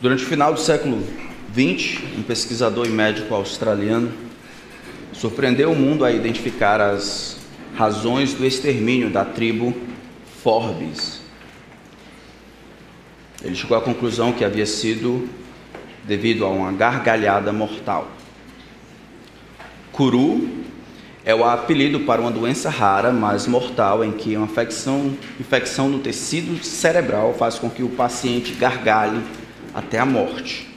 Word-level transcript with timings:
Durante 0.00 0.24
o 0.24 0.26
final 0.26 0.54
do 0.54 0.60
século 0.60 1.06
XX, 1.52 2.00
um 2.16 2.22
pesquisador 2.22 2.86
e 2.86 2.90
médico 2.90 3.34
australiano 3.34 4.10
surpreendeu 5.12 5.72
o 5.72 5.76
mundo 5.76 6.06
a 6.06 6.10
identificar 6.10 6.80
as 6.80 7.36
razões 7.76 8.32
do 8.32 8.46
extermínio 8.46 9.10
da 9.10 9.26
tribo 9.26 9.74
Forbes. 10.42 11.20
Ele 13.44 13.54
chegou 13.54 13.76
à 13.76 13.82
conclusão 13.82 14.32
que 14.32 14.42
havia 14.42 14.64
sido 14.64 15.28
devido 16.04 16.46
a 16.46 16.48
uma 16.48 16.72
gargalhada 16.72 17.52
mortal. 17.52 18.08
Curu 19.92 20.48
é 21.26 21.34
o 21.34 21.44
apelido 21.44 22.00
para 22.00 22.22
uma 22.22 22.30
doença 22.30 22.70
rara, 22.70 23.12
mas 23.12 23.46
mortal, 23.46 24.02
em 24.02 24.12
que 24.12 24.34
uma 24.34 24.46
infecção, 24.46 25.14
infecção 25.38 25.90
no 25.90 25.98
tecido 25.98 26.64
cerebral 26.64 27.34
faz 27.34 27.58
com 27.58 27.68
que 27.68 27.82
o 27.82 27.90
paciente 27.90 28.54
gargalhe 28.54 29.20
até 29.74 29.98
a 29.98 30.06
morte. 30.06 30.68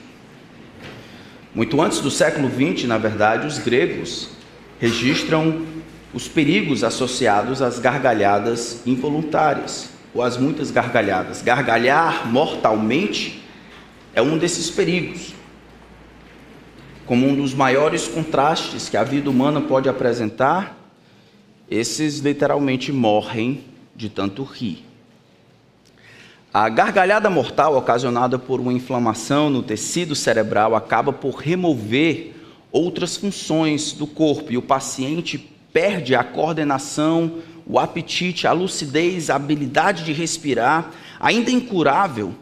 Muito 1.54 1.80
antes 1.80 2.00
do 2.00 2.10
século 2.10 2.48
XX, 2.48 2.86
na 2.86 2.98
verdade, 2.98 3.46
os 3.46 3.58
gregos 3.58 4.30
registram 4.80 5.64
os 6.12 6.28
perigos 6.28 6.84
associados 6.84 7.60
às 7.60 7.78
gargalhadas 7.78 8.82
involuntárias, 8.86 9.90
ou 10.14 10.22
às 10.22 10.36
muitas 10.36 10.70
gargalhadas. 10.70 11.42
Gargalhar 11.42 12.28
mortalmente 12.28 13.42
é 14.14 14.22
um 14.22 14.38
desses 14.38 14.70
perigos. 14.70 15.34
Como 17.04 17.28
um 17.28 17.34
dos 17.34 17.52
maiores 17.52 18.06
contrastes 18.06 18.88
que 18.88 18.96
a 18.96 19.02
vida 19.02 19.28
humana 19.28 19.60
pode 19.60 19.88
apresentar, 19.88 20.78
esses 21.68 22.20
literalmente 22.20 22.92
morrem 22.92 23.64
de 23.94 24.08
tanto 24.08 24.44
rir. 24.44 24.84
A 26.56 26.68
gargalhada 26.68 27.28
mortal 27.28 27.76
ocasionada 27.76 28.38
por 28.38 28.60
uma 28.60 28.72
inflamação 28.72 29.50
no 29.50 29.60
tecido 29.60 30.14
cerebral 30.14 30.76
acaba 30.76 31.12
por 31.12 31.34
remover 31.34 32.32
outras 32.70 33.16
funções 33.16 33.90
do 33.90 34.06
corpo 34.06 34.52
e 34.52 34.56
o 34.56 34.62
paciente 34.62 35.36
perde 35.72 36.14
a 36.14 36.22
coordenação, 36.22 37.38
o 37.66 37.76
apetite, 37.76 38.46
a 38.46 38.52
lucidez, 38.52 39.30
a 39.30 39.34
habilidade 39.34 40.04
de 40.04 40.12
respirar, 40.12 40.92
ainda 41.18 41.50
incurável. 41.50 42.32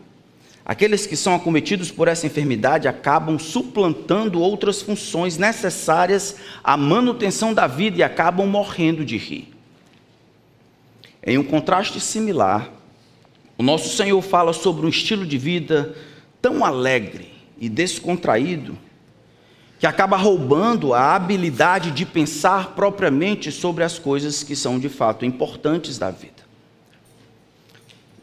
Aqueles 0.62 1.06
que 1.06 1.16
são 1.16 1.34
acometidos 1.34 1.90
por 1.90 2.06
essa 2.06 2.26
enfermidade 2.26 2.86
acabam 2.86 3.38
suplantando 3.38 4.42
outras 4.42 4.82
funções 4.82 5.38
necessárias 5.38 6.36
à 6.62 6.76
manutenção 6.76 7.54
da 7.54 7.66
vida 7.66 8.00
e 8.00 8.02
acabam 8.02 8.46
morrendo 8.46 9.06
de 9.06 9.16
rir. 9.16 9.48
Em 11.24 11.38
um 11.38 11.44
contraste 11.44 11.98
similar, 11.98 12.81
o 13.62 13.64
nosso 13.64 13.96
Senhor 13.96 14.20
fala 14.20 14.52
sobre 14.52 14.84
um 14.84 14.88
estilo 14.88 15.24
de 15.24 15.38
vida 15.38 15.94
tão 16.40 16.64
alegre 16.64 17.32
e 17.60 17.68
descontraído 17.68 18.76
que 19.78 19.86
acaba 19.86 20.16
roubando 20.16 20.92
a 20.92 21.14
habilidade 21.14 21.92
de 21.92 22.04
pensar 22.04 22.74
propriamente 22.74 23.52
sobre 23.52 23.84
as 23.84 24.00
coisas 24.00 24.42
que 24.42 24.56
são 24.56 24.80
de 24.80 24.88
fato 24.88 25.24
importantes 25.24 25.96
da 25.96 26.10
vida. 26.10 26.42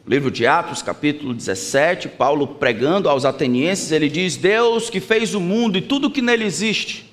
livro 0.06 0.30
de 0.30 0.46
Atos, 0.46 0.82
capítulo 0.82 1.34
17, 1.34 2.10
Paulo 2.10 2.46
pregando 2.46 3.08
aos 3.08 3.24
atenienses, 3.24 3.94
ele 3.94 4.10
diz: 4.10 4.36
Deus 4.36 4.90
que 4.90 5.00
fez 5.00 5.34
o 5.34 5.40
mundo 5.40 5.78
e 5.78 5.82
tudo 5.82 6.12
que 6.12 6.22
nele 6.22 6.44
existe 6.44 7.09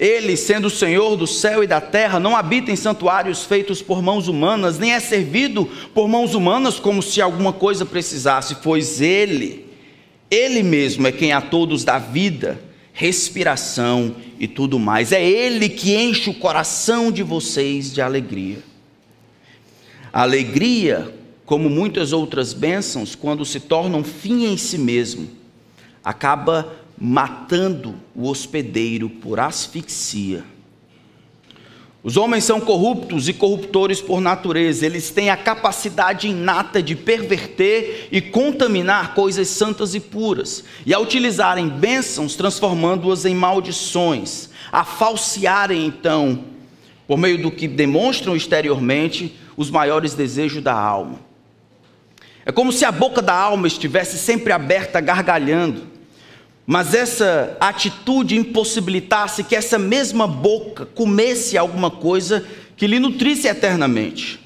ele, 0.00 0.34
sendo 0.34 0.68
o 0.68 0.70
Senhor 0.70 1.14
do 1.14 1.26
céu 1.26 1.62
e 1.62 1.66
da 1.66 1.78
terra, 1.78 2.18
não 2.18 2.34
habita 2.34 2.72
em 2.72 2.76
santuários 2.76 3.44
feitos 3.44 3.82
por 3.82 4.00
mãos 4.00 4.28
humanas, 4.28 4.78
nem 4.78 4.94
é 4.94 4.98
servido 4.98 5.66
por 5.92 6.08
mãos 6.08 6.34
humanas 6.34 6.80
como 6.80 7.02
se 7.02 7.20
alguma 7.20 7.52
coisa 7.52 7.84
precisasse, 7.84 8.56
pois 8.62 9.02
Ele, 9.02 9.66
Ele 10.30 10.62
mesmo 10.62 11.06
é 11.06 11.12
quem 11.12 11.32
a 11.32 11.42
todos 11.42 11.84
dá 11.84 11.98
vida, 11.98 12.58
respiração 12.94 14.16
e 14.38 14.48
tudo 14.48 14.78
mais. 14.78 15.12
É 15.12 15.22
Ele 15.22 15.68
que 15.68 15.94
enche 15.94 16.30
o 16.30 16.34
coração 16.34 17.12
de 17.12 17.22
vocês 17.22 17.92
de 17.92 18.00
alegria. 18.00 18.60
Alegria, 20.10 21.14
como 21.44 21.68
muitas 21.68 22.14
outras 22.14 22.54
bênçãos, 22.54 23.14
quando 23.14 23.44
se 23.44 23.60
torna 23.60 23.98
um 23.98 24.04
fim 24.04 24.46
em 24.46 24.56
si 24.56 24.78
mesmo, 24.78 25.28
acaba 26.02 26.79
matando 27.00 27.94
o 28.14 28.28
hospedeiro 28.28 29.08
por 29.08 29.40
asfixia. 29.40 30.44
Os 32.02 32.16
homens 32.16 32.44
são 32.44 32.60
corruptos 32.60 33.28
e 33.28 33.32
corruptores 33.32 34.00
por 34.00 34.20
natureza, 34.20 34.86
eles 34.86 35.10
têm 35.10 35.28
a 35.28 35.36
capacidade 35.36 36.28
inata 36.28 36.82
de 36.82 36.94
perverter 36.94 38.08
e 38.10 38.20
contaminar 38.20 39.14
coisas 39.14 39.48
santas 39.48 39.94
e 39.94 40.00
puras, 40.00 40.64
e 40.84 40.94
a 40.94 40.98
utilizarem 40.98 41.68
bênçãos, 41.68 42.36
transformando-as 42.36 43.24
em 43.26 43.34
maldições, 43.34 44.48
a 44.72 44.82
falsearem 44.82 45.86
então, 45.86 46.44
por 47.06 47.18
meio 47.18 47.36
do 47.42 47.50
que 47.50 47.68
demonstram 47.68 48.34
exteriormente, 48.34 49.36
os 49.54 49.70
maiores 49.70 50.14
desejos 50.14 50.62
da 50.62 50.74
alma. 50.74 51.20
É 52.46 52.52
como 52.52 52.72
se 52.72 52.86
a 52.86 52.92
boca 52.92 53.20
da 53.20 53.34
alma 53.34 53.66
estivesse 53.66 54.16
sempre 54.16 54.54
aberta, 54.54 55.02
gargalhando 55.02 55.99
mas 56.70 56.94
essa 56.94 57.56
atitude 57.58 58.36
impossibilitasse 58.36 59.42
que 59.42 59.56
essa 59.56 59.76
mesma 59.76 60.28
boca 60.28 60.86
comesse 60.86 61.58
alguma 61.58 61.90
coisa 61.90 62.46
que 62.76 62.86
lhe 62.86 63.00
nutrisse 63.00 63.48
eternamente. 63.48 64.38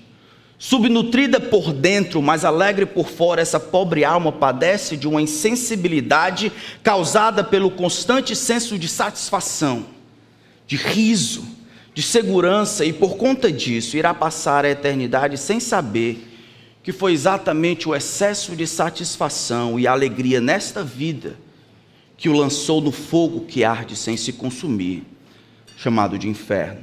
Subnutrida 0.59 1.39
por 1.39 1.71
dentro, 1.71 2.23
mas 2.23 2.43
alegre 2.43 2.87
por 2.87 3.11
fora, 3.11 3.43
essa 3.43 3.61
pobre 3.61 4.07
alma 4.07 4.33
padece 4.33 4.97
de 4.97 5.07
uma 5.07 5.21
insensibilidade 5.21 6.51
causada 6.83 7.45
pelo 7.45 7.71
constante 7.71 8.35
senso 8.35 8.79
de 8.79 8.89
satisfação, 8.89 9.85
de 10.67 10.77
riso, 10.77 11.45
de 11.93 12.01
segurança, 12.01 12.87
e 12.87 12.93
por 12.95 13.19
conta 13.19 13.53
disso 13.53 13.99
irá 13.99 14.15
passar 14.15 14.65
a 14.65 14.71
eternidade 14.71 15.37
sem 15.37 15.61
saber 15.61 16.27
que 16.83 16.91
foi 16.91 17.13
exatamente 17.13 17.87
o 17.87 17.95
excesso 17.95 18.57
de 18.57 18.67
satisfação 18.67 19.79
e 19.79 19.87
alegria 19.87 20.41
nesta 20.41 20.83
vida 20.83 21.44
que 22.17 22.29
o 22.29 22.33
lançou 22.33 22.81
no 22.81 22.93
fogo 22.93 23.41
que 23.41 23.65
arde 23.65 23.97
sem 23.97 24.17
se 24.17 24.33
consumir, 24.33 25.05
chamado 25.77 26.19
de 26.19 26.29
inferno. 26.29 26.83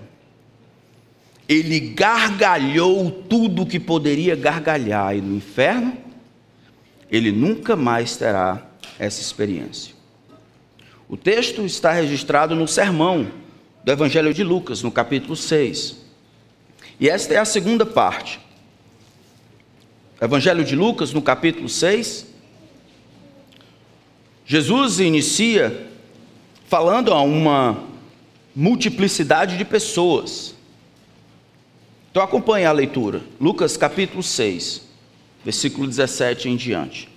Ele 1.47 1.79
gargalhou 1.79 3.11
tudo 3.11 3.63
o 3.63 3.65
que 3.65 3.79
poderia 3.79 4.35
gargalhar, 4.35 5.15
e 5.15 5.21
no 5.21 5.35
inferno, 5.35 5.97
ele 7.09 7.31
nunca 7.31 7.75
mais 7.75 8.15
terá 8.15 8.65
essa 8.97 9.21
experiência. 9.21 9.93
O 11.09 11.17
texto 11.17 11.65
está 11.65 11.91
registrado 11.91 12.55
no 12.55 12.67
sermão 12.67 13.29
do 13.83 13.91
Evangelho 13.91 14.33
de 14.33 14.43
Lucas, 14.43 14.81
no 14.81 14.91
capítulo 14.91 15.35
6. 15.35 15.97
E 16.99 17.09
esta 17.09 17.33
é 17.33 17.37
a 17.37 17.45
segunda 17.45 17.85
parte. 17.85 18.39
Evangelho 20.21 20.63
de 20.63 20.75
Lucas, 20.75 21.11
no 21.11 21.21
capítulo 21.21 21.67
6, 21.67 22.27
Jesus 24.51 24.99
inicia 24.99 25.87
falando 26.67 27.13
a 27.13 27.21
uma 27.21 27.85
multiplicidade 28.53 29.57
de 29.57 29.63
pessoas. 29.63 30.53
Então 32.11 32.21
acompanhe 32.21 32.65
a 32.65 32.71
leitura. 32.73 33.21
Lucas 33.39 33.77
capítulo 33.77 34.21
6, 34.21 34.81
versículo 35.45 35.87
17 35.87 36.49
em 36.49 36.57
diante. 36.57 37.07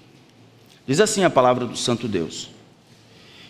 Diz 0.86 1.00
assim 1.00 1.24
a 1.24 1.28
palavra 1.28 1.66
do 1.66 1.76
Santo 1.76 2.06
Deus. 2.06 2.50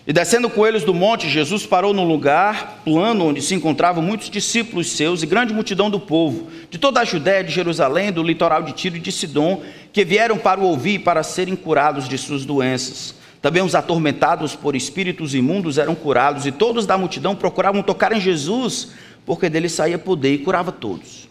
E 0.06 0.14
descendo 0.14 0.48
com 0.48 0.66
eles 0.66 0.82
do 0.82 0.94
monte, 0.94 1.28
Jesus 1.28 1.66
parou 1.66 1.92
num 1.92 2.08
lugar 2.08 2.80
plano 2.86 3.26
onde 3.26 3.42
se 3.42 3.54
encontravam 3.54 4.02
muitos 4.02 4.30
discípulos 4.30 4.92
seus 4.92 5.22
e 5.22 5.26
grande 5.26 5.52
multidão 5.52 5.90
do 5.90 6.00
povo, 6.00 6.48
de 6.70 6.78
toda 6.78 7.00
a 7.00 7.04
Judéia, 7.04 7.44
de 7.44 7.52
Jerusalém, 7.52 8.10
do 8.10 8.22
litoral 8.22 8.62
de 8.62 8.72
Tiro 8.72 8.96
e 8.96 9.00
de 9.00 9.12
Sidom, 9.12 9.62
que 9.92 10.06
vieram 10.06 10.38
para 10.38 10.58
o 10.58 10.64
ouvir 10.64 11.00
para 11.00 11.22
serem 11.22 11.54
curados 11.54 12.08
de 12.08 12.16
suas 12.16 12.46
doenças. 12.46 13.22
Também 13.44 13.62
os 13.62 13.74
atormentados 13.74 14.56
por 14.56 14.74
espíritos 14.74 15.34
imundos 15.34 15.76
eram 15.76 15.94
curados, 15.94 16.46
e 16.46 16.50
todos 16.50 16.86
da 16.86 16.96
multidão 16.96 17.36
procuravam 17.36 17.82
tocar 17.82 18.10
em 18.10 18.18
Jesus, 18.18 18.92
porque 19.26 19.50
dele 19.50 19.68
saía 19.68 19.98
poder 19.98 20.32
e 20.32 20.38
curava 20.38 20.72
todos. 20.72 21.28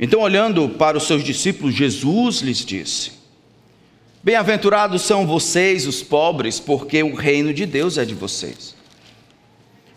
Então, 0.00 0.18
olhando 0.18 0.68
para 0.68 0.96
os 0.98 1.04
seus 1.04 1.22
discípulos, 1.22 1.76
Jesus 1.76 2.40
lhes 2.40 2.64
disse: 2.64 3.12
Bem-aventurados 4.20 5.02
são 5.02 5.24
vocês, 5.28 5.86
os 5.86 6.02
pobres, 6.02 6.58
porque 6.58 7.04
o 7.04 7.14
reino 7.14 7.54
de 7.54 7.64
Deus 7.64 7.96
é 7.96 8.04
de 8.04 8.16
vocês. 8.16 8.74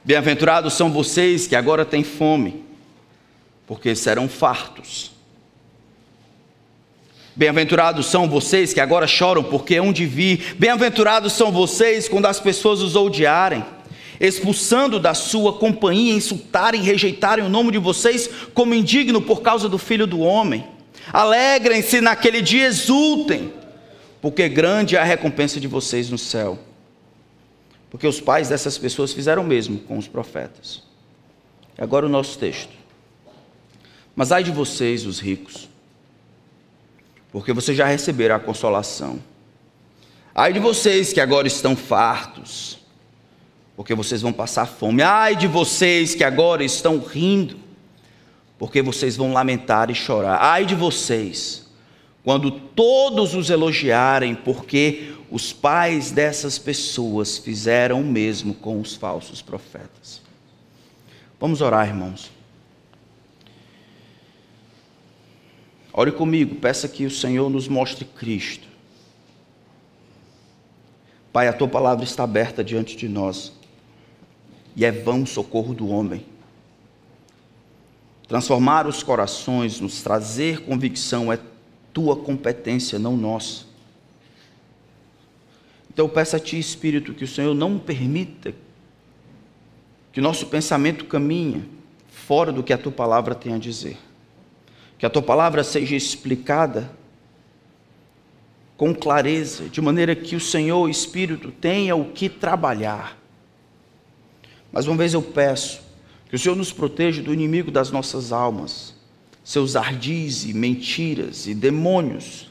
Bem-aventurados 0.05 0.75
são 0.75 0.91
vocês 0.91 1.47
que 1.47 1.55
agora 1.55 1.83
têm 1.83 2.03
fome, 2.03 2.63
porque 3.65 3.95
serão 3.95 4.29
fartos. 4.29 5.11
Bem-aventurados 7.39 8.07
são 8.07 8.27
vocês 8.27 8.73
que 8.73 8.81
agora 8.81 9.07
choram 9.07 9.41
porque 9.41 9.77
hão 9.77 9.93
de 9.93 10.05
vir. 10.05 10.57
Bem-aventurados 10.59 11.31
são 11.31 11.53
vocês 11.53 12.09
quando 12.09 12.25
as 12.25 12.37
pessoas 12.37 12.81
os 12.81 12.97
odiarem, 12.97 13.63
expulsando 14.19 14.99
da 14.99 15.13
sua 15.13 15.53
companhia, 15.53 16.13
insultarem, 16.13 16.81
rejeitarem 16.81 17.45
o 17.45 17.47
nome 17.47 17.71
de 17.71 17.77
vocês 17.77 18.29
como 18.53 18.73
indigno 18.73 19.21
por 19.21 19.41
causa 19.41 19.69
do 19.69 19.77
Filho 19.77 20.05
do 20.05 20.19
Homem. 20.19 20.67
Alegrem-se 21.13 22.01
naquele 22.01 22.41
dia, 22.41 22.67
exultem, 22.67 23.53
porque 24.21 24.49
grande 24.49 24.97
é 24.97 24.99
a 24.99 25.05
recompensa 25.05 25.61
de 25.61 25.67
vocês 25.69 26.09
no 26.09 26.17
céu. 26.17 26.59
Porque 27.89 28.05
os 28.05 28.19
pais 28.19 28.49
dessas 28.49 28.77
pessoas 28.77 29.13
fizeram 29.13 29.43
o 29.43 29.47
mesmo 29.47 29.79
com 29.79 29.97
os 29.97 30.09
profetas. 30.09 30.83
Agora 31.77 32.05
o 32.05 32.09
nosso 32.09 32.37
texto. 32.37 32.73
Mas 34.13 34.33
ai 34.33 34.43
de 34.43 34.51
vocês, 34.51 35.05
os 35.05 35.21
ricos, 35.21 35.68
porque 37.31 37.53
vocês 37.53 37.77
já 37.77 37.85
receberam 37.85 38.35
a 38.35 38.39
consolação. 38.39 39.19
Ai 40.33 40.53
de 40.53 40.59
vocês 40.59 41.11
que 41.13 41.19
agora 41.19 41.47
estão 41.47 41.75
fartos, 41.75 42.79
porque 43.75 43.93
vocês 43.93 44.21
vão 44.21 44.33
passar 44.33 44.65
fome. 44.65 45.01
Ai 45.01 45.35
de 45.35 45.47
vocês 45.47 46.15
que 46.15 46.23
agora 46.23 46.63
estão 46.63 46.99
rindo, 46.99 47.57
porque 48.57 48.81
vocês 48.81 49.15
vão 49.15 49.33
lamentar 49.33 49.89
e 49.89 49.95
chorar. 49.95 50.39
Ai 50.41 50.65
de 50.65 50.75
vocês, 50.75 51.67
quando 52.23 52.51
todos 52.51 53.35
os 53.35 53.49
elogiarem, 53.49 54.35
porque 54.35 55.13
os 55.31 55.53
pais 55.53 56.11
dessas 56.11 56.57
pessoas 56.57 57.37
fizeram 57.37 58.01
o 58.01 58.05
mesmo 58.05 58.53
com 58.53 58.79
os 58.79 58.95
falsos 58.95 59.41
profetas. 59.41 60.21
Vamos 61.39 61.61
orar, 61.61 61.87
irmãos. 61.87 62.38
Ore 65.99 66.13
comigo, 66.13 66.55
peça 66.55 66.87
que 66.87 67.05
o 67.05 67.11
Senhor 67.11 67.49
nos 67.49 67.67
mostre 67.67 68.05
Cristo. 68.05 68.65
Pai, 71.33 71.49
a 71.49 71.51
tua 71.51 71.67
palavra 71.67 72.05
está 72.05 72.23
aberta 72.23 72.63
diante 72.63 72.95
de 72.95 73.09
nós, 73.09 73.51
e 74.77 74.85
é 74.85 74.93
vão 74.93 75.23
o 75.23 75.27
socorro 75.27 75.73
do 75.73 75.89
homem. 75.89 76.25
Transformar 78.29 78.87
os 78.87 79.03
corações, 79.03 79.81
nos 79.81 80.01
trazer 80.01 80.61
convicção, 80.61 81.33
é 81.33 81.39
tua 81.91 82.15
competência, 82.15 82.97
não 82.97 83.17
nossa. 83.17 83.65
Então 85.91 86.05
eu 86.05 86.09
peço 86.09 86.33
a 86.33 86.39
Ti, 86.39 86.57
Espírito, 86.57 87.13
que 87.13 87.25
o 87.25 87.27
Senhor 87.27 87.53
não 87.53 87.77
permita 87.77 88.53
que 90.13 90.21
o 90.21 90.23
nosso 90.23 90.47
pensamento 90.47 91.03
caminhe 91.03 91.69
fora 92.07 92.53
do 92.53 92.63
que 92.63 92.71
a 92.71 92.77
Tua 92.77 92.93
palavra 92.93 93.35
tem 93.35 93.53
a 93.53 93.57
dizer 93.57 93.97
que 94.99 95.05
a 95.05 95.09
tua 95.09 95.21
palavra 95.21 95.63
seja 95.63 95.95
explicada 95.95 96.91
com 98.75 98.93
clareza, 98.93 99.69
de 99.69 99.81
maneira 99.81 100.15
que 100.15 100.35
o 100.35 100.39
Senhor, 100.39 100.81
o 100.81 100.89
Espírito, 100.89 101.51
tenha 101.51 101.95
o 101.95 102.11
que 102.11 102.27
trabalhar. 102.27 103.17
Mas 104.71 104.87
uma 104.87 104.97
vez 104.97 105.13
eu 105.13 105.21
peço 105.21 105.81
que 106.29 106.35
o 106.35 106.39
Senhor 106.39 106.55
nos 106.55 106.71
proteja 106.71 107.23
do 107.23 107.33
inimigo 107.33 107.71
das 107.71 107.91
nossas 107.91 108.31
almas, 108.31 108.93
seus 109.43 109.75
ardis 109.75 110.43
e 110.45 110.53
mentiras 110.53 111.47
e 111.47 111.53
demônios 111.53 112.49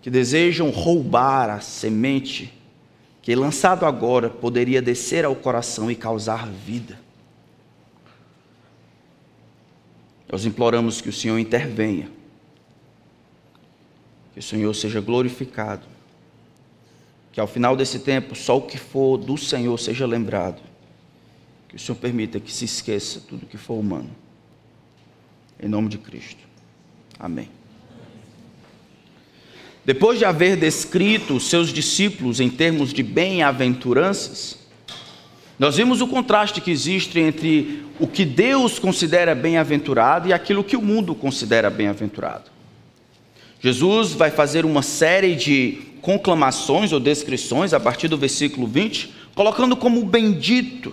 que 0.00 0.10
desejam 0.10 0.70
roubar 0.70 1.48
a 1.48 1.60
semente 1.60 2.52
que, 3.20 3.36
lançado 3.36 3.86
agora, 3.86 4.28
poderia 4.28 4.82
descer 4.82 5.24
ao 5.24 5.36
coração 5.36 5.90
e 5.90 5.94
causar 5.94 6.48
vida. 6.48 6.98
Nós 10.32 10.46
imploramos 10.46 11.02
que 11.02 11.10
o 11.10 11.12
Senhor 11.12 11.38
intervenha, 11.38 12.08
que 14.32 14.38
o 14.38 14.42
Senhor 14.42 14.72
seja 14.72 14.98
glorificado, 14.98 15.86
que 17.30 17.38
ao 17.38 17.46
final 17.46 17.76
desse 17.76 17.98
tempo 17.98 18.34
só 18.34 18.56
o 18.56 18.62
que 18.62 18.78
for 18.78 19.18
do 19.18 19.36
Senhor 19.36 19.78
seja 19.78 20.06
lembrado, 20.06 20.62
que 21.68 21.76
o 21.76 21.78
Senhor 21.78 21.98
permita 21.98 22.40
que 22.40 22.50
se 22.50 22.64
esqueça 22.64 23.20
tudo 23.28 23.44
que 23.44 23.58
for 23.58 23.74
humano. 23.74 24.08
Em 25.62 25.68
nome 25.68 25.90
de 25.90 25.98
Cristo. 25.98 26.40
Amém. 27.18 27.50
Depois 29.84 30.18
de 30.18 30.24
haver 30.24 30.56
descrito 30.56 31.36
os 31.36 31.50
seus 31.50 31.70
discípulos 31.70 32.40
em 32.40 32.48
termos 32.48 32.94
de 32.94 33.02
bem-aventuranças, 33.02 34.61
nós 35.62 35.76
vimos 35.76 36.00
o 36.00 36.08
contraste 36.08 36.60
que 36.60 36.72
existe 36.72 37.20
entre 37.20 37.84
o 38.00 38.08
que 38.08 38.24
Deus 38.24 38.80
considera 38.80 39.32
bem-aventurado 39.32 40.28
e 40.28 40.32
aquilo 40.32 40.64
que 40.64 40.76
o 40.76 40.82
mundo 40.82 41.14
considera 41.14 41.70
bem-aventurado. 41.70 42.50
Jesus 43.60 44.12
vai 44.12 44.32
fazer 44.32 44.64
uma 44.64 44.82
série 44.82 45.36
de 45.36 45.78
conclamações 46.00 46.90
ou 46.92 46.98
descrições 46.98 47.72
a 47.72 47.78
partir 47.78 48.08
do 48.08 48.18
versículo 48.18 48.66
20, 48.66 49.14
colocando 49.36 49.76
como 49.76 50.04
bendito. 50.04 50.92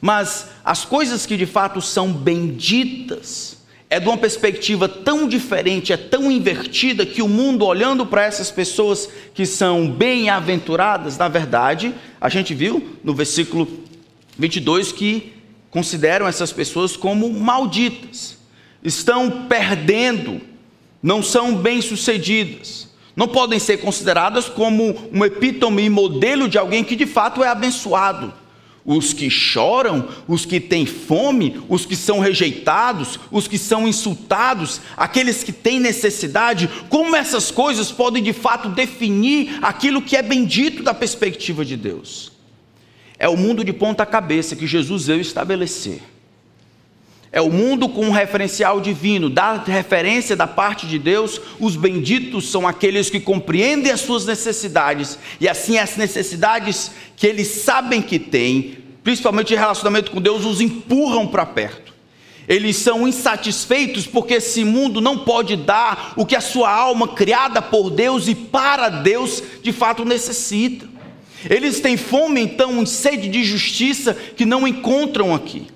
Mas 0.00 0.52
as 0.64 0.86
coisas 0.86 1.26
que 1.26 1.36
de 1.36 1.44
fato 1.44 1.82
são 1.82 2.10
benditas 2.10 3.55
é 3.88 4.00
de 4.00 4.08
uma 4.08 4.18
perspectiva 4.18 4.88
tão 4.88 5.28
diferente, 5.28 5.92
é 5.92 5.96
tão 5.96 6.30
invertida, 6.30 7.06
que 7.06 7.22
o 7.22 7.28
mundo, 7.28 7.64
olhando 7.64 8.04
para 8.04 8.24
essas 8.24 8.50
pessoas 8.50 9.08
que 9.32 9.46
são 9.46 9.88
bem-aventuradas, 9.88 11.16
na 11.16 11.28
verdade, 11.28 11.94
a 12.20 12.28
gente 12.28 12.52
viu 12.52 12.98
no 13.04 13.14
versículo 13.14 13.68
22 14.36 14.90
que 14.90 15.32
consideram 15.70 16.26
essas 16.26 16.52
pessoas 16.52 16.96
como 16.96 17.32
malditas, 17.32 18.36
estão 18.82 19.46
perdendo, 19.46 20.40
não 21.02 21.22
são 21.22 21.54
bem-sucedidas, 21.54 22.88
não 23.14 23.28
podem 23.28 23.58
ser 23.58 23.78
consideradas 23.78 24.48
como 24.48 25.08
um 25.12 25.24
epítome 25.24 25.84
e 25.84 25.90
modelo 25.90 26.48
de 26.48 26.58
alguém 26.58 26.82
que 26.82 26.96
de 26.96 27.06
fato 27.06 27.42
é 27.42 27.48
abençoado 27.48 28.32
os 28.86 29.12
que 29.12 29.28
choram, 29.28 30.08
os 30.28 30.46
que 30.46 30.60
têm 30.60 30.86
fome, 30.86 31.60
os 31.68 31.84
que 31.84 31.96
são 31.96 32.20
rejeitados, 32.20 33.18
os 33.30 33.48
que 33.48 33.58
são 33.58 33.88
insultados, 33.88 34.80
aqueles 34.96 35.42
que 35.42 35.52
têm 35.52 35.80
necessidade, 35.80 36.70
como 36.88 37.16
essas 37.16 37.50
coisas 37.50 37.90
podem 37.90 38.22
de 38.22 38.32
fato 38.32 38.68
definir 38.68 39.58
aquilo 39.60 40.00
que 40.00 40.16
é 40.16 40.22
bendito 40.22 40.82
da 40.82 40.94
perspectiva 40.94 41.64
de 41.64 41.76
Deus? 41.76 42.32
É 43.18 43.28
o 43.28 43.36
mundo 43.36 43.64
de 43.64 43.72
ponta 43.72 44.06
cabeça 44.06 44.54
que 44.54 44.66
Jesus 44.66 45.06
veio 45.06 45.20
estabelecer. 45.20 46.15
É 47.32 47.40
o 47.40 47.50
mundo 47.50 47.88
com 47.88 48.06
um 48.06 48.12
referencial 48.12 48.80
divino, 48.80 49.28
da 49.28 49.54
referência 49.54 50.36
da 50.36 50.46
parte 50.46 50.86
de 50.86 50.98
Deus, 50.98 51.40
os 51.58 51.76
benditos 51.76 52.50
são 52.50 52.66
aqueles 52.66 53.10
que 53.10 53.20
compreendem 53.20 53.92
as 53.92 54.00
suas 54.00 54.24
necessidades, 54.24 55.18
e 55.40 55.48
assim 55.48 55.76
as 55.76 55.96
necessidades 55.96 56.92
que 57.16 57.26
eles 57.26 57.48
sabem 57.48 58.00
que 58.00 58.18
têm, 58.18 58.78
principalmente 59.02 59.52
em 59.52 59.56
relacionamento 59.56 60.10
com 60.10 60.20
Deus, 60.20 60.44
os 60.44 60.60
empurram 60.60 61.26
para 61.26 61.44
perto. 61.44 61.94
Eles 62.48 62.76
são 62.76 63.08
insatisfeitos 63.08 64.06
porque 64.06 64.34
esse 64.34 64.64
mundo 64.64 65.00
não 65.00 65.18
pode 65.18 65.56
dar 65.56 66.12
o 66.16 66.24
que 66.24 66.36
a 66.36 66.40
sua 66.40 66.70
alma, 66.70 67.08
criada 67.08 67.60
por 67.60 67.90
Deus 67.90 68.28
e 68.28 68.34
para 68.34 68.88
Deus, 68.88 69.42
de 69.62 69.72
fato 69.72 70.04
necessita. 70.04 70.88
Eles 71.50 71.80
têm 71.80 71.96
fome, 71.96 72.40
então, 72.40 72.80
em 72.80 72.86
sede 72.86 73.28
de 73.28 73.44
justiça 73.44 74.14
que 74.14 74.46
não 74.46 74.66
encontram 74.66 75.34
aqui. 75.34 75.66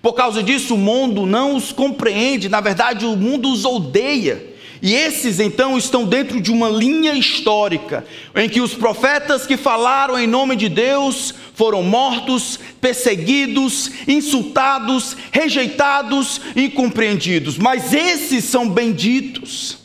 Por 0.00 0.12
causa 0.12 0.42
disso, 0.42 0.74
o 0.74 0.78
mundo 0.78 1.26
não 1.26 1.56
os 1.56 1.72
compreende, 1.72 2.48
na 2.48 2.60
verdade, 2.60 3.04
o 3.04 3.16
mundo 3.16 3.52
os 3.52 3.64
odeia. 3.64 4.56
E 4.80 4.94
esses 4.94 5.40
então 5.40 5.76
estão 5.76 6.04
dentro 6.04 6.40
de 6.40 6.52
uma 6.52 6.68
linha 6.68 7.12
histórica, 7.14 8.04
em 8.34 8.48
que 8.48 8.60
os 8.60 8.74
profetas 8.74 9.44
que 9.44 9.56
falaram 9.56 10.18
em 10.18 10.26
nome 10.26 10.54
de 10.54 10.68
Deus 10.68 11.34
foram 11.54 11.82
mortos, 11.82 12.60
perseguidos, 12.80 13.90
insultados, 14.06 15.16
rejeitados 15.32 16.40
e 16.54 16.66
incompreendidos. 16.66 17.58
Mas 17.58 17.92
esses 17.92 18.44
são 18.44 18.68
benditos. 18.68 19.78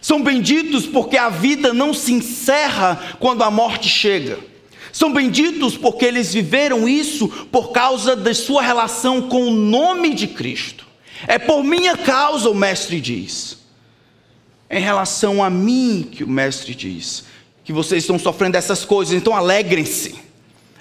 São 0.00 0.20
benditos 0.20 0.84
porque 0.86 1.16
a 1.16 1.28
vida 1.28 1.72
não 1.72 1.94
se 1.94 2.12
encerra 2.12 3.00
quando 3.20 3.44
a 3.44 3.50
morte 3.50 3.88
chega. 3.88 4.51
São 4.92 5.10
benditos 5.10 5.76
porque 5.76 6.04
eles 6.04 6.34
viveram 6.34 6.86
isso 6.86 7.26
por 7.50 7.72
causa 7.72 8.14
da 8.14 8.34
sua 8.34 8.60
relação 8.60 9.22
com 9.22 9.46
o 9.46 9.50
nome 9.50 10.14
de 10.14 10.26
Cristo. 10.26 10.86
É 11.26 11.38
por 11.38 11.64
minha 11.64 11.96
causa, 11.96 12.50
o 12.50 12.54
Mestre 12.54 13.00
diz. 13.00 13.58
Em 14.70 14.80
relação 14.80 15.42
a 15.42 15.48
mim, 15.48 16.06
que 16.10 16.22
o 16.22 16.28
Mestre 16.28 16.74
diz, 16.74 17.24
que 17.64 17.72
vocês 17.72 18.02
estão 18.02 18.18
sofrendo 18.18 18.56
essas 18.56 18.84
coisas, 18.84 19.14
então 19.14 19.34
alegrem-se. 19.34 20.14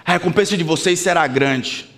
A 0.04 0.14
recompensa 0.14 0.58
de 0.58 0.64
vocês 0.64 1.00
será 1.00 1.26
grande. 1.28 1.90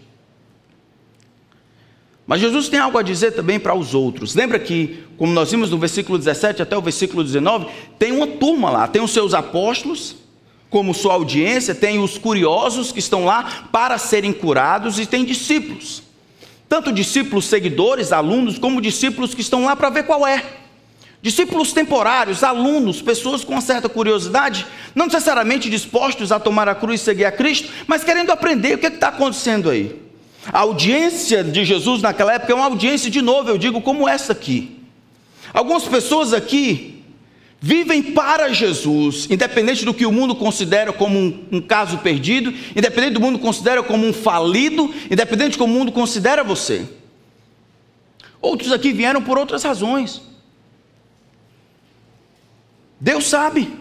Mas 2.27 2.41
Jesus 2.41 2.69
tem 2.69 2.79
algo 2.79 2.97
a 2.97 3.01
dizer 3.01 3.31
também 3.31 3.59
para 3.59 3.73
os 3.73 3.93
outros. 3.93 4.35
Lembra 4.35 4.59
que, 4.59 5.03
como 5.17 5.33
nós 5.33 5.51
vimos 5.51 5.69
no 5.69 5.77
versículo 5.77 6.17
17 6.17 6.61
até 6.61 6.77
o 6.77 6.81
versículo 6.81 7.23
19, 7.23 7.67
tem 7.97 8.11
uma 8.11 8.27
turma 8.27 8.69
lá, 8.69 8.87
tem 8.87 9.01
os 9.01 9.11
seus 9.11 9.33
apóstolos, 9.33 10.15
como 10.73 10.91
sua 10.91 11.13
audiência, 11.13 11.75
tem 11.75 11.99
os 11.99 12.17
curiosos 12.17 12.91
que 12.91 12.97
estão 12.97 13.25
lá 13.25 13.67
para 13.71 13.99
serem 13.99 14.33
curados 14.33 14.97
e 14.97 15.05
tem 15.05 15.23
discípulos. 15.23 16.01
Tanto 16.67 16.91
discípulos 16.91 17.45
seguidores, 17.45 18.11
alunos, 18.11 18.57
como 18.57 18.81
discípulos 18.81 19.35
que 19.35 19.41
estão 19.41 19.65
lá 19.65 19.75
para 19.75 19.91
ver 19.91 20.07
qual 20.07 20.25
é. 20.25 20.43
Discípulos 21.21 21.73
temporários, 21.73 22.43
alunos, 22.43 23.03
pessoas 23.03 23.43
com 23.43 23.51
uma 23.51 23.61
certa 23.61 23.87
curiosidade, 23.87 24.65
não 24.95 25.05
necessariamente 25.05 25.69
dispostos 25.69 26.31
a 26.31 26.39
tomar 26.39 26.67
a 26.67 26.73
cruz 26.73 27.01
e 27.01 27.03
seguir 27.03 27.25
a 27.25 27.31
Cristo, 27.31 27.69
mas 27.85 28.03
querendo 28.03 28.31
aprender 28.31 28.73
o 28.73 28.79
que 28.79 28.87
é 28.87 28.89
está 28.89 29.09
acontecendo 29.09 29.69
aí. 29.69 30.01
A 30.51 30.61
audiência 30.61 31.43
de 31.43 31.63
Jesus 31.63 32.01
naquela 32.01 32.33
época 32.33 32.51
é 32.51 32.55
uma 32.55 32.65
audiência, 32.65 33.11
de 33.11 33.21
novo, 33.21 33.47
eu 33.47 33.59
digo, 33.59 33.79
como 33.79 34.09
essa 34.09 34.33
aqui. 34.33 34.79
Algumas 35.53 35.83
pessoas 35.83 36.33
aqui 36.33 37.02
vivem 37.65 38.03
para 38.03 38.51
Jesus, 38.51 39.25
independente 39.31 39.85
do 39.85 39.93
que 39.93 40.05
o 40.05 40.11
mundo 40.11 40.35
considera 40.35 40.91
como 40.91 41.17
um, 41.17 41.45
um, 41.49 41.61
caso 41.61 41.97
perdido, 41.99 42.53
independente 42.75 43.13
do 43.13 43.21
mundo 43.21 43.39
considera 43.39 43.81
como 43.81 44.05
um 44.05 44.11
falido, 44.11 44.93
independente 45.09 45.51
do 45.51 45.57
que 45.59 45.63
o 45.63 45.67
mundo 45.67 45.89
considera 45.89 46.43
você. 46.43 46.85
Outros 48.41 48.73
aqui 48.73 48.91
vieram 48.91 49.21
por 49.21 49.37
outras 49.37 49.63
razões. 49.63 50.21
Deus 52.99 53.27
sabe. 53.29 53.71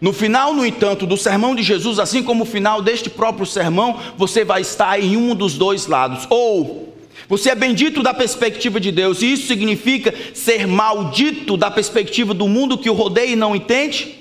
No 0.00 0.12
final, 0.12 0.52
no 0.52 0.66
entanto, 0.66 1.06
do 1.06 1.16
sermão 1.16 1.54
de 1.54 1.62
Jesus, 1.62 2.00
assim 2.00 2.20
como 2.20 2.42
o 2.42 2.46
final 2.46 2.82
deste 2.82 3.08
próprio 3.08 3.46
sermão, 3.46 4.00
você 4.16 4.44
vai 4.44 4.62
estar 4.62 4.98
em 4.98 5.16
um 5.16 5.36
dos 5.36 5.56
dois 5.56 5.86
lados. 5.86 6.26
Ou 6.28 6.89
você 7.30 7.50
é 7.50 7.54
bendito 7.54 8.02
da 8.02 8.12
perspectiva 8.12 8.80
de 8.80 8.90
Deus, 8.90 9.22
e 9.22 9.34
isso 9.34 9.46
significa 9.46 10.12
ser 10.34 10.66
maldito 10.66 11.56
da 11.56 11.70
perspectiva 11.70 12.34
do 12.34 12.48
mundo 12.48 12.76
que 12.76 12.90
o 12.90 12.92
rodeia 12.92 13.30
e 13.30 13.36
não 13.36 13.54
entende? 13.54 14.18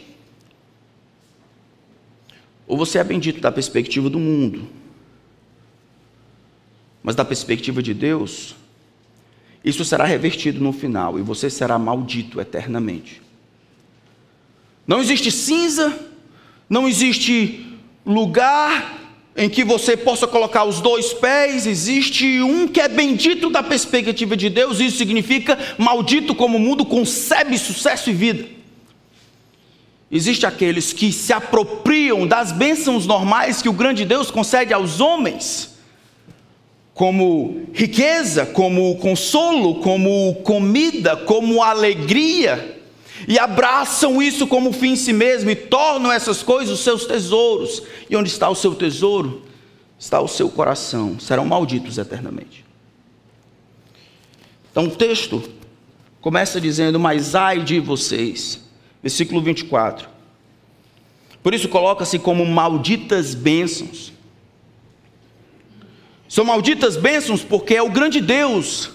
Ou 2.67 2.77
você 2.77 2.99
é 2.99 3.03
bendito 3.03 3.41
da 3.41 3.51
perspectiva 3.51 4.11
do 4.11 4.19
mundo, 4.19 4.69
mas 7.01 7.15
da 7.15 7.25
perspectiva 7.25 7.81
de 7.81 7.95
Deus, 7.95 8.55
isso 9.65 9.83
será 9.83 10.05
revertido 10.05 10.63
no 10.63 10.71
final 10.71 11.17
e 11.17 11.23
você 11.23 11.49
será 11.49 11.79
maldito 11.79 12.39
eternamente. 12.39 13.23
Não 14.85 15.01
existe 15.01 15.31
cinza, 15.31 15.99
não 16.69 16.87
existe 16.87 17.75
lugar 18.05 18.98
em 19.39 19.47
que 19.47 19.63
você 19.63 19.95
possa 19.95 20.27
colocar 20.27 20.65
os 20.65 20.81
dois 20.81 21.13
pés, 21.13 21.65
existe 21.65 22.41
um 22.41 22.67
que 22.67 22.81
é 22.81 22.89
bendito 22.89 23.49
da 23.49 23.63
perspectiva 23.63 24.35
de 24.35 24.49
Deus, 24.49 24.81
isso 24.81 24.97
significa 24.97 25.57
maldito 25.77 26.35
como 26.35 26.57
o 26.57 26.59
mundo 26.59 26.83
concebe 26.83 27.57
sucesso 27.57 28.09
e 28.09 28.13
vida. 28.13 28.45
Existem 30.11 30.45
aqueles 30.45 30.91
que 30.91 31.13
se 31.13 31.31
apropriam 31.31 32.27
das 32.27 32.51
bênçãos 32.51 33.07
normais 33.07 33.61
que 33.61 33.69
o 33.69 33.73
grande 33.73 34.03
Deus 34.03 34.29
concede 34.29 34.73
aos 34.73 34.99
homens, 34.99 35.73
como 36.93 37.69
riqueza, 37.73 38.45
como 38.45 38.97
consolo, 38.97 39.75
como 39.75 40.35
comida, 40.43 41.15
como 41.15 41.63
alegria 41.63 42.78
e 43.27 43.37
abraçam 43.37 44.21
isso 44.21 44.47
como 44.47 44.71
fim 44.71 44.91
em 44.91 44.95
si 44.95 45.13
mesmo 45.13 45.49
e 45.49 45.55
tornam 45.55 46.11
essas 46.11 46.41
coisas 46.41 46.79
os 46.79 46.83
seus 46.83 47.05
tesouros. 47.05 47.83
E 48.09 48.15
onde 48.15 48.29
está 48.29 48.49
o 48.49 48.55
seu 48.55 48.73
tesouro? 48.73 49.43
Está 49.97 50.21
o 50.21 50.27
seu 50.27 50.49
coração. 50.49 51.19
Serão 51.19 51.45
malditos 51.45 51.97
eternamente. 51.97 52.65
Então 54.71 54.85
o 54.85 54.91
texto 54.91 55.43
começa 56.21 56.61
dizendo: 56.61 56.99
Mas 56.99 57.35
ai 57.35 57.61
de 57.61 57.79
vocês. 57.79 58.63
Versículo 59.01 59.41
24. 59.41 60.07
Por 61.41 61.53
isso 61.53 61.69
coloca-se 61.69 62.19
como 62.19 62.45
malditas 62.45 63.33
bênçãos. 63.33 64.13
São 66.27 66.45
malditas 66.45 66.95
bênçãos 66.95 67.43
porque 67.43 67.75
é 67.75 67.81
o 67.81 67.89
grande 67.89 68.21
Deus 68.21 68.91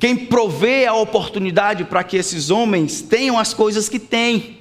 quem 0.00 0.16
provê 0.16 0.86
a 0.86 0.94
oportunidade 0.94 1.84
para 1.84 2.02
que 2.02 2.16
esses 2.16 2.48
homens 2.48 3.02
tenham 3.02 3.38
as 3.38 3.52
coisas 3.52 3.86
que 3.86 3.98
têm. 3.98 4.58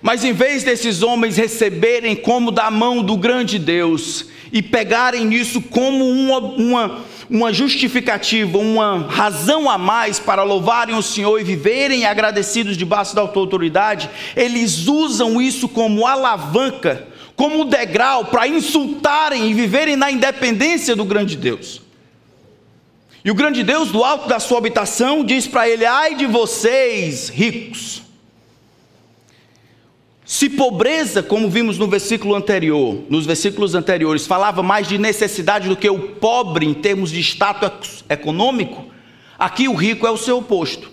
Mas 0.00 0.22
em 0.22 0.32
vez 0.32 0.62
desses 0.62 1.02
homens 1.02 1.36
receberem 1.36 2.14
como 2.14 2.52
da 2.52 2.70
mão 2.70 3.02
do 3.02 3.16
grande 3.16 3.58
Deus 3.58 4.26
e 4.52 4.62
pegarem 4.62 5.34
isso 5.34 5.60
como 5.60 6.08
uma, 6.08 6.38
uma, 6.38 7.04
uma 7.28 7.52
justificativa, 7.52 8.56
uma 8.56 9.08
razão 9.08 9.68
a 9.68 9.76
mais 9.76 10.20
para 10.20 10.44
louvarem 10.44 10.94
o 10.94 11.02
Senhor 11.02 11.40
e 11.40 11.44
viverem 11.44 12.06
agradecidos 12.06 12.76
debaixo 12.76 13.16
da 13.16 13.22
autoridade, 13.22 14.08
eles 14.36 14.86
usam 14.86 15.42
isso 15.42 15.68
como 15.68 16.06
alavanca, 16.06 17.08
como 17.34 17.64
degrau 17.64 18.26
para 18.26 18.46
insultarem 18.46 19.50
e 19.50 19.54
viverem 19.54 19.96
na 19.96 20.08
independência 20.08 20.94
do 20.94 21.04
grande 21.04 21.36
Deus. 21.36 21.83
E 23.24 23.30
o 23.30 23.34
grande 23.34 23.62
Deus, 23.62 23.90
do 23.90 24.04
alto 24.04 24.28
da 24.28 24.38
sua 24.38 24.58
habitação, 24.58 25.24
diz 25.24 25.46
para 25.46 25.66
ele: 25.66 25.86
Ai 25.86 26.14
de 26.14 26.26
vocês, 26.26 27.30
ricos. 27.30 28.02
Se 30.26 30.50
pobreza, 30.50 31.22
como 31.22 31.48
vimos 31.50 31.78
no 31.78 31.86
versículo 31.86 32.34
anterior, 32.34 33.02
nos 33.08 33.24
versículos 33.26 33.74
anteriores, 33.74 34.26
falava 34.26 34.62
mais 34.62 34.88
de 34.88 34.98
necessidade 34.98 35.68
do 35.68 35.76
que 35.76 35.88
o 35.88 36.14
pobre 36.16 36.66
em 36.66 36.74
termos 36.74 37.10
de 37.10 37.20
status 37.20 38.04
econômico, 38.08 38.86
aqui 39.38 39.68
o 39.68 39.74
rico 39.74 40.06
é 40.06 40.10
o 40.10 40.16
seu 40.16 40.38
oposto. 40.38 40.90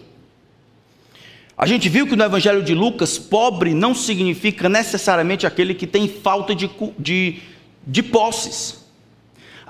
A 1.58 1.66
gente 1.66 1.88
viu 1.88 2.08
que 2.08 2.16
no 2.16 2.24
Evangelho 2.24 2.64
de 2.64 2.74
Lucas, 2.74 3.18
pobre 3.18 3.74
não 3.74 3.94
significa 3.94 4.68
necessariamente 4.68 5.46
aquele 5.46 5.74
que 5.74 5.88
tem 5.88 6.08
falta 6.08 6.56
de, 6.56 6.70
de, 6.98 7.40
de 7.86 8.04
posses. 8.04 8.81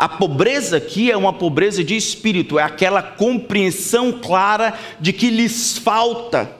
A 0.01 0.09
pobreza 0.09 0.77
aqui 0.77 1.11
é 1.11 1.15
uma 1.15 1.31
pobreza 1.31 1.83
de 1.83 1.95
espírito, 1.95 2.57
é 2.57 2.63
aquela 2.63 3.03
compreensão 3.03 4.11
clara 4.11 4.73
de 4.99 5.13
que 5.13 5.29
lhes 5.29 5.77
falta, 5.77 6.51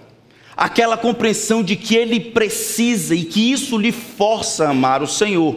aquela 0.56 0.96
compreensão 0.96 1.64
de 1.64 1.76
que 1.76 1.96
ele 1.96 2.20
precisa 2.20 3.16
e 3.16 3.24
que 3.24 3.52
isso 3.52 3.80
lhe 3.80 3.92
força 3.92 4.66
a 4.66 4.70
amar 4.70 5.02
o 5.02 5.08
Senhor. 5.08 5.56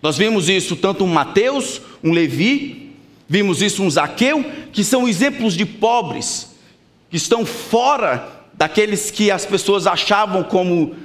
Nós 0.00 0.16
vimos 0.16 0.48
isso 0.48 0.74
tanto 0.74 1.04
um 1.04 1.08
Mateus, 1.08 1.82
um 2.02 2.10
Levi, 2.10 2.90
vimos 3.28 3.60
isso 3.60 3.82
um 3.82 3.90
Zaqueu, 3.90 4.42
que 4.72 4.82
são 4.82 5.06
exemplos 5.06 5.52
de 5.52 5.66
pobres, 5.66 6.56
que 7.10 7.18
estão 7.18 7.44
fora 7.44 8.46
daqueles 8.54 9.10
que 9.10 9.30
as 9.30 9.44
pessoas 9.44 9.86
achavam 9.86 10.42
como 10.42 10.96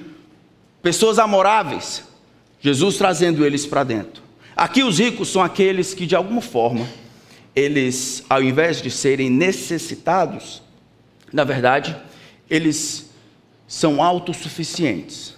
pessoas 0.81 1.19
amoráveis. 1.19 2.05
Jesus 2.61 2.95
trazendo 2.95 3.45
eles 3.45 3.65
para 3.65 3.83
dentro. 3.83 4.24
Aqui 4.55 4.83
os 4.83 4.99
ricos 4.99 5.29
são 5.29 5.41
aqueles 5.41 5.93
que, 5.93 6.05
de 6.05 6.15
alguma 6.15 6.41
forma, 6.41 6.87
eles, 7.55 8.23
ao 8.29 8.41
invés 8.41 8.81
de 8.81 8.89
serem 8.89 9.29
necessitados, 9.29 10.61
na 11.31 11.43
verdade, 11.43 11.95
eles 12.49 13.09
são 13.67 14.01
autossuficientes. 14.01 15.35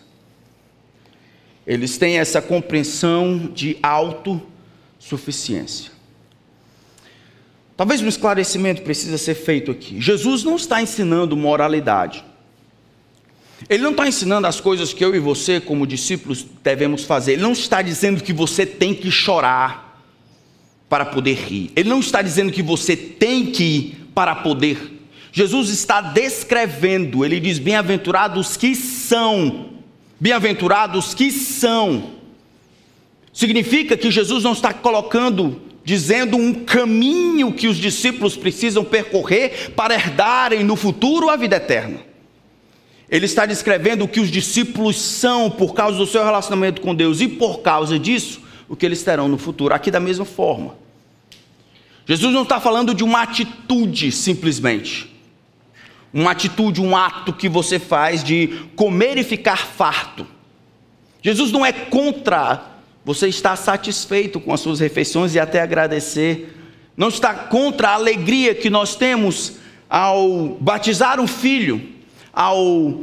Eles 1.65 1.97
têm 1.97 2.19
essa 2.19 2.41
compreensão 2.41 3.37
de 3.37 3.77
autossuficiência. 3.81 5.91
Talvez 7.75 8.01
um 8.01 8.07
esclarecimento 8.07 8.81
precisa 8.81 9.17
ser 9.17 9.35
feito 9.35 9.71
aqui. 9.71 9.99
Jesus 9.99 10.43
não 10.43 10.55
está 10.55 10.81
ensinando 10.81 11.35
moralidade. 11.35 12.23
Ele 13.69 13.83
não 13.83 13.91
está 13.91 14.07
ensinando 14.07 14.45
as 14.47 14.61
coisas 14.61 14.93
que 14.93 15.03
eu 15.03 15.15
e 15.15 15.19
você, 15.19 15.59
como 15.59 15.87
discípulos, 15.87 16.45
devemos 16.63 17.03
fazer. 17.03 17.33
Ele 17.33 17.41
não 17.41 17.53
está 17.53 17.81
dizendo 17.81 18.23
que 18.23 18.31
você 18.31 18.65
tem 18.65 18.93
que 18.93 19.09
chorar 19.09 20.01
para 20.87 21.05
poder 21.05 21.35
rir. 21.35 21.71
Ele 21.75 21.89
não 21.89 21.99
está 21.99 22.21
dizendo 22.21 22.51
que 22.51 22.61
você 22.61 22.95
tem 22.95 23.47
que 23.47 23.63
ir 23.63 24.07
para 24.13 24.35
poder. 24.35 24.97
Jesus 25.31 25.69
está 25.69 26.01
descrevendo, 26.01 27.25
ele 27.25 27.39
diz: 27.39 27.59
bem-aventurados 27.59 28.55
que 28.55 28.75
são. 28.75 29.69
Bem-aventurados 30.19 31.13
que 31.13 31.31
são. 31.31 32.11
Significa 33.33 33.95
que 33.95 34.09
Jesus 34.09 34.43
não 34.43 34.53
está 34.53 34.73
colocando, 34.73 35.61
dizendo 35.83 36.37
um 36.37 36.53
caminho 36.53 37.53
que 37.53 37.67
os 37.67 37.77
discípulos 37.77 38.35
precisam 38.35 38.83
percorrer 38.83 39.71
para 39.75 39.93
herdarem 39.93 40.63
no 40.63 40.75
futuro 40.75 41.29
a 41.29 41.35
vida 41.35 41.57
eterna. 41.57 42.06
Ele 43.09 43.25
está 43.25 43.45
descrevendo 43.45 44.03
o 44.03 44.07
que 44.07 44.19
os 44.19 44.29
discípulos 44.29 45.01
são 45.01 45.49
por 45.49 45.73
causa 45.73 45.97
do 45.97 46.05
seu 46.05 46.23
relacionamento 46.23 46.81
com 46.81 46.93
Deus. 46.93 47.21
E 47.21 47.27
por 47.27 47.61
causa 47.61 47.97
disso, 47.97 48.41
o 48.67 48.75
que 48.75 48.85
eles 48.85 49.01
terão 49.01 49.27
no 49.27 49.37
futuro, 49.37 49.73
aqui 49.73 49.89
da 49.89 49.99
mesma 49.99 50.25
forma. 50.25 50.75
Jesus 52.05 52.33
não 52.33 52.43
está 52.43 52.59
falando 52.59 52.93
de 52.93 53.03
uma 53.03 53.21
atitude 53.21 54.11
simplesmente, 54.11 55.13
uma 56.13 56.31
atitude, 56.31 56.81
um 56.81 56.95
ato 56.95 57.33
que 57.33 57.49
você 57.49 57.79
faz 57.79 58.23
de 58.23 58.61
comer 58.75 59.17
e 59.17 59.23
ficar 59.23 59.57
farto. 59.57 60.25
Jesus 61.21 61.51
não 61.51 61.65
é 61.65 61.73
contra 61.73 62.77
você 63.03 63.27
estar 63.27 63.55
satisfeito 63.55 64.39
com 64.39 64.53
as 64.53 64.59
suas 64.59 64.79
refeições 64.79 65.33
e 65.33 65.39
até 65.39 65.61
agradecer, 65.61 66.53
não 66.95 67.09
está 67.09 67.33
contra 67.33 67.89
a 67.89 67.93
alegria 67.93 68.55
que 68.55 68.69
nós 68.69 68.95
temos 68.95 69.53
ao 69.89 70.57
batizar 70.59 71.19
um 71.19 71.27
filho 71.27 71.96
ao 72.37 72.99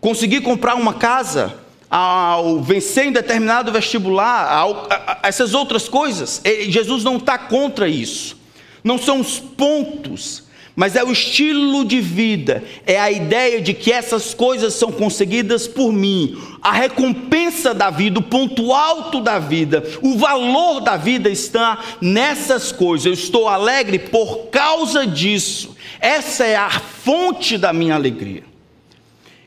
conseguir 0.00 0.40
comprar 0.40 0.74
uma 0.74 0.94
casa, 0.94 1.54
ao 1.88 2.60
vencer 2.60 3.06
em 3.06 3.12
determinado 3.12 3.70
vestibular, 3.70 4.52
ao, 4.52 4.88
a, 4.90 5.20
a, 5.22 5.28
essas 5.28 5.54
outras 5.54 5.88
coisas. 5.88 6.42
Jesus 6.66 7.04
não 7.04 7.18
está 7.18 7.38
contra 7.38 7.86
isso. 7.86 8.36
Não 8.82 8.98
são 8.98 9.20
os 9.20 9.38
pontos, 9.38 10.42
mas 10.74 10.96
é 10.96 11.04
o 11.04 11.12
estilo 11.12 11.84
de 11.84 12.00
vida, 12.00 12.64
é 12.84 12.98
a 12.98 13.12
ideia 13.12 13.60
de 13.60 13.72
que 13.72 13.92
essas 13.92 14.34
coisas 14.34 14.74
são 14.74 14.90
conseguidas 14.90 15.68
por 15.68 15.92
mim. 15.92 16.36
A 16.60 16.72
recompensa 16.72 17.72
da 17.72 17.90
vida, 17.90 18.18
o 18.18 18.24
ponto 18.24 18.72
alto 18.72 19.20
da 19.20 19.38
vida, 19.38 19.84
o 20.02 20.18
valor 20.18 20.80
da 20.80 20.96
vida 20.96 21.30
está 21.30 21.78
nessas 22.00 22.72
coisas. 22.72 23.06
Eu 23.06 23.12
estou 23.12 23.46
alegre 23.46 24.00
por 24.00 24.48
causa 24.48 25.06
disso. 25.06 25.71
Essa 26.02 26.44
é 26.44 26.56
a 26.56 26.68
fonte 26.68 27.56
da 27.56 27.72
minha 27.72 27.94
alegria. 27.94 28.42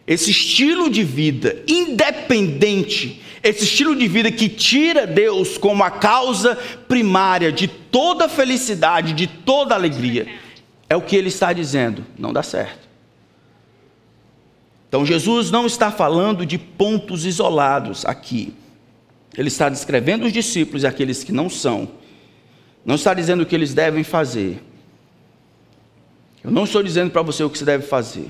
esse 0.07 0.31
estilo 0.31 0.89
de 0.89 1.03
vida 1.03 1.63
independente, 1.67 3.21
esse 3.43 3.63
estilo 3.63 3.95
de 3.95 4.07
vida 4.07 4.31
que 4.31 4.47
tira 4.47 5.05
Deus 5.05 5.57
como 5.57 5.83
a 5.83 5.89
causa 5.89 6.55
primária 6.87 7.51
de 7.51 7.67
toda 7.67 8.29
felicidade, 8.29 9.13
de 9.13 9.27
toda 9.27 9.75
alegria, 9.75 10.27
é 10.87 10.95
o 10.95 11.01
que 11.01 11.15
ele 11.15 11.27
está 11.27 11.51
dizendo, 11.51 12.05
não 12.17 12.31
dá 12.31 12.43
certo. 12.43 12.87
Então 14.87 15.05
Jesus 15.05 15.51
não 15.51 15.65
está 15.65 15.91
falando 15.91 16.45
de 16.45 16.57
pontos 16.57 17.25
isolados 17.25 18.05
aqui. 18.05 18.53
Ele 19.35 19.49
está 19.49 19.67
descrevendo 19.67 20.25
os 20.25 20.31
discípulos 20.31 20.83
e 20.83 20.87
aqueles 20.87 21.23
que 21.23 21.31
não 21.31 21.49
são. 21.49 21.89
Não 22.85 22.95
está 22.95 23.13
dizendo 23.13 23.41
o 23.41 23.45
que 23.45 23.55
eles 23.55 23.73
devem 23.73 24.03
fazer. 24.03 24.63
Eu 26.45 26.51
não 26.51 26.65
estou 26.65 26.83
dizendo 26.83 27.09
para 27.09 27.23
você 27.23 27.43
o 27.43 27.49
que 27.49 27.57
você 27.57 27.65
deve 27.65 27.87
fazer. 27.87 28.29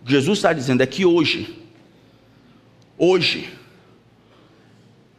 O 0.00 0.06
que 0.06 0.12
Jesus 0.12 0.38
está 0.38 0.52
dizendo 0.52 0.80
é 0.80 0.86
que 0.86 1.04
hoje, 1.04 1.58
hoje, 2.96 3.50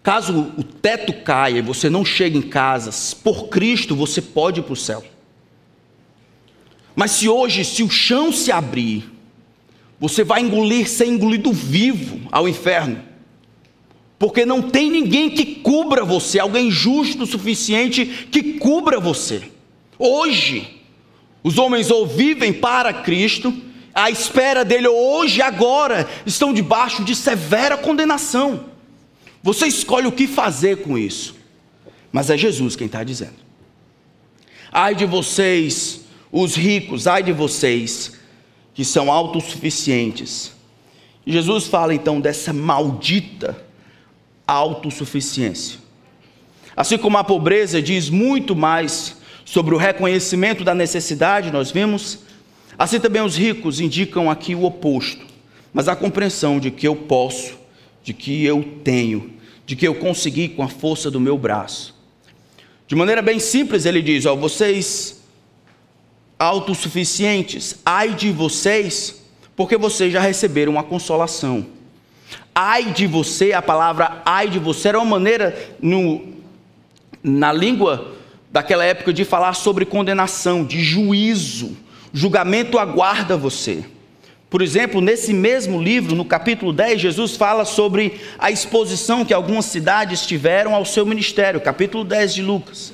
caso 0.02 0.54
o 0.58 0.64
teto 0.64 1.12
caia 1.12 1.58
e 1.58 1.62
você 1.62 1.90
não 1.90 2.06
chegue 2.06 2.38
em 2.38 2.42
casa, 2.42 2.92
por 3.22 3.50
Cristo 3.50 3.94
você 3.94 4.22
pode 4.22 4.62
ir 4.62 4.64
para 4.64 4.72
o 4.72 4.78
céu. 4.78 5.04
Mas 6.96 7.12
se 7.12 7.28
hoje, 7.28 7.66
se 7.66 7.84
o 7.84 7.90
chão 7.90 8.32
se 8.32 8.54
abrir, 8.54 9.04
você 10.00 10.24
vai 10.24 10.40
engolir, 10.40 10.88
ser 10.88 11.08
engolido 11.08 11.52
vivo 11.52 12.22
ao 12.32 12.48
inferno. 12.48 13.04
Porque 14.18 14.46
não 14.46 14.62
tem 14.62 14.90
ninguém 14.90 15.30
que 15.30 15.56
cubra 15.56 16.06
você, 16.06 16.40
alguém 16.40 16.72
justo 16.72 17.24
o 17.24 17.28
suficiente 17.28 18.06
que 18.32 18.54
cubra 18.54 18.98
você. 18.98 19.44
Hoje, 20.00 20.83
os 21.44 21.58
homens 21.58 21.92
ou 21.92 22.08
vivem 22.08 22.54
para 22.54 22.94
Cristo, 22.94 23.54
à 23.94 24.10
espera 24.10 24.64
dele, 24.64 24.88
hoje, 24.88 25.42
agora, 25.42 26.10
estão 26.26 26.54
debaixo 26.54 27.04
de 27.04 27.16
severa 27.16 27.78
condenação. 27.78 28.66
Você 29.44 29.68
escolhe 29.68 30.08
o 30.08 30.12
que 30.12 30.26
fazer 30.26 30.78
com 30.78 30.98
isso, 30.98 31.36
mas 32.12 32.30
é 32.30 32.38
Jesus 32.38 32.76
quem 32.76 32.88
está 32.88 33.04
dizendo. 33.04 33.44
Ai 34.72 34.96
de 34.96 35.06
vocês, 35.06 36.02
os 36.32 36.56
ricos, 36.56 37.06
ai 37.06 37.22
de 37.22 37.34
vocês, 37.34 38.14
que 38.74 38.86
são 38.86 39.12
autossuficientes. 39.12 40.54
Jesus 41.28 41.68
fala 41.68 41.94
então 41.94 42.20
dessa 42.20 42.52
maldita 42.52 43.56
autossuficiência. 44.48 45.80
Assim 46.76 46.98
como 46.98 47.18
a 47.18 47.24
pobreza 47.24 47.82
diz 47.82 48.10
muito 48.10 48.56
mais 48.56 49.18
sobre 49.46 49.76
o 49.76 49.78
reconhecimento 49.78 50.64
da 50.64 50.74
necessidade, 50.74 51.52
nós 51.52 51.72
vimos, 51.72 52.20
assim 52.78 53.00
também 53.00 53.22
os 53.22 53.36
ricos 53.36 53.80
indicam 53.80 54.30
aqui 54.30 54.56
o 54.56 54.64
oposto, 54.64 55.26
mas 55.74 55.88
a 55.88 55.96
compreensão 55.96 56.60
de 56.60 56.72
que 56.72 56.88
eu 56.88 56.96
posso, 56.96 57.58
de 58.04 58.14
que 58.14 58.44
eu 58.46 58.64
tenho, 58.84 59.34
de 59.66 59.76
que 59.76 59.88
eu 59.88 59.96
consegui 59.96 60.50
com 60.50 60.64
a 60.64 60.68
força 60.68 61.10
do 61.10 61.20
meu 61.20 61.38
braço. 61.38 61.96
De 62.88 62.96
maneira 62.96 63.22
bem 63.22 63.40
simples, 63.40 63.86
ele 63.86 64.02
diz: 64.02 64.26
ó, 64.26 64.36
vocês 64.36 65.24
autossuficientes, 66.38 67.80
ai 67.86 68.14
de 68.14 68.32
vocês, 68.32 69.24
porque 69.56 69.78
vocês 69.78 70.12
já 70.12 70.20
receberam 70.20 70.78
a 70.78 70.84
consolação. 70.84 71.66
Ai 72.54 72.92
de 72.92 73.08
você, 73.08 73.54
a 73.54 73.62
palavra 73.62 74.22
ai 74.26 74.50
de 74.50 74.60
você 74.60 74.90
era 74.90 75.00
uma 75.00 75.06
maneira 75.06 75.76
no, 75.82 76.34
na 77.24 77.52
língua 77.52 78.14
daquela 78.54 78.86
época 78.86 79.12
de 79.12 79.26
falar 79.26 79.56
sobre 79.56 79.84
condenação, 79.84 80.64
de 80.64 80.80
juízo. 80.84 81.76
Julgamento 82.14 82.78
aguarda 82.78 83.36
você. 83.36 83.84
Por 84.48 84.62
exemplo, 84.62 85.02
nesse 85.02 85.34
mesmo 85.34 85.82
livro, 85.82 86.16
no 86.16 86.24
capítulo 86.24 86.72
10, 86.72 87.02
Jesus 87.02 87.36
fala 87.36 87.66
sobre 87.66 88.22
a 88.38 88.52
exposição 88.52 89.26
que 89.26 89.34
algumas 89.34 89.66
cidades 89.66 90.28
tiveram 90.28 90.76
ao 90.76 90.86
seu 90.86 91.04
ministério, 91.04 91.60
capítulo 91.60 92.04
10 92.04 92.36
de 92.36 92.44
Lucas. 92.44 92.94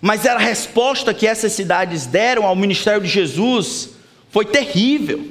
Mas 0.00 0.26
a 0.26 0.36
resposta 0.36 1.14
que 1.14 1.28
essas 1.28 1.52
cidades 1.52 2.06
deram 2.06 2.44
ao 2.44 2.56
ministério 2.56 3.02
de 3.02 3.08
Jesus 3.08 3.90
foi 4.30 4.44
terrível. 4.44 5.24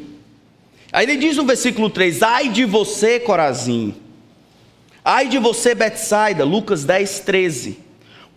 Aí 0.94 1.06
ele 1.06 1.18
diz 1.18 1.36
no 1.36 1.44
versículo 1.44 1.90
3: 1.90 2.24
Ai 2.24 2.48
de 2.48 2.64
você, 2.64 3.20
Corazim. 3.20 3.94
Ai 5.04 5.28
de 5.28 5.38
você, 5.38 5.76
Betsaida, 5.76 6.46
Lucas 6.46 6.86
10, 6.86 7.20
13. 7.20 7.87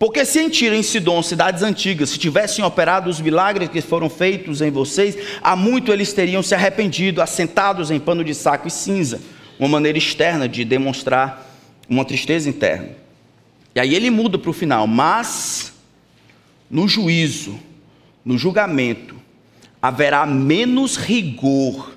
Porque 0.00 0.24
se 0.24 0.40
em 0.40 0.48
Tiro 0.48 0.74
em 0.74 0.82
Sidom, 0.82 1.22
cidades 1.22 1.62
antigas, 1.62 2.08
se 2.08 2.18
tivessem 2.18 2.64
operado 2.64 3.10
os 3.10 3.20
milagres 3.20 3.68
que 3.68 3.82
foram 3.82 4.08
feitos 4.08 4.62
em 4.62 4.70
vocês, 4.70 5.14
há 5.42 5.54
muito 5.54 5.92
eles 5.92 6.10
teriam 6.14 6.42
se 6.42 6.54
arrependido, 6.54 7.20
assentados 7.20 7.90
em 7.90 8.00
pano 8.00 8.24
de 8.24 8.34
saco 8.34 8.66
e 8.66 8.70
cinza, 8.70 9.20
uma 9.58 9.68
maneira 9.68 9.98
externa 9.98 10.48
de 10.48 10.64
demonstrar 10.64 11.46
uma 11.86 12.02
tristeza 12.02 12.48
interna. 12.48 12.88
E 13.74 13.78
aí 13.78 13.94
ele 13.94 14.08
muda 14.08 14.38
para 14.38 14.48
o 14.48 14.54
final, 14.54 14.86
mas 14.86 15.74
no 16.70 16.88
juízo, 16.88 17.60
no 18.24 18.38
julgamento, 18.38 19.16
haverá 19.82 20.24
menos 20.24 20.96
rigor 20.96 21.92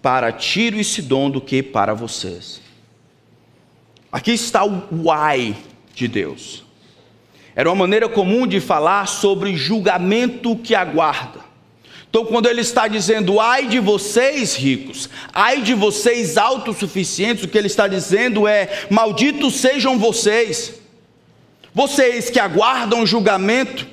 para 0.00 0.32
Tiro 0.32 0.80
e 0.80 0.84
Sidom 0.84 1.30
do 1.30 1.38
que 1.38 1.62
para 1.62 1.92
vocês. 1.92 2.62
Aqui 4.10 4.30
está 4.30 4.64
o 4.64 4.82
why 4.90 5.54
de 6.02 6.08
Deus. 6.08 6.64
Era 7.54 7.68
uma 7.68 7.76
maneira 7.76 8.08
comum 8.08 8.46
de 8.46 8.60
falar 8.60 9.06
sobre 9.06 9.56
julgamento 9.56 10.56
que 10.56 10.74
aguarda. 10.74 11.40
Então, 12.08 12.26
quando 12.26 12.46
ele 12.46 12.60
está 12.60 12.88
dizendo, 12.88 13.40
ai 13.40 13.66
de 13.66 13.78
vocês 13.78 14.54
ricos, 14.54 15.08
ai 15.32 15.62
de 15.62 15.72
vocês 15.72 16.36
autossuficientes, 16.36 17.44
o 17.44 17.48
que 17.48 17.56
ele 17.56 17.68
está 17.68 17.88
dizendo 17.88 18.46
é: 18.46 18.86
malditos 18.90 19.54
sejam 19.54 19.98
vocês, 19.98 20.74
vocês 21.72 22.28
que 22.28 22.38
aguardam 22.38 23.06
julgamento, 23.06 23.86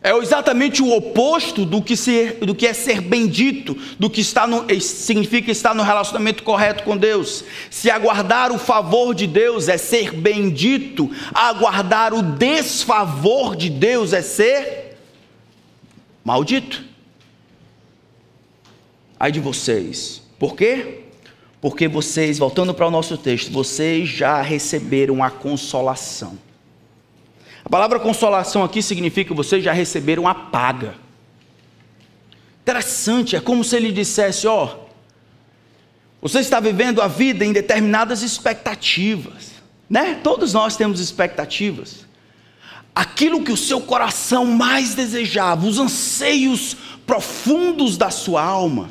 é 0.00 0.16
exatamente 0.16 0.80
o 0.80 0.92
oposto 0.94 1.64
do 1.64 1.82
que, 1.82 1.96
ser, 1.96 2.34
do 2.34 2.54
que 2.54 2.66
é 2.66 2.72
ser 2.72 3.00
bendito, 3.00 3.76
do 3.98 4.08
que 4.08 4.20
está 4.20 4.46
no, 4.46 4.64
significa 4.80 5.50
estar 5.50 5.74
no 5.74 5.82
relacionamento 5.82 6.44
correto 6.44 6.84
com 6.84 6.96
Deus. 6.96 7.44
Se 7.68 7.90
aguardar 7.90 8.52
o 8.52 8.58
favor 8.58 9.12
de 9.12 9.26
Deus 9.26 9.68
é 9.68 9.76
ser 9.76 10.12
bendito, 10.12 11.10
aguardar 11.34 12.14
o 12.14 12.22
desfavor 12.22 13.56
de 13.56 13.68
Deus 13.68 14.12
é 14.12 14.22
ser 14.22 14.96
maldito. 16.24 16.84
Ai 19.18 19.32
de 19.32 19.40
vocês. 19.40 20.22
Por 20.38 20.54
quê? 20.54 21.00
Porque 21.60 21.88
vocês, 21.88 22.38
voltando 22.38 22.72
para 22.72 22.86
o 22.86 22.90
nosso 22.90 23.18
texto, 23.18 23.50
vocês 23.50 24.08
já 24.08 24.40
receberam 24.40 25.24
a 25.24 25.30
consolação 25.30 26.38
a 27.68 27.70
palavra 27.70 28.00
consolação 28.00 28.64
aqui 28.64 28.80
significa 28.80 29.28
que 29.28 29.36
vocês 29.36 29.62
já 29.62 29.74
receberam 29.74 30.26
a 30.26 30.34
paga. 30.34 30.94
Interessante, 32.62 33.36
é 33.36 33.40
como 33.42 33.62
se 33.62 33.76
ele 33.76 33.92
dissesse: 33.92 34.46
ó, 34.46 34.64
oh, 34.64 34.88
você 36.22 36.38
está 36.38 36.60
vivendo 36.60 37.02
a 37.02 37.06
vida 37.06 37.44
em 37.44 37.52
determinadas 37.52 38.22
expectativas, 38.22 39.50
né? 39.88 40.14
Todos 40.24 40.54
nós 40.54 40.78
temos 40.78 40.98
expectativas. 40.98 42.06
Aquilo 42.94 43.44
que 43.44 43.52
o 43.52 43.56
seu 43.56 43.82
coração 43.82 44.46
mais 44.46 44.94
desejava, 44.94 45.66
os 45.66 45.78
anseios 45.78 46.74
profundos 47.06 47.98
da 47.98 48.08
sua 48.08 48.42
alma, 48.42 48.90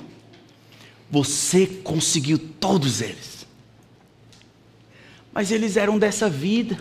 você 1.09 1.65
conseguiu 1.65 2.37
todos 2.37 3.01
eles. 3.01 3.47
Mas 5.33 5.49
eles 5.51 5.77
eram 5.77 5.97
dessa 5.97 6.29
vida 6.29 6.77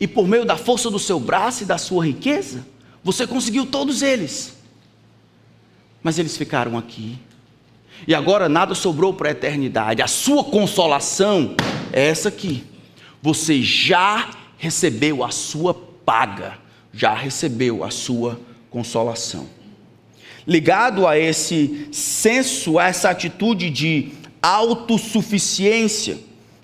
e 0.00 0.06
por 0.06 0.28
meio 0.28 0.44
da 0.44 0.56
força 0.56 0.90
do 0.90 0.98
seu 0.98 1.18
braço 1.18 1.62
e 1.62 1.66
da 1.66 1.78
sua 1.78 2.06
riqueza, 2.06 2.66
você 3.02 3.26
conseguiu 3.26 3.66
todos 3.66 4.02
eles. 4.02 4.56
Mas 6.02 6.18
eles 6.18 6.36
ficaram 6.36 6.78
aqui. 6.78 7.18
E 8.06 8.14
agora 8.14 8.48
nada 8.48 8.74
sobrou 8.74 9.12
para 9.12 9.28
a 9.28 9.32
eternidade. 9.32 10.02
A 10.02 10.06
sua 10.06 10.44
consolação 10.44 11.54
é 11.92 12.06
essa 12.06 12.28
aqui. 12.28 12.64
Você 13.20 13.60
já 13.62 14.30
recebeu 14.56 15.24
a 15.24 15.30
sua 15.30 15.74
paga, 15.74 16.58
já 16.92 17.14
recebeu 17.14 17.82
a 17.82 17.90
sua 17.90 18.40
consolação. 18.70 19.48
Ligado 20.46 21.06
a 21.06 21.18
esse 21.18 21.88
senso, 21.92 22.78
a 22.78 22.86
essa 22.86 23.10
atitude 23.10 23.68
de 23.68 24.12
autossuficiência, 24.40 26.18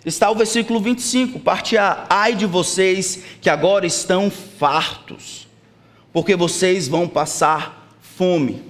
está 0.04 0.30
o 0.30 0.34
versículo 0.34 0.80
25, 0.80 1.38
parte 1.40 1.76
A. 1.76 2.06
Ai 2.08 2.34
de 2.34 2.46
vocês 2.46 3.22
que 3.40 3.48
agora 3.48 3.86
estão 3.86 4.30
fartos, 4.30 5.46
porque 6.12 6.36
vocês 6.36 6.86
vão 6.86 7.08
passar 7.08 7.96
fome. 8.00 8.62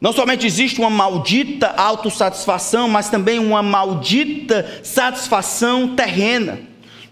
Não 0.00 0.12
somente 0.12 0.46
existe 0.46 0.80
uma 0.80 0.90
maldita 0.90 1.68
autossatisfação, 1.76 2.88
mas 2.88 3.08
também 3.08 3.38
uma 3.38 3.62
maldita 3.62 4.80
satisfação 4.82 5.94
terrena. 5.94 6.60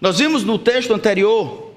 Nós 0.01 0.19
vimos 0.19 0.43
no 0.43 0.59
texto 0.59 0.93
anterior 0.93 1.71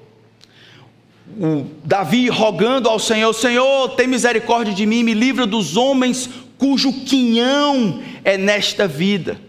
o 1.38 1.66
Davi 1.84 2.28
rogando 2.28 2.88
ao 2.88 2.98
Senhor: 2.98 3.32
Senhor, 3.32 3.90
tem 3.90 4.06
misericórdia 4.06 4.74
de 4.74 4.86
mim, 4.86 5.02
me 5.02 5.14
livra 5.14 5.46
dos 5.46 5.76
homens 5.76 6.28
cujo 6.58 6.92
quinhão 7.04 8.02
é 8.24 8.36
nesta 8.36 8.86
vida, 8.86 9.40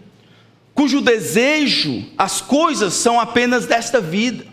cujo 0.76 1.00
desejo, 1.00 2.04
as 2.18 2.42
coisas 2.42 2.92
são 2.92 3.18
apenas 3.18 3.64
desta 3.64 3.98
vida. 3.98 4.44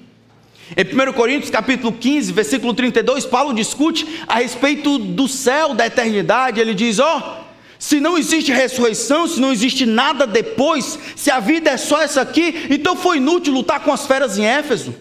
Em 0.75 1.09
1 1.09 1.11
Coríntios 1.11 1.51
capítulo 1.51 1.91
15, 1.91 2.31
versículo 2.31 2.73
32, 2.73 3.25
Paulo 3.25 3.53
discute 3.53 4.07
a 4.25 4.35
respeito 4.35 4.97
do 4.97 5.27
céu, 5.27 5.73
da 5.73 5.85
eternidade. 5.85 6.61
Ele 6.61 6.73
diz: 6.73 6.97
ó, 6.97 7.17
oh, 7.17 7.43
se 7.77 7.99
não 7.99 8.17
existe 8.17 8.53
ressurreição, 8.53 9.27
se 9.27 9.41
não 9.41 9.51
existe 9.51 9.85
nada 9.85 10.25
depois, 10.25 10.97
se 11.13 11.29
a 11.29 11.41
vida 11.41 11.69
é 11.69 11.77
só 11.77 12.01
essa 12.01 12.21
aqui, 12.21 12.67
então 12.69 12.95
foi 12.95 13.17
inútil 13.17 13.53
lutar 13.53 13.81
com 13.81 13.91
as 13.91 14.07
feras 14.07 14.37
em 14.37 14.45
Éfeso. 14.45 14.95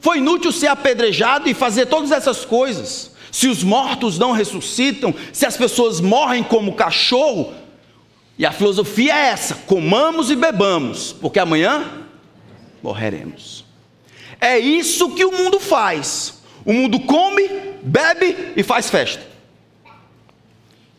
Foi 0.00 0.18
inútil 0.18 0.50
ser 0.50 0.68
apedrejado 0.68 1.50
e 1.50 1.54
fazer 1.54 1.86
todas 1.86 2.10
essas 2.10 2.46
coisas. 2.46 3.12
Se 3.30 3.46
os 3.46 3.62
mortos 3.62 4.18
não 4.18 4.32
ressuscitam, 4.32 5.14
se 5.32 5.44
as 5.44 5.56
pessoas 5.56 6.00
morrem 6.00 6.42
como 6.42 6.72
cachorro, 6.72 7.52
e 8.42 8.46
a 8.46 8.50
filosofia 8.50 9.14
é 9.14 9.26
essa: 9.28 9.54
comamos 9.54 10.28
e 10.28 10.34
bebamos, 10.34 11.12
porque 11.12 11.38
amanhã 11.38 12.08
morreremos. 12.82 13.64
É 14.40 14.58
isso 14.58 15.10
que 15.10 15.24
o 15.24 15.30
mundo 15.30 15.60
faz. 15.60 16.42
O 16.64 16.72
mundo 16.72 16.98
come, 16.98 17.48
bebe 17.84 18.52
e 18.56 18.64
faz 18.64 18.90
festa. 18.90 19.24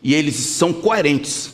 E 0.02 0.14
eles 0.14 0.36
são 0.36 0.72
coerentes. 0.72 1.52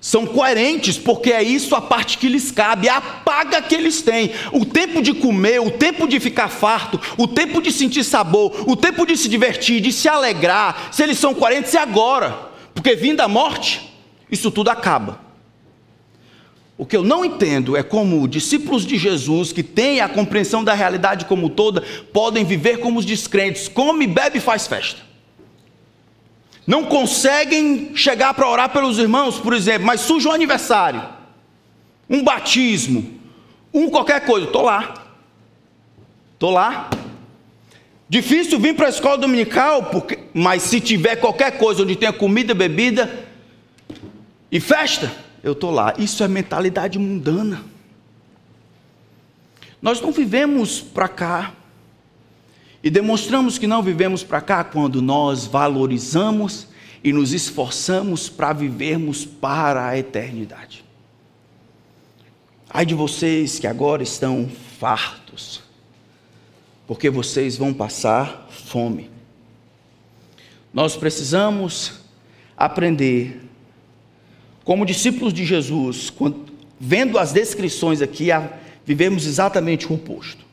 São 0.00 0.26
coerentes 0.26 0.96
porque 0.96 1.32
é 1.32 1.42
isso 1.42 1.74
a 1.74 1.80
parte 1.80 2.18
que 2.18 2.28
lhes 2.28 2.52
cabe, 2.52 2.86
é 2.86 2.92
a 2.92 3.00
paga 3.00 3.60
que 3.60 3.74
eles 3.74 4.00
têm. 4.00 4.30
O 4.52 4.64
tempo 4.64 5.02
de 5.02 5.12
comer, 5.12 5.60
o 5.60 5.72
tempo 5.72 6.06
de 6.06 6.20
ficar 6.20 6.46
farto, 6.46 7.00
o 7.16 7.26
tempo 7.26 7.60
de 7.60 7.72
sentir 7.72 8.04
sabor, 8.04 8.64
o 8.64 8.76
tempo 8.76 9.04
de 9.04 9.16
se 9.16 9.28
divertir, 9.28 9.80
de 9.80 9.92
se 9.92 10.08
alegrar. 10.08 10.90
Se 10.92 11.02
eles 11.02 11.18
são 11.18 11.34
coerentes, 11.34 11.74
é 11.74 11.78
agora. 11.78 12.47
Porque 12.78 12.94
vindo 12.94 13.20
a 13.22 13.26
morte, 13.26 13.92
isso 14.30 14.52
tudo 14.52 14.68
acaba. 14.70 15.20
O 16.76 16.86
que 16.86 16.96
eu 16.96 17.02
não 17.02 17.24
entendo 17.24 17.76
é 17.76 17.82
como 17.82 18.28
discípulos 18.28 18.86
de 18.86 18.96
Jesus, 18.96 19.50
que 19.50 19.64
têm 19.64 20.00
a 20.00 20.08
compreensão 20.08 20.62
da 20.62 20.74
realidade 20.74 21.24
como 21.24 21.50
toda, 21.50 21.80
podem 22.12 22.44
viver 22.44 22.78
como 22.78 23.00
os 23.00 23.04
descrentes, 23.04 23.66
come, 23.66 24.06
bebe 24.06 24.38
e 24.38 24.40
faz 24.40 24.68
festa. 24.68 25.00
Não 26.64 26.84
conseguem 26.84 27.96
chegar 27.96 28.32
para 28.32 28.48
orar 28.48 28.68
pelos 28.68 28.96
irmãos, 28.96 29.40
por 29.40 29.54
exemplo, 29.54 29.84
mas 29.84 30.02
surge 30.02 30.28
um 30.28 30.32
aniversário, 30.32 31.02
um 32.08 32.22
batismo, 32.22 33.18
um 33.74 33.90
qualquer 33.90 34.24
coisa, 34.24 34.46
estou 34.46 34.62
lá. 34.62 34.94
Estou 36.34 36.52
lá. 36.52 36.88
Difícil 38.08 38.58
vir 38.58 38.74
para 38.74 38.86
a 38.86 38.90
escola 38.90 39.18
dominical, 39.18 39.84
porque, 39.86 40.18
mas 40.32 40.62
se 40.62 40.80
tiver 40.80 41.16
qualquer 41.16 41.58
coisa 41.58 41.82
onde 41.82 41.94
tenha 41.94 42.12
comida, 42.12 42.54
bebida 42.54 43.26
e 44.50 44.58
festa, 44.58 45.12
eu 45.42 45.52
estou 45.52 45.70
lá. 45.70 45.94
Isso 45.98 46.24
é 46.24 46.28
mentalidade 46.28 46.98
mundana. 46.98 47.62
Nós 49.80 50.00
não 50.00 50.10
vivemos 50.10 50.80
para 50.80 51.08
cá. 51.08 51.52
E 52.82 52.90
demonstramos 52.90 53.58
que 53.58 53.66
não 53.66 53.82
vivemos 53.82 54.22
para 54.22 54.40
cá 54.40 54.64
quando 54.64 55.02
nós 55.02 55.44
valorizamos 55.46 56.68
e 57.02 57.12
nos 57.12 57.32
esforçamos 57.32 58.28
para 58.28 58.52
vivermos 58.52 59.24
para 59.24 59.88
a 59.88 59.98
eternidade. 59.98 60.84
Ai 62.70 62.86
de 62.86 62.94
vocês 62.94 63.58
que 63.58 63.66
agora 63.66 64.02
estão 64.02 64.48
fartos, 64.78 65.62
porque 66.88 67.10
vocês 67.10 67.58
vão 67.58 67.74
passar 67.74 68.48
fome. 68.50 69.10
Nós 70.72 70.96
precisamos 70.96 72.00
aprender 72.56 73.42
como 74.64 74.86
discípulos 74.86 75.34
de 75.34 75.44
Jesus, 75.44 76.08
quando, 76.08 76.46
vendo 76.80 77.18
as 77.18 77.30
descrições 77.30 78.00
aqui, 78.00 78.32
a, 78.32 78.54
vivemos 78.86 79.26
exatamente 79.26 79.86
o 79.86 79.94
oposto. 79.96 80.46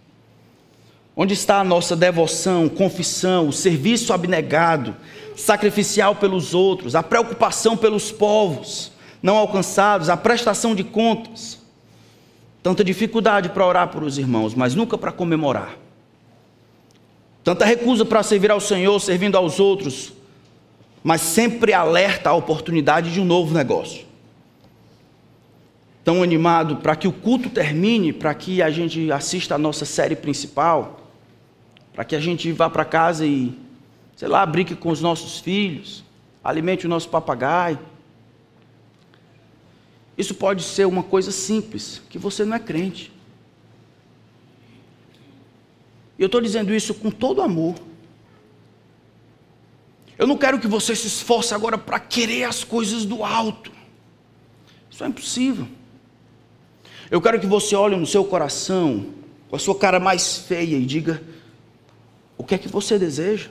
Onde 1.16 1.34
está 1.34 1.62
a 1.62 1.64
nossa 1.64 1.96
devoção, 1.96 2.68
confissão, 2.68 3.48
o 3.48 3.54
serviço 3.54 4.12
abnegado, 4.12 4.94
sacrificial 5.38 6.16
pelos 6.16 6.54
outros, 6.54 6.96
a 6.96 7.04
preocupação 7.04 7.78
pelos 7.78 8.12
povos 8.12 8.92
não 9.24 9.38
alcançados, 9.38 10.10
a 10.10 10.18
prestação 10.18 10.76
de 10.76 10.84
contas? 10.84 11.60
Tanta 12.62 12.84
dificuldade 12.84 13.50
para 13.50 13.66
orar 13.66 13.88
por 13.88 14.04
os 14.04 14.18
irmãos, 14.18 14.54
mas 14.54 14.76
nunca 14.76 14.98
para 14.98 15.14
comemorar. 15.14 15.85
Tanta 17.46 17.64
recusa 17.64 18.04
para 18.04 18.24
servir 18.24 18.50
ao 18.50 18.60
Senhor, 18.60 19.00
servindo 19.00 19.38
aos 19.38 19.60
outros, 19.60 20.12
mas 21.04 21.22
sempre 21.22 21.74
alerta 21.74 22.32
à 22.32 22.34
oportunidade 22.34 23.14
de 23.14 23.22
um 23.22 23.26
novo 23.26 23.54
negócio. 23.54 24.04
Tão 26.04 26.24
animado 26.24 26.78
para 26.78 26.96
que 26.96 27.08
o 27.08 27.12
culto 27.12 27.48
termine, 27.52 28.12
para 28.12 28.34
que 28.34 28.64
a 28.64 28.72
gente 28.72 29.12
assista 29.12 29.54
a 29.54 29.58
nossa 29.60 29.86
série 29.86 30.16
principal, 30.16 31.12
para 31.94 32.04
que 32.04 32.16
a 32.16 32.20
gente 32.20 32.52
vá 32.52 32.68
para 32.68 32.84
casa 32.84 33.28
e, 33.28 33.56
sei 34.16 34.28
lá, 34.28 34.44
brinque 34.44 34.76
com 34.76 34.90
os 34.90 35.00
nossos 35.00 35.38
filhos, 35.38 36.04
alimente 36.44 36.88
o 36.88 36.90
nosso 36.90 37.10
papagaio. 37.10 37.78
Isso 40.18 40.34
pode 40.34 40.64
ser 40.64 40.86
uma 40.88 41.04
coisa 41.04 41.32
simples, 41.32 42.02
que 42.10 42.18
você 42.18 42.44
não 42.44 42.56
é 42.56 42.60
crente. 42.60 43.12
E 46.05 46.05
eu 46.18 46.28
estou 46.28 46.40
dizendo 46.40 46.74
isso 46.74 46.94
com 46.94 47.12
todo 47.12 47.42
amor. 47.42 47.76
Eu 50.18 50.26
não 50.26 50.38
quero 50.38 50.60
que 50.60 50.68
você 50.68 50.96
se 50.96 51.08
esforce 51.08 51.54
agora 51.54 51.78
para 51.78 52.00
querer 52.00 52.46
as 52.46 52.64
coisas 52.64 53.04
do 53.04 53.24
alto. 53.24 53.72
Isso 54.90 55.04
é 55.04 55.08
impossível. 55.08 55.68
Eu 57.12 57.22
quero 57.22 57.40
que 57.40 57.46
você 57.46 57.76
olhe 57.76 57.96
no 57.98 58.06
seu 58.06 58.24
coração, 58.24 59.14
com 59.50 59.58
a 59.58 59.60
sua 59.60 59.78
cara 59.78 60.00
mais 60.00 60.38
feia, 60.38 60.78
e 60.78 60.86
diga: 60.86 61.22
o 62.38 62.46
que 62.46 62.56
é 62.56 62.58
que 62.58 62.70
você 62.70 62.98
deseja? 62.98 63.50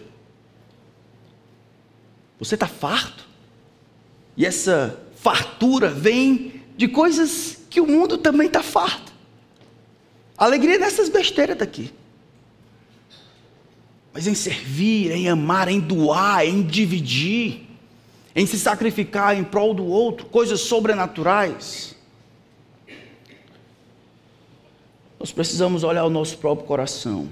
Você 2.39 2.55
está 2.55 2.67
farto? 2.67 3.27
E 4.37 4.47
essa 4.47 4.99
fartura 5.17 5.91
vem 5.91 6.63
de 6.77 6.89
coisas 6.89 7.59
que 7.69 7.81
o 7.81 7.87
mundo 7.87 8.17
também 8.17 8.47
está 8.47 8.63
farto. 8.63 9.13
alegria 10.37 10.79
dessas 10.79 11.09
besteiras 11.11 11.59
daqui 11.59 11.93
mas 14.15 14.29
em 14.29 14.35
servir, 14.35 15.11
em 15.11 15.29
amar, 15.29 15.67
em 15.67 15.81
doar, 15.81 16.47
em 16.47 16.63
dividir, 16.63 17.67
em 18.35 18.47
se 18.47 18.57
sacrificar 18.57 19.37
em 19.37 19.43
prol 19.43 19.75
do 19.75 19.85
outro, 19.85 20.27
coisas 20.27 20.61
sobrenaturais. 20.61 21.97
Nós 25.19 25.33
precisamos 25.33 25.83
olhar 25.83 26.05
o 26.05 26.11
nosso 26.11 26.39
próprio 26.39 26.65
coração 26.65 27.29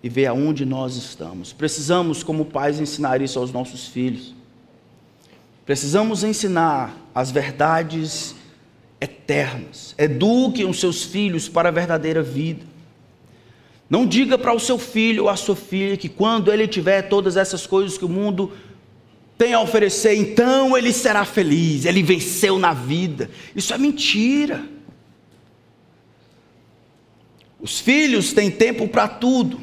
e 0.00 0.08
ver 0.08 0.26
aonde 0.26 0.64
nós 0.64 0.94
estamos. 0.94 1.52
Precisamos, 1.52 2.22
como 2.22 2.44
pais, 2.44 2.78
ensinar 2.78 3.20
isso 3.20 3.40
aos 3.40 3.50
nossos 3.50 3.88
filhos. 3.88 4.32
Precisamos 5.66 6.22
ensinar 6.22 6.96
as 7.12 7.32
verdades 7.32 8.36
eternas. 9.00 9.92
Eduquem 9.98 10.66
os 10.66 10.78
seus 10.78 11.02
filhos 11.02 11.48
para 11.48 11.68
a 11.68 11.72
verdadeira 11.72 12.22
vida. 12.22 12.69
Não 13.90 14.06
diga 14.06 14.38
para 14.38 14.54
o 14.54 14.60
seu 14.60 14.78
filho 14.78 15.24
ou 15.24 15.28
a 15.28 15.34
sua 15.34 15.56
filha 15.56 15.96
que 15.96 16.08
quando 16.08 16.52
ele 16.52 16.68
tiver 16.68 17.02
todas 17.02 17.36
essas 17.36 17.66
coisas 17.66 17.98
que 17.98 18.04
o 18.04 18.08
mundo 18.08 18.52
tem 19.36 19.52
a 19.52 19.60
oferecer, 19.60 20.14
então 20.14 20.78
ele 20.78 20.92
será 20.92 21.24
feliz, 21.24 21.84
ele 21.84 22.00
venceu 22.00 22.56
na 22.56 22.72
vida. 22.72 23.28
Isso 23.56 23.74
é 23.74 23.78
mentira. 23.78 24.64
Os 27.60 27.80
filhos 27.80 28.32
têm 28.32 28.48
tempo 28.48 28.86
para 28.86 29.08
tudo. 29.08 29.60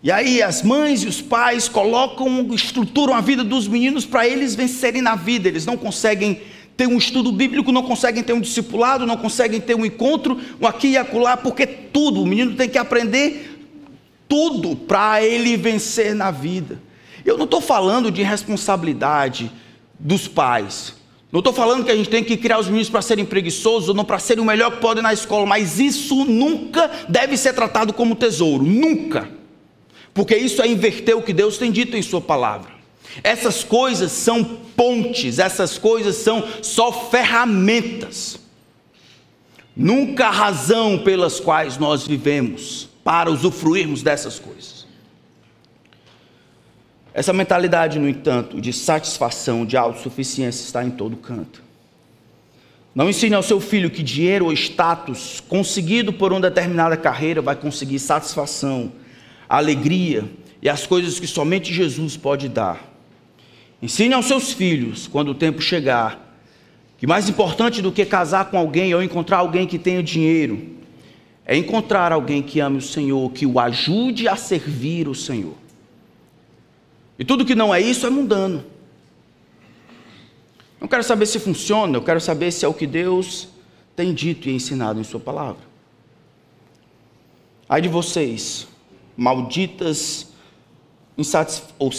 E 0.00 0.12
aí 0.12 0.40
as 0.40 0.62
mães 0.62 1.02
e 1.02 1.08
os 1.08 1.20
pais 1.20 1.68
colocam, 1.68 2.54
estruturam 2.54 3.14
a 3.14 3.20
vida 3.20 3.42
dos 3.42 3.66
meninos 3.66 4.04
para 4.04 4.28
eles 4.28 4.54
vencerem 4.54 5.02
na 5.02 5.16
vida. 5.16 5.48
Eles 5.48 5.66
não 5.66 5.76
conseguem 5.76 6.42
ter 6.76 6.86
um 6.86 6.96
estudo 6.96 7.30
bíblico, 7.30 7.70
não 7.70 7.82
conseguem 7.82 8.22
ter 8.22 8.32
um 8.32 8.40
discipulado, 8.40 9.06
não 9.06 9.16
conseguem 9.16 9.60
ter 9.60 9.74
um 9.74 9.84
encontro, 9.84 10.38
um 10.60 10.66
aqui 10.66 10.88
e 10.88 10.96
acolá, 10.96 11.36
porque 11.36 11.66
tudo, 11.66 12.22
o 12.22 12.26
menino 12.26 12.54
tem 12.54 12.68
que 12.68 12.78
aprender 12.78 13.54
tudo 14.28 14.74
para 14.74 15.22
ele 15.22 15.56
vencer 15.56 16.14
na 16.14 16.30
vida. 16.30 16.80
Eu 17.24 17.38
não 17.38 17.44
estou 17.44 17.60
falando 17.60 18.10
de 18.10 18.22
responsabilidade 18.22 19.50
dos 19.98 20.26
pais. 20.26 20.94
Não 21.30 21.40
estou 21.40 21.52
falando 21.52 21.84
que 21.84 21.90
a 21.90 21.96
gente 21.96 22.08
tem 22.08 22.22
que 22.22 22.36
criar 22.36 22.58
os 22.58 22.66
meninos 22.66 22.88
para 22.88 23.02
serem 23.02 23.24
preguiçosos 23.24 23.88
ou 23.88 23.94
não 23.94 24.04
para 24.04 24.18
serem 24.18 24.42
o 24.42 24.46
melhor 24.46 24.72
que 24.72 24.80
podem 24.80 25.02
na 25.02 25.12
escola, 25.12 25.46
mas 25.46 25.80
isso 25.80 26.24
nunca 26.24 26.90
deve 27.08 27.36
ser 27.36 27.52
tratado 27.54 27.92
como 27.92 28.14
tesouro, 28.14 28.62
nunca. 28.62 29.28
Porque 30.12 30.36
isso 30.36 30.62
é 30.62 30.68
inverter 30.68 31.16
o 31.16 31.22
que 31.22 31.32
Deus 31.32 31.58
tem 31.58 31.72
dito 31.72 31.96
em 31.96 32.02
Sua 32.02 32.20
palavra. 32.20 32.73
Essas 33.22 33.62
coisas 33.62 34.12
são 34.12 34.42
pontes, 34.44 35.38
essas 35.38 35.78
coisas 35.78 36.16
são 36.16 36.42
só 36.62 36.90
ferramentas. 37.10 38.38
Nunca 39.76 40.26
a 40.26 40.30
razão 40.30 40.98
pelas 40.98 41.38
quais 41.40 41.78
nós 41.78 42.06
vivemos. 42.06 42.88
para 43.04 43.30
usufruirmos 43.30 44.02
dessas 44.02 44.38
coisas. 44.38 44.86
Essa 47.12 47.34
mentalidade, 47.34 47.98
no 47.98 48.08
entanto, 48.08 48.60
de 48.60 48.72
satisfação, 48.72 49.66
de 49.66 49.76
autossuficiência 49.76 50.64
está 50.64 50.82
em 50.82 50.90
todo 50.90 51.16
canto. 51.18 51.62
Não 52.94 53.10
ensine 53.10 53.34
ao 53.34 53.42
seu 53.42 53.60
filho 53.60 53.90
que 53.90 54.02
dinheiro 54.02 54.46
ou 54.46 54.52
status 54.52 55.40
conseguido 55.48 56.12
por 56.12 56.32
uma 56.32 56.40
determinada 56.40 56.96
carreira 56.96 57.42
vai 57.42 57.54
conseguir 57.54 57.98
satisfação, 57.98 58.92
alegria 59.48 60.24
e 60.62 60.68
as 60.68 60.86
coisas 60.86 61.20
que 61.20 61.26
somente 61.26 61.74
Jesus 61.74 62.16
pode 62.16 62.48
dar. 62.48 62.93
Ensine 63.84 64.14
aos 64.14 64.24
seus 64.24 64.50
filhos, 64.50 65.06
quando 65.06 65.32
o 65.32 65.34
tempo 65.34 65.60
chegar, 65.60 66.34
que 66.96 67.06
mais 67.06 67.28
importante 67.28 67.82
do 67.82 67.92
que 67.92 68.06
casar 68.06 68.46
com 68.46 68.56
alguém 68.56 68.94
ou 68.94 69.02
encontrar 69.02 69.36
alguém 69.36 69.66
que 69.66 69.78
tenha 69.78 70.02
dinheiro, 70.02 70.70
é 71.44 71.54
encontrar 71.54 72.10
alguém 72.10 72.42
que 72.42 72.60
ame 72.60 72.78
o 72.78 72.80
Senhor, 72.80 73.30
que 73.32 73.44
o 73.44 73.60
ajude 73.60 74.26
a 74.26 74.36
servir 74.36 75.06
o 75.06 75.14
Senhor. 75.14 75.52
E 77.18 77.26
tudo 77.26 77.44
que 77.44 77.54
não 77.54 77.74
é 77.74 77.78
isso 77.78 78.06
é 78.06 78.10
mundano. 78.10 78.64
Não 80.80 80.88
quero 80.88 81.02
saber 81.02 81.26
se 81.26 81.38
funciona, 81.38 81.94
eu 81.94 82.02
quero 82.02 82.22
saber 82.22 82.52
se 82.52 82.64
é 82.64 82.68
o 82.68 82.72
que 82.72 82.86
Deus 82.86 83.48
tem 83.94 84.14
dito 84.14 84.48
e 84.48 84.54
ensinado 84.54 84.98
em 84.98 85.04
Sua 85.04 85.20
palavra. 85.20 85.62
Ai 87.68 87.82
de 87.82 87.88
vocês, 87.88 88.66
malditas 89.14 90.32
ou 91.78 91.90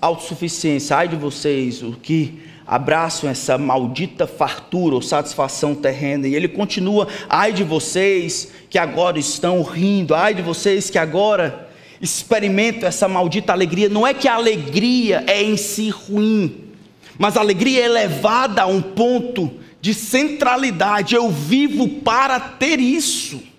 autossuficiência, 0.00 0.96
ai 0.96 1.08
de 1.08 1.16
vocês, 1.16 1.82
o 1.82 1.92
que 1.92 2.42
abraçam 2.66 3.28
essa 3.28 3.58
maldita 3.58 4.26
fartura 4.26 4.94
ou 4.94 5.02
satisfação 5.02 5.74
terrena. 5.74 6.26
E 6.26 6.34
ele 6.34 6.48
continua: 6.48 7.06
ai 7.28 7.52
de 7.52 7.62
vocês 7.62 8.50
que 8.68 8.78
agora 8.78 9.18
estão 9.18 9.62
rindo, 9.62 10.14
ai 10.14 10.34
de 10.34 10.42
vocês 10.42 10.90
que 10.90 10.98
agora 10.98 11.68
experimentam 12.00 12.88
essa 12.88 13.08
maldita 13.08 13.52
alegria. 13.52 13.88
Não 13.88 14.06
é 14.06 14.12
que 14.12 14.28
a 14.28 14.34
alegria 14.34 15.24
é 15.26 15.42
em 15.42 15.56
si 15.56 15.90
ruim, 15.90 16.70
mas 17.18 17.36
a 17.36 17.40
alegria 17.40 17.84
é 17.84 17.88
levada 17.88 18.62
a 18.62 18.66
um 18.66 18.82
ponto 18.82 19.50
de 19.80 19.94
centralidade. 19.94 21.14
Eu 21.14 21.30
vivo 21.30 21.88
para 21.88 22.40
ter 22.40 22.80
isso. 22.80 23.53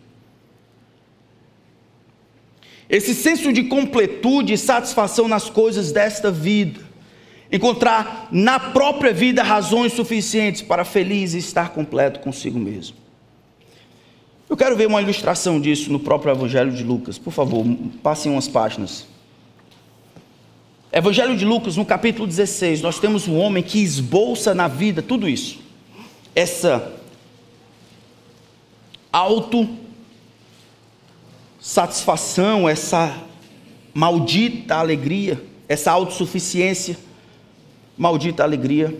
Esse 2.90 3.16
senso 3.16 3.52
de 3.52 3.64
completude 3.64 4.54
e 4.54 4.58
satisfação 4.58 5.28
nas 5.28 5.50
coisas 5.50 5.92
desta 5.92 6.32
vida 6.32 6.86
encontrar 7.52 8.28
na 8.32 8.60
própria 8.60 9.14
vida 9.14 9.44
razões 9.44 9.94
suficientes 9.94 10.62
para 10.62 10.84
feliz 10.84 11.34
e 11.34 11.38
estar 11.38 11.70
completo 11.70 12.20
consigo 12.20 12.60
mesmo. 12.60 12.98
Eu 14.50 14.58
quero 14.58 14.76
ver 14.76 14.88
uma 14.88 15.02
ilustração 15.02 15.60
disso 15.60 15.92
no 15.92 16.00
próprio 16.00 16.32
Evangelho 16.32 16.72
de 16.72 16.84
Lucas. 16.84 17.18
Por 17.18 17.32
favor, 17.32 17.66
passem 18.04 18.32
umas 18.32 18.48
páginas. 18.48 19.08
Evangelho 20.92 21.36
de 21.36 21.46
Lucas, 21.46 21.76
no 21.76 21.86
capítulo 21.86 22.28
16, 22.28 22.82
nós 22.82 23.00
temos 23.00 23.28
um 23.28 23.38
homem 23.38 23.64
que 23.64 23.80
esbolsa 23.80 24.54
na 24.54 24.68
vida 24.68 25.02
tudo 25.02 25.28
isso. 25.28 25.60
Essa 26.34 26.94
auto 29.12 29.68
satisfação, 31.66 32.70
essa 32.70 33.24
maldita 33.92 34.76
alegria, 34.76 35.42
essa 35.68 35.92
autossuficiência 35.92 36.96
maldita 37.98 38.44
alegria 38.44 38.96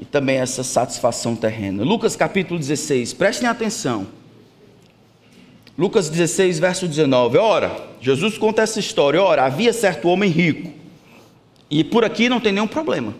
e 0.00 0.06
também 0.06 0.38
essa 0.38 0.64
satisfação 0.64 1.36
terrena. 1.36 1.84
Lucas 1.84 2.16
capítulo 2.16 2.58
16, 2.58 3.12
prestem 3.12 3.46
atenção. 3.46 4.06
Lucas 5.76 6.08
16, 6.08 6.58
verso 6.58 6.88
19. 6.88 7.36
Ora, 7.36 7.88
Jesus 8.00 8.38
conta 8.38 8.62
essa 8.62 8.80
história. 8.80 9.22
Ora, 9.22 9.44
havia 9.44 9.74
certo 9.74 10.08
homem 10.08 10.30
rico. 10.30 10.72
E 11.70 11.84
por 11.84 12.06
aqui 12.06 12.30
não 12.30 12.40
tem 12.40 12.52
nenhum 12.52 12.66
problema. 12.66 13.14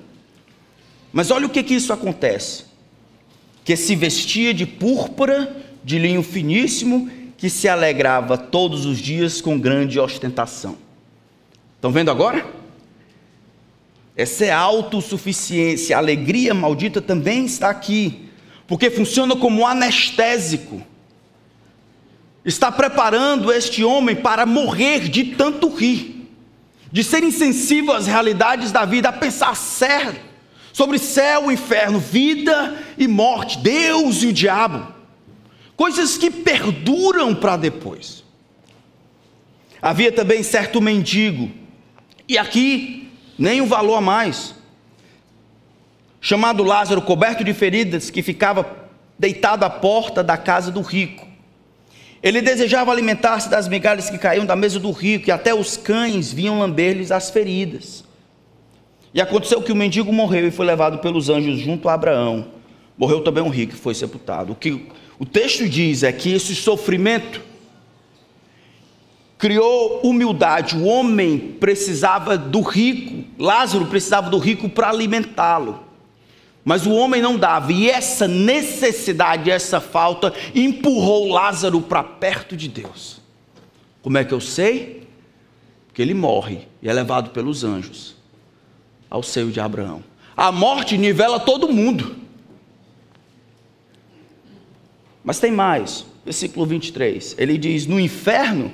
Mas 1.13 1.31
olha 1.31 1.47
o 1.47 1.51
que 1.51 1.63
que 1.63 1.75
isso 1.75 1.93
acontece. 1.93 2.65
Que 3.63 3.77
se 3.77 3.95
vestia 3.95 4.55
de 4.55 4.65
púrpura, 4.65 5.63
de 5.85 5.99
linho 5.99 6.23
finíssimo, 6.23 7.11
que 7.43 7.51
se 7.51 7.69
alegrava 7.69 8.39
todos 8.39 8.87
os 8.87 8.99
dias 8.99 9.41
com 9.41 9.59
grande 9.59 9.99
ostentação. 9.99 10.79
Estão 11.75 11.91
vendo 11.91 12.09
agora? 12.09 12.47
Essa 14.17 14.45
é 14.45 14.53
autossuficiência, 14.53 15.97
a 15.97 15.99
alegria 15.99 16.55
maldita 16.55 17.03
também 17.03 17.45
está 17.45 17.69
aqui, 17.69 18.29
porque 18.65 18.93
funciona 18.93 19.35
como 19.35 19.67
anestésico. 19.67 20.87
Está 22.45 22.71
preparando 22.71 23.53
este 23.53 23.83
homem 23.83 24.15
para 24.15 24.47
morrer 24.47 25.09
de 25.09 25.25
tanto 25.35 25.69
rir, 25.69 26.29
de 26.93 27.03
ser 27.03 27.25
insensível 27.25 27.93
às 27.93 28.07
realidades 28.07 28.71
da 28.71 28.85
vida, 28.85 29.09
a 29.09 29.13
pensar 29.13 29.57
sério 29.57 30.21
sobre 30.73 30.97
céu 30.97 31.51
e 31.51 31.55
inferno, 31.55 31.99
vida 31.99 32.81
e 32.97 33.09
morte, 33.09 33.59
Deus 33.59 34.23
e 34.23 34.29
o 34.29 34.33
diabo, 34.33 35.02
coisas 35.83 36.17
que 36.17 36.31
perduram 36.31 37.35
para 37.35 37.57
depois. 37.57 38.23
Havia 39.83 40.13
também 40.13 40.41
certo 40.41 40.81
mendigo, 40.81 41.51
e 42.29 42.39
aqui 42.39 43.11
nem 43.37 43.61
um 43.61 43.67
valor 43.67 43.97
a 43.97 44.01
mais. 44.01 44.55
Chamado 46.21 46.63
Lázaro, 46.63 47.03
coberto 47.03 47.43
de 47.43 47.53
feridas, 47.53 48.11
que 48.11 48.23
ficava 48.23 48.65
deitado 49.19 49.65
à 49.65 49.71
porta 49.71 50.23
da 50.23 50.37
casa 50.37 50.71
do 50.71 50.83
rico. 50.83 51.27
Ele 52.23 52.41
desejava 52.41 52.93
alimentar-se 52.93 53.51
das 53.51 53.67
migalhas 53.67 54.09
que 54.09 54.19
caíam 54.19 54.47
da 54.47 54.55
mesa 54.55 54.79
do 54.79 54.93
rico, 54.93 55.31
e 55.31 55.33
até 55.33 55.53
os 55.53 55.77
cães 55.77 56.33
vinham 56.33 56.61
lamber-lhes 56.61 57.11
as 57.11 57.29
feridas. 57.29 58.05
E 59.13 59.21
aconteceu 59.21 59.61
que 59.61 59.73
o 59.73 59.77
mendigo 59.77 60.13
morreu 60.13 60.47
e 60.47 60.53
foi 60.53 60.65
levado 60.65 60.99
pelos 60.99 61.29
anjos 61.29 61.59
junto 61.59 61.89
a 61.89 61.95
Abraão. 61.95 62.62
Morreu 63.03 63.21
também 63.21 63.43
um 63.43 63.49
rico 63.49 63.75
e 63.75 63.77
foi 63.77 63.97
sepultado. 63.97 64.53
O 64.53 64.55
que 64.55 64.87
o 65.19 65.27
texto 65.27 65.69
diz 65.69 66.05
é 66.05 66.13
que 66.13 66.33
esse 66.33 66.55
sofrimento 66.55 67.41
criou 69.37 70.03
humildade. 70.05 70.77
O 70.77 70.85
homem 70.85 71.57
precisava 71.59 72.39
do 72.39 72.61
rico, 72.61 73.25
Lázaro 73.37 73.87
precisava 73.87 74.31
do 74.31 74.39
rico 74.39 74.69
para 74.69 74.89
alimentá-lo. 74.89 75.83
Mas 76.65 76.87
o 76.87 76.93
homem 76.93 77.21
não 77.21 77.37
dava, 77.37 77.73
e 77.73 77.91
essa 77.91 78.29
necessidade, 78.29 79.51
essa 79.51 79.81
falta, 79.81 80.33
empurrou 80.55 81.29
Lázaro 81.29 81.81
para 81.81 82.05
perto 82.05 82.57
de 82.57 82.69
Deus. 82.69 83.21
Como 84.01 84.17
é 84.17 84.25
que 84.25 84.33
eu 84.33 84.41
sei? 84.41 85.09
Porque 85.89 86.03
ele 86.03 86.15
morre 86.15 86.69
e 86.81 86.89
é 86.89 86.93
levado 86.93 87.31
pelos 87.31 87.65
anjos 87.65 88.15
ao 89.11 89.25
seio 89.25 89.51
de 89.51 89.59
Abraão. 89.59 90.05
A 90.37 90.53
morte 90.53 90.97
nivela 90.97 91.41
todo 91.41 91.67
mundo. 91.67 92.22
Mas 95.25 95.39
tem 95.39 95.53
mais, 95.53 96.05
versículo 96.25 96.67
23. 96.67 97.37
Ele 97.39 97.57
diz: 97.57 97.87
No 97.87 98.01
inferno 98.01 98.73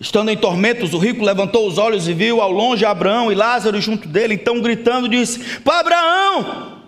Estando 0.00 0.30
em 0.30 0.36
tormentos, 0.36 0.94
o 0.94 0.98
rico 0.98 1.24
levantou 1.24 1.66
os 1.66 1.76
olhos 1.76 2.06
e 2.06 2.12
viu 2.12 2.40
ao 2.40 2.52
longe 2.52 2.84
Abraão 2.84 3.32
e 3.32 3.34
Lázaro 3.34 3.80
junto 3.80 4.06
dele, 4.06 4.34
então 4.34 4.60
gritando, 4.60 5.08
disse: 5.08 5.60
Pai 5.60 5.80
Abraão, 5.80 6.82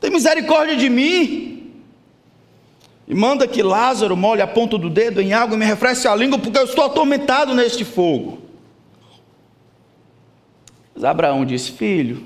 tem 0.00 0.10
misericórdia 0.10 0.76
de 0.76 0.88
mim. 0.88 1.52
E 3.06 3.14
manda 3.14 3.46
que 3.46 3.62
Lázaro 3.62 4.16
molhe 4.16 4.40
a 4.40 4.46
ponta 4.46 4.78
do 4.78 4.90
dedo 4.90 5.20
em 5.20 5.32
água 5.32 5.54
e 5.54 5.58
me 5.58 5.64
refresque 5.64 6.08
a 6.08 6.16
língua, 6.16 6.38
porque 6.38 6.58
eu 6.58 6.64
estou 6.64 6.84
atormentado 6.84 7.54
neste 7.54 7.84
fogo. 7.84 8.40
Mas 10.92 11.04
Abraão 11.04 11.44
disse: 11.44 11.70
Filho, 11.70 12.24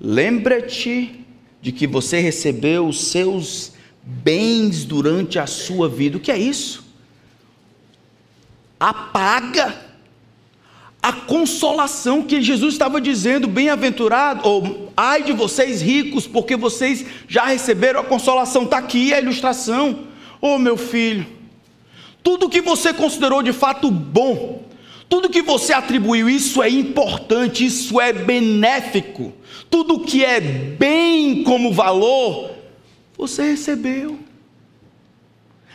lembra-te 0.00 1.24
de 1.62 1.70
que 1.70 1.86
você 1.86 2.18
recebeu 2.18 2.88
os 2.88 3.00
seus 3.00 3.75
bens 4.06 4.84
durante 4.84 5.38
a 5.38 5.46
sua 5.46 5.88
vida. 5.88 6.16
O 6.16 6.20
que 6.20 6.30
é 6.30 6.38
isso? 6.38 6.86
apaga 8.78 9.86
a 11.02 11.12
consolação 11.12 12.22
que 12.22 12.42
Jesus 12.42 12.74
estava 12.74 13.00
dizendo, 13.00 13.46
bem-aventurado, 13.46 14.46
ou 14.48 14.92
ai 14.96 15.22
de 15.22 15.32
vocês 15.32 15.80
ricos, 15.80 16.26
porque 16.26 16.56
vocês 16.56 17.06
já 17.28 17.46
receberam 17.46 18.00
a 18.00 18.04
consolação. 18.04 18.64
Está 18.64 18.78
aqui 18.78 19.14
a 19.14 19.20
ilustração. 19.20 20.00
Oh, 20.40 20.58
meu 20.58 20.76
filho, 20.76 21.26
tudo 22.22 22.48
que 22.48 22.60
você 22.60 22.92
considerou 22.92 23.42
de 23.42 23.52
fato 23.52 23.90
bom, 23.90 24.64
tudo 25.08 25.30
que 25.30 25.42
você 25.42 25.72
atribuiu, 25.72 26.28
isso 26.28 26.60
é 26.60 26.68
importante, 26.68 27.64
isso 27.64 28.00
é 28.00 28.12
benéfico. 28.12 29.32
Tudo 29.70 30.00
que 30.00 30.24
é 30.24 30.40
bem 30.40 31.44
como 31.44 31.72
valor, 31.72 32.50
você 33.16 33.50
recebeu. 33.50 34.18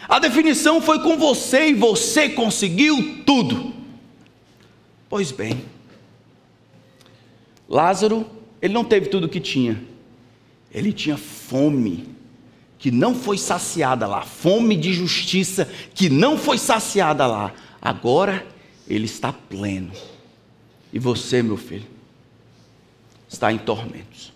A 0.08 0.20
definição 0.20 0.82
foi 0.82 1.00
com 1.02 1.18
você 1.18 1.70
e 1.70 1.74
você 1.74 2.30
conseguiu 2.30 3.24
tudo. 3.26 3.74
Pois 5.10 5.32
bem, 5.32 5.64
Lázaro, 7.68 8.26
ele 8.62 8.74
não 8.74 8.84
teve 8.84 9.08
tudo 9.08 9.26
o 9.26 9.30
que 9.30 9.40
tinha, 9.40 9.82
ele 10.74 10.94
tinha 10.94 11.18
fome 11.18 12.10
que 12.78 12.90
não 12.90 13.14
foi 13.14 13.38
saciada 13.38 14.08
lá, 14.08 14.24
fome 14.24 14.76
de 14.76 14.92
justiça 14.92 15.66
que 15.94 16.10
não 16.10 16.38
foi 16.38 16.58
saciada 16.58 17.28
lá, 17.28 17.54
agora 17.82 18.46
ele 18.88 19.06
está 19.06 19.32
pleno. 19.32 19.92
E 20.92 21.00
você, 21.00 21.44
meu 21.44 21.58
filho, 21.58 21.86
está 23.30 23.52
em 23.54 23.58
tormentos. 23.58 24.34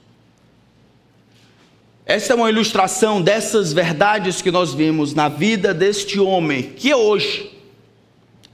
Essa 2.05 2.33
é 2.33 2.35
uma 2.35 2.51
ilustração 2.51 3.19
dessas 3.19 3.73
verdades 3.73 4.39
que 4.39 4.51
nós 4.51 4.75
vimos 4.75 5.15
na 5.15 5.27
vida 5.27 5.73
deste 5.73 6.19
homem, 6.19 6.61
que 6.61 6.93
hoje 6.93 7.51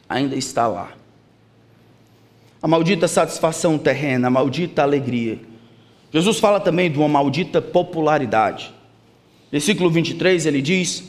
ainda 0.07 0.37
está 0.37 0.67
lá. 0.67 0.93
A 2.61 2.67
maldita 2.67 3.09
satisfação 3.09 3.77
terrena, 3.77 4.27
a 4.27 4.31
maldita 4.31 4.83
alegria. 4.83 5.37
Jesus 6.13 6.39
fala 6.39 6.61
também 6.61 6.89
de 6.89 6.97
uma 6.97 7.09
maldita 7.09 7.61
popularidade. 7.61 8.73
Versículo 9.51 9.89
23 9.89 10.45
ele 10.45 10.61
diz: 10.61 11.03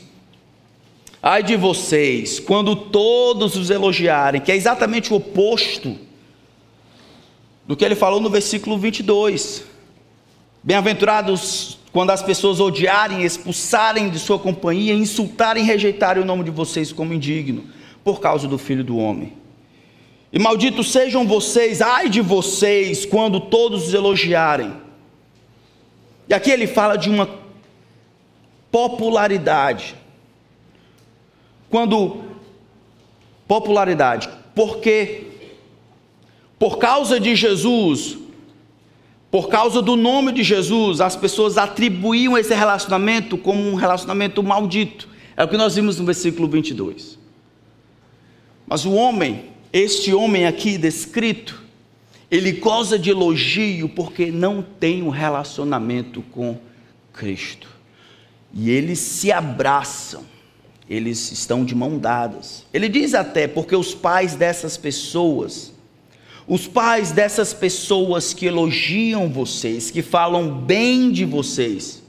Ai 1.21 1.43
de 1.43 1.55
vocês, 1.55 2.41
quando 2.41 2.75
todos 2.75 3.55
os 3.55 3.69
elogiarem, 3.69 4.41
que 4.41 4.51
é 4.51 4.55
exatamente 4.55 5.13
o 5.13 5.15
oposto 5.15 5.97
do 7.65 7.77
que 7.77 7.85
ele 7.85 7.95
falou 7.95 8.19
no 8.19 8.29
versículo 8.29 8.77
22. 8.77 9.63
Bem-aventurados 10.61 11.77
quando 11.93 12.09
as 12.09 12.23
pessoas 12.23 12.59
odiarem, 12.59 13.21
expulsarem 13.23 14.09
de 14.09 14.17
sua 14.17 14.39
companhia, 14.39 14.95
insultarem, 14.95 15.63
rejeitarem 15.63 16.23
o 16.23 16.25
nome 16.25 16.43
de 16.43 16.49
vocês 16.49 16.91
como 16.91 17.13
indigno, 17.13 17.65
por 18.03 18.19
causa 18.19 18.47
do 18.47 18.57
Filho 18.57 18.83
do 18.83 18.97
Homem. 18.97 19.33
E 20.31 20.39
malditos 20.39 20.91
sejam 20.91 21.27
vocês, 21.27 21.83
ai 21.83 22.09
de 22.09 22.19
vocês, 22.19 23.05
quando 23.05 23.39
todos 23.39 23.89
os 23.89 23.93
elogiarem. 23.93 24.73
E 26.27 26.33
aqui 26.33 26.49
ele 26.49 26.65
fala 26.65 26.97
de 26.97 27.11
uma 27.11 27.29
popularidade. 28.71 29.95
Quando 31.69 32.23
popularidade, 33.47 34.27
porque 34.55 35.27
por 36.57 36.79
causa 36.79 37.19
de 37.19 37.35
Jesus, 37.35 38.17
por 39.33 39.49
causa 39.49 39.81
do 39.81 39.95
nome 39.95 40.31
de 40.31 40.43
Jesus, 40.43 41.01
as 41.01 41.15
pessoas 41.15 41.57
atribuíam 41.57 42.37
esse 42.37 42.53
relacionamento 42.53 43.35
como 43.35 43.67
um 43.67 43.73
relacionamento 43.73 44.43
maldito. 44.43 45.09
É 45.35 45.43
o 45.43 45.47
que 45.47 45.57
nós 45.57 45.73
vimos 45.73 45.97
no 45.97 46.05
versículo 46.05 46.47
22. 46.47 47.17
Mas 48.67 48.85
o 48.85 48.91
homem, 48.91 49.45
este 49.73 50.13
homem 50.13 50.45
aqui 50.45 50.77
descrito, 50.77 51.63
ele 52.29 52.51
goza 52.51 52.99
de 52.99 53.09
elogio 53.09 53.89
porque 53.89 54.27
não 54.27 54.61
tem 54.61 55.01
um 55.01 55.09
relacionamento 55.09 56.21
com 56.31 56.55
Cristo 57.11 57.67
e 58.53 58.69
eles 58.69 58.99
se 58.99 59.31
abraçam, 59.31 60.25
eles 60.87 61.31
estão 61.31 61.65
de 61.65 61.73
mão 61.73 61.97
dadas. 61.97 62.67
Ele 62.71 62.87
diz 62.87 63.15
até, 63.15 63.47
porque 63.47 63.75
os 63.75 63.95
pais 63.95 64.35
dessas 64.35 64.77
pessoas, 64.77 65.72
os 66.47 66.67
pais 66.67 67.11
dessas 67.11 67.53
pessoas 67.53 68.33
que 68.33 68.45
elogiam 68.45 69.29
vocês, 69.29 69.89
que 69.89 70.01
falam 70.01 70.49
bem 70.49 71.11
de 71.11 71.23
vocês, 71.25 72.03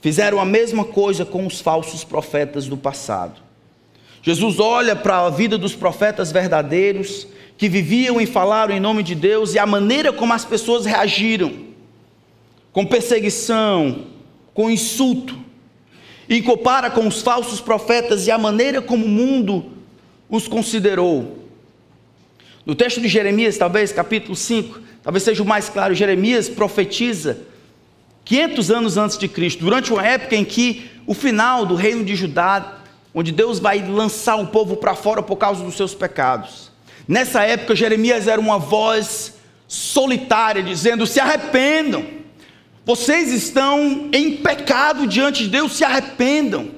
fizeram 0.00 0.38
a 0.38 0.44
mesma 0.44 0.84
coisa 0.84 1.24
com 1.24 1.46
os 1.46 1.60
falsos 1.60 2.04
profetas 2.04 2.66
do 2.66 2.76
passado. 2.76 3.40
Jesus 4.22 4.60
olha 4.60 4.94
para 4.94 5.26
a 5.26 5.30
vida 5.30 5.56
dos 5.58 5.74
profetas 5.74 6.30
verdadeiros, 6.30 7.26
que 7.58 7.68
viviam 7.68 8.20
e 8.20 8.26
falaram 8.26 8.74
em 8.74 8.80
nome 8.80 9.02
de 9.02 9.14
Deus, 9.14 9.54
e 9.54 9.58
a 9.58 9.66
maneira 9.66 10.12
como 10.12 10.32
as 10.32 10.44
pessoas 10.44 10.84
reagiram, 10.84 11.52
com 12.72 12.84
perseguição, 12.84 14.06
com 14.52 14.70
insulto, 14.70 15.38
e 16.28 16.42
compara 16.42 16.90
com 16.90 17.06
os 17.06 17.22
falsos 17.22 17.60
profetas 17.60 18.26
e 18.26 18.30
a 18.30 18.38
maneira 18.38 18.82
como 18.82 19.06
o 19.06 19.08
mundo 19.08 19.64
os 20.28 20.48
considerou. 20.48 21.45
No 22.66 22.74
texto 22.74 23.00
de 23.00 23.06
Jeremias, 23.06 23.56
talvez 23.56 23.92
capítulo 23.92 24.34
5, 24.34 24.80
talvez 25.00 25.22
seja 25.22 25.40
o 25.40 25.46
mais 25.46 25.68
claro, 25.68 25.94
Jeremias 25.94 26.48
profetiza 26.48 27.38
500 28.24 28.70
anos 28.72 28.96
antes 28.96 29.16
de 29.16 29.28
Cristo, 29.28 29.64
durante 29.64 29.92
uma 29.92 30.04
época 30.04 30.34
em 30.34 30.44
que 30.44 30.90
o 31.06 31.14
final 31.14 31.64
do 31.64 31.76
reino 31.76 32.04
de 32.04 32.16
Judá, 32.16 32.78
onde 33.14 33.30
Deus 33.30 33.60
vai 33.60 33.86
lançar 33.86 34.34
o 34.34 34.48
povo 34.48 34.76
para 34.76 34.96
fora 34.96 35.22
por 35.22 35.36
causa 35.36 35.62
dos 35.62 35.76
seus 35.76 35.94
pecados. 35.94 36.72
Nessa 37.06 37.44
época, 37.44 37.76
Jeremias 37.76 38.26
era 38.26 38.40
uma 38.40 38.58
voz 38.58 39.34
solitária 39.68 40.60
dizendo: 40.60 41.06
se 41.06 41.20
arrependam, 41.20 42.04
vocês 42.84 43.32
estão 43.32 44.10
em 44.12 44.38
pecado 44.38 45.06
diante 45.06 45.44
de 45.44 45.50
Deus, 45.50 45.76
se 45.76 45.84
arrependam. 45.84 46.72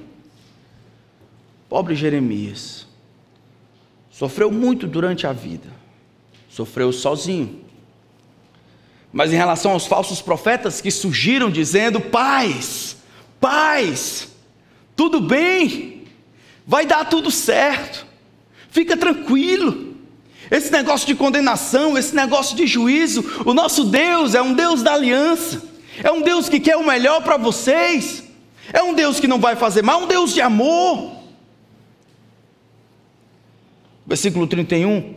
Pobre 1.66 1.94
Jeremias, 1.94 2.86
sofreu 4.10 4.50
muito 4.50 4.86
durante 4.86 5.26
a 5.26 5.32
vida, 5.32 5.77
sofreu 6.58 6.92
sozinho. 6.92 7.60
Mas 9.12 9.32
em 9.32 9.36
relação 9.36 9.70
aos 9.70 9.86
falsos 9.86 10.20
profetas 10.20 10.80
que 10.80 10.90
surgiram 10.90 11.50
dizendo: 11.50 12.00
paz, 12.00 12.96
paz, 13.40 14.28
tudo 14.96 15.20
bem, 15.20 16.02
vai 16.66 16.84
dar 16.84 17.04
tudo 17.04 17.30
certo, 17.30 18.04
fica 18.70 18.96
tranquilo. 18.96 19.86
Esse 20.50 20.72
negócio 20.72 21.06
de 21.06 21.14
condenação, 21.14 21.96
esse 21.96 22.14
negócio 22.14 22.56
de 22.56 22.66
juízo, 22.66 23.22
o 23.44 23.54
nosso 23.54 23.84
Deus 23.84 24.34
é 24.34 24.42
um 24.42 24.54
Deus 24.54 24.82
da 24.82 24.94
aliança. 24.94 25.62
É 26.02 26.10
um 26.10 26.22
Deus 26.22 26.48
que 26.48 26.58
quer 26.58 26.76
o 26.76 26.86
melhor 26.86 27.22
para 27.22 27.36
vocês. 27.36 28.24
É 28.72 28.82
um 28.82 28.94
Deus 28.94 29.20
que 29.20 29.28
não 29.28 29.38
vai 29.38 29.56
fazer 29.56 29.82
mal, 29.82 30.00
é 30.00 30.04
um 30.04 30.06
Deus 30.06 30.32
de 30.32 30.40
amor. 30.40 31.16
Versículo 34.06 34.46
31, 34.46 35.14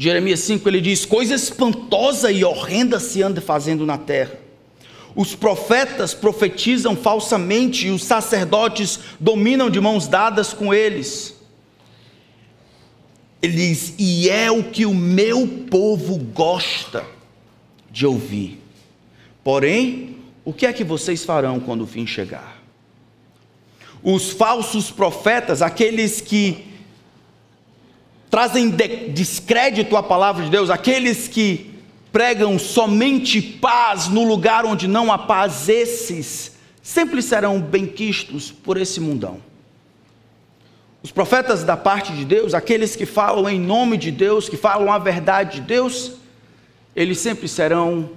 Jeremias 0.00 0.40
5, 0.40 0.68
ele 0.68 0.80
diz: 0.80 1.04
Coisa 1.04 1.34
espantosa 1.34 2.30
e 2.30 2.44
horrenda 2.44 3.00
se 3.00 3.20
anda 3.20 3.40
fazendo 3.40 3.84
na 3.84 3.98
terra. 3.98 4.38
Os 5.16 5.34
profetas 5.34 6.14
profetizam 6.14 6.94
falsamente 6.94 7.88
e 7.88 7.90
os 7.90 8.04
sacerdotes 8.04 9.00
dominam 9.18 9.68
de 9.68 9.80
mãos 9.80 10.06
dadas 10.06 10.52
com 10.52 10.72
eles. 10.72 11.34
Ele 13.42 13.54
diz: 13.54 13.94
E 13.98 14.30
é 14.30 14.48
o 14.48 14.62
que 14.62 14.86
o 14.86 14.94
meu 14.94 15.48
povo 15.68 16.16
gosta 16.16 17.04
de 17.90 18.06
ouvir. 18.06 18.62
Porém, 19.42 20.18
o 20.44 20.52
que 20.52 20.64
é 20.64 20.72
que 20.72 20.84
vocês 20.84 21.24
farão 21.24 21.58
quando 21.58 21.82
o 21.82 21.86
fim 21.88 22.06
chegar? 22.06 22.62
Os 24.00 24.30
falsos 24.30 24.92
profetas, 24.92 25.60
aqueles 25.60 26.20
que 26.20 26.67
trazem 28.30 28.70
descrédito 28.70 29.96
à 29.96 30.02
palavra 30.02 30.44
de 30.44 30.50
Deus, 30.50 30.70
aqueles 30.70 31.28
que 31.28 31.74
pregam 32.12 32.58
somente 32.58 33.40
paz 33.40 34.08
no 34.08 34.24
lugar 34.24 34.64
onde 34.64 34.88
não 34.88 35.12
há 35.12 35.18
paz, 35.18 35.68
esses 35.68 36.56
sempre 36.82 37.22
serão 37.22 37.60
benquistos 37.60 38.50
por 38.50 38.76
esse 38.76 39.00
mundão. 39.00 39.40
Os 41.02 41.12
profetas 41.12 41.62
da 41.62 41.76
parte 41.76 42.12
de 42.12 42.24
Deus, 42.24 42.54
aqueles 42.54 42.96
que 42.96 43.06
falam 43.06 43.48
em 43.48 43.60
nome 43.60 43.96
de 43.96 44.10
Deus, 44.10 44.48
que 44.48 44.56
falam 44.56 44.92
a 44.92 44.98
verdade 44.98 45.60
de 45.60 45.66
Deus, 45.66 46.12
eles 46.96 47.18
sempre 47.18 47.46
serão 47.46 48.10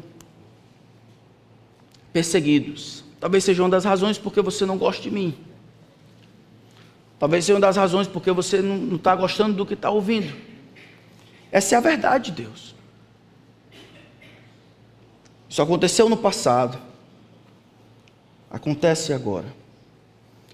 perseguidos. 2.12 3.04
Talvez 3.20 3.44
seja 3.44 3.62
uma 3.62 3.70
das 3.70 3.86
razões 3.86 4.18
porque 4.18 4.42
você 4.42 4.66
não 4.66 4.78
gosta 4.78 5.04
de 5.04 5.12
mim. 5.12 5.38
Talvez 7.22 7.46
seja 7.46 7.54
uma 7.54 7.62
das 7.62 7.78
razões 7.78 8.08
porque 8.08 8.32
você 8.32 8.64
não 8.64 8.96
está 8.96 9.16
gostando 9.16 9.54
do 9.54 9.64
que 9.64 9.76
está 9.76 9.92
ouvindo. 9.92 10.36
Essa 11.52 11.76
é 11.76 11.78
a 11.78 11.80
verdade 11.80 12.32
de 12.32 12.42
Deus. 12.42 12.74
Isso 15.48 15.62
aconteceu 15.62 16.10
no 16.10 16.18
passado. 16.18 16.80
Acontece 18.50 19.14
agora. 19.14 19.46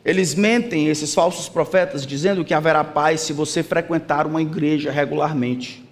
Eles 0.03 0.36
mentem, 0.36 0.89
esses 0.89 1.13
falsos 1.13 1.48
profetas, 1.48 2.06
dizendo 2.06 2.44
que 2.44 2.54
haverá 2.54 2.83
paz 2.83 3.21
se 3.21 3.31
você 3.31 3.63
frequentar 3.63 4.27
uma 4.27 4.41
igreja 4.41 4.91
regularmente. 4.91 5.85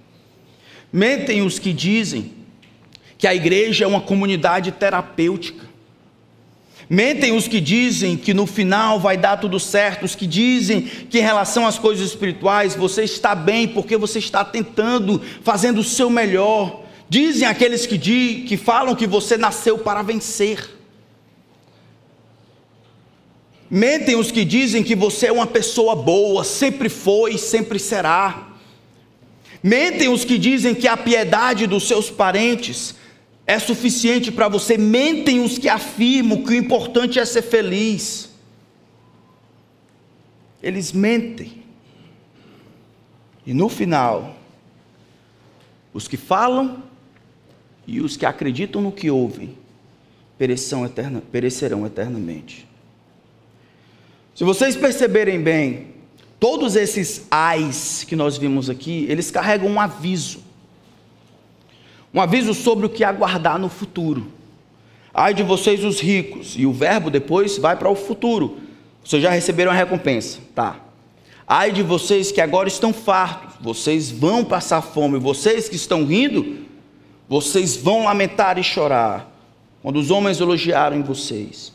Mentem 0.92 1.42
os 1.42 1.58
que 1.58 1.72
dizem 1.72 2.34
que 3.18 3.28
a 3.28 3.34
igreja 3.34 3.86
é 3.86 3.88
uma 3.88 4.02
comunidade 4.02 4.74
terapêutica. 4.74 5.66
Mentem 6.90 7.36
os 7.36 7.48
que 7.48 7.60
dizem 7.60 8.16
que 8.16 8.34
no 8.34 8.46
final 8.46 9.00
vai 9.00 9.18
dar 9.18 9.38
tudo 9.38 9.60
certo, 9.60 10.06
os 10.06 10.14
que 10.14 10.28
dizem 10.28 10.82
que 10.82 11.18
em 11.18 11.22
relação 11.22 11.66
às 11.66 11.80
coisas 11.80 12.08
espirituais 12.08 12.76
você 12.76 13.04
está 13.04 13.34
bem 13.34 13.68
porque 13.68 13.98
você 13.98 14.20
está 14.20 14.46
tentando, 14.46 15.22
fazendo 15.42 15.80
o 15.80 15.84
seu 15.84 16.10
melhor. 16.10 16.84
Dizem 17.10 17.48
aqueles 17.48 17.86
que, 17.86 17.98
di, 17.98 18.46
que 18.48 18.56
falam 18.56 18.96
que 18.96 19.08
você 19.08 19.36
nasceu 19.38 19.80
para 19.80 20.04
vencer. 20.04 20.76
Mentem 23.70 24.16
os 24.16 24.32
que 24.32 24.46
dizem 24.46 24.84
que 24.84 24.96
você 24.96 25.28
é 25.28 25.32
uma 25.32 25.48
pessoa 25.48 25.96
boa, 25.96 26.44
sempre 26.44 26.88
foi 26.88 27.38
sempre 27.38 27.80
será. 27.80 28.50
Mentem 29.62 30.08
os 30.08 30.24
que 30.24 30.38
dizem 30.38 30.76
que 30.76 30.88
a 30.88 30.96
piedade 30.96 31.66
dos 31.66 31.88
seus 31.88 32.12
parentes 32.12 32.94
é 33.46 33.60
suficiente 33.60 34.32
para 34.32 34.48
você. 34.48 34.78
Mentem 34.78 35.40
os 35.44 35.58
que 35.58 35.70
afirmam 35.70 36.44
que 36.44 36.52
o 36.52 36.56
importante 36.56 37.20
é 37.20 37.26
ser 37.26 37.42
feliz. 37.42 38.30
Eles 40.62 40.92
mentem. 40.92 41.64
E 43.46 43.54
no 43.54 43.70
final, 43.70 44.36
os 45.94 46.08
que 46.08 46.18
falam 46.18 46.84
e 47.86 48.02
os 48.02 48.18
que 48.18 48.26
acreditam 48.26 48.82
no 48.82 48.92
que 48.92 49.12
ouvem 49.12 49.56
eterna, 50.38 51.22
perecerão 51.32 51.86
eternamente. 51.86 52.68
Se 54.34 54.44
vocês 54.44 54.76
perceberem 54.76 55.42
bem, 55.42 55.94
todos 56.40 56.76
esses 56.76 57.26
ais 57.32 58.04
que 58.04 58.16
nós 58.16 58.38
vimos 58.38 58.70
aqui, 58.70 59.06
eles 59.08 59.32
carregam 59.32 59.70
um 59.70 59.80
aviso. 59.80 60.44
Um 62.16 62.22
aviso 62.22 62.54
sobre 62.54 62.86
o 62.86 62.90
que 62.90 63.04
aguardar 63.04 63.60
no 63.60 63.68
futuro. 63.68 64.32
Ai 65.14 65.34
de 65.34 65.44
vocês 65.44 65.84
os 65.84 66.00
ricos, 66.00 66.56
e 66.58 66.66
o 66.66 66.72
verbo 66.72 67.10
depois 67.10 67.58
vai 67.58 67.76
para 67.76 67.90
o 67.90 67.96
futuro. 67.96 68.60
Vocês 69.04 69.22
já 69.22 69.30
receberam 69.30 69.70
a 69.70 69.74
recompensa, 69.74 70.40
tá? 70.56 70.80
Ai 71.46 71.74
de 71.74 71.84
vocês 71.84 72.32
que 72.32 72.40
agora 72.40 72.70
estão 72.70 72.94
fartos, 72.94 73.56
vocês 73.60 74.10
vão 74.10 74.46
passar 74.46 74.82
fome, 74.82 75.20
vocês 75.20 75.68
que 75.68 75.76
estão 75.76 76.06
rindo, 76.06 76.60
vocês 77.28 77.76
vão 77.76 78.06
lamentar 78.06 78.58
e 78.58 78.64
chorar, 78.64 79.30
quando 79.82 79.98
os 79.98 80.10
homens 80.10 80.40
elogiaram 80.40 81.04
vocês. 81.04 81.74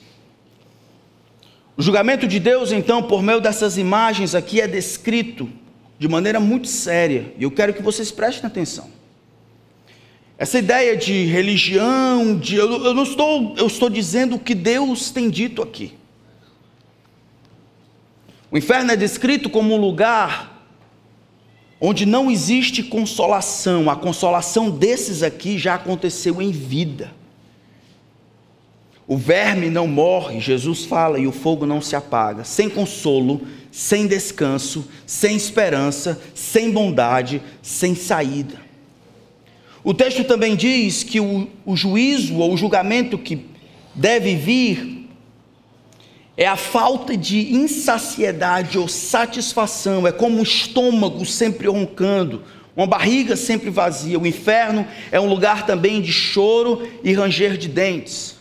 O 1.77 1.83
julgamento 1.83 2.27
de 2.27 2.41
Deus, 2.41 2.73
então, 2.73 3.03
por 3.03 3.23
meio 3.23 3.43
dessas 3.43 3.77
imagens 3.77 4.35
aqui, 4.35 4.59
é 4.59 4.67
descrito 4.67 5.51
de 5.99 6.09
maneira 6.09 6.41
muito 6.41 6.67
séria, 6.67 7.35
e 7.39 7.43
eu 7.43 7.51
quero 7.51 7.75
que 7.75 7.83
vocês 7.83 8.11
prestem 8.11 8.47
atenção. 8.47 9.00
Essa 10.41 10.59
ideia 10.59 10.97
de 10.97 11.27
religião, 11.27 12.35
de, 12.35 12.57
eu, 12.57 12.83
eu 12.83 12.95
não 12.95 13.03
estou, 13.03 13.55
eu 13.59 13.67
estou 13.67 13.91
dizendo 13.91 14.37
o 14.37 14.39
que 14.39 14.55
Deus 14.55 15.11
tem 15.11 15.29
dito 15.29 15.61
aqui. 15.61 15.93
O 18.51 18.57
inferno 18.57 18.91
é 18.91 18.97
descrito 18.97 19.51
como 19.51 19.75
um 19.75 19.77
lugar 19.77 20.67
onde 21.79 22.07
não 22.07 22.31
existe 22.31 22.83
consolação. 22.83 23.91
A 23.91 23.97
consolação 23.97 24.71
desses 24.71 25.23
aqui 25.23 25.59
já 25.59 25.75
aconteceu 25.75 26.41
em 26.41 26.51
vida. 26.51 27.13
O 29.07 29.19
verme 29.19 29.69
não 29.69 29.87
morre, 29.87 30.41
Jesus 30.41 30.87
fala, 30.87 31.19
e 31.19 31.27
o 31.27 31.33
fogo 31.33 31.67
não 31.67 31.83
se 31.83 31.95
apaga. 31.95 32.45
Sem 32.45 32.71
consolo, 32.71 33.43
sem 33.71 34.07
descanso, 34.07 34.89
sem 35.05 35.37
esperança, 35.37 36.19
sem 36.35 36.71
bondade, 36.71 37.43
sem 37.61 37.95
saída. 37.95 38.70
O 39.83 39.95
texto 39.95 40.25
também 40.25 40.55
diz 40.57 41.03
que 41.03 41.21
o, 41.21 41.49
o 41.65 41.77
juízo 41.77 42.37
ou 42.37 42.53
o 42.53 42.57
julgamento 42.57 43.17
que 43.17 43.47
deve 43.95 44.35
vir 44.35 45.09
é 46.37 46.47
a 46.47 46.57
falta 46.57 47.17
de 47.17 47.53
insaciedade 47.53 48.79
ou 48.79 48.89
satisfação, 48.89 50.07
é 50.07 50.13
como 50.13 50.39
um 50.39 50.43
estômago 50.43 51.25
sempre 51.27 51.69
roncando, 51.69 52.43
uma 52.75 52.87
barriga 52.87 53.37
sempre 53.37 53.69
vazia. 53.69 54.19
O 54.19 54.27
inferno 54.27 54.87
é 55.13 55.21
um 55.21 55.29
lugar 55.29 55.67
também 55.67 56.01
de 56.01 56.13
choro 56.13 56.89
e 57.05 57.13
ranger 57.13 57.59
de 57.59 57.69
dentes. 57.69 58.40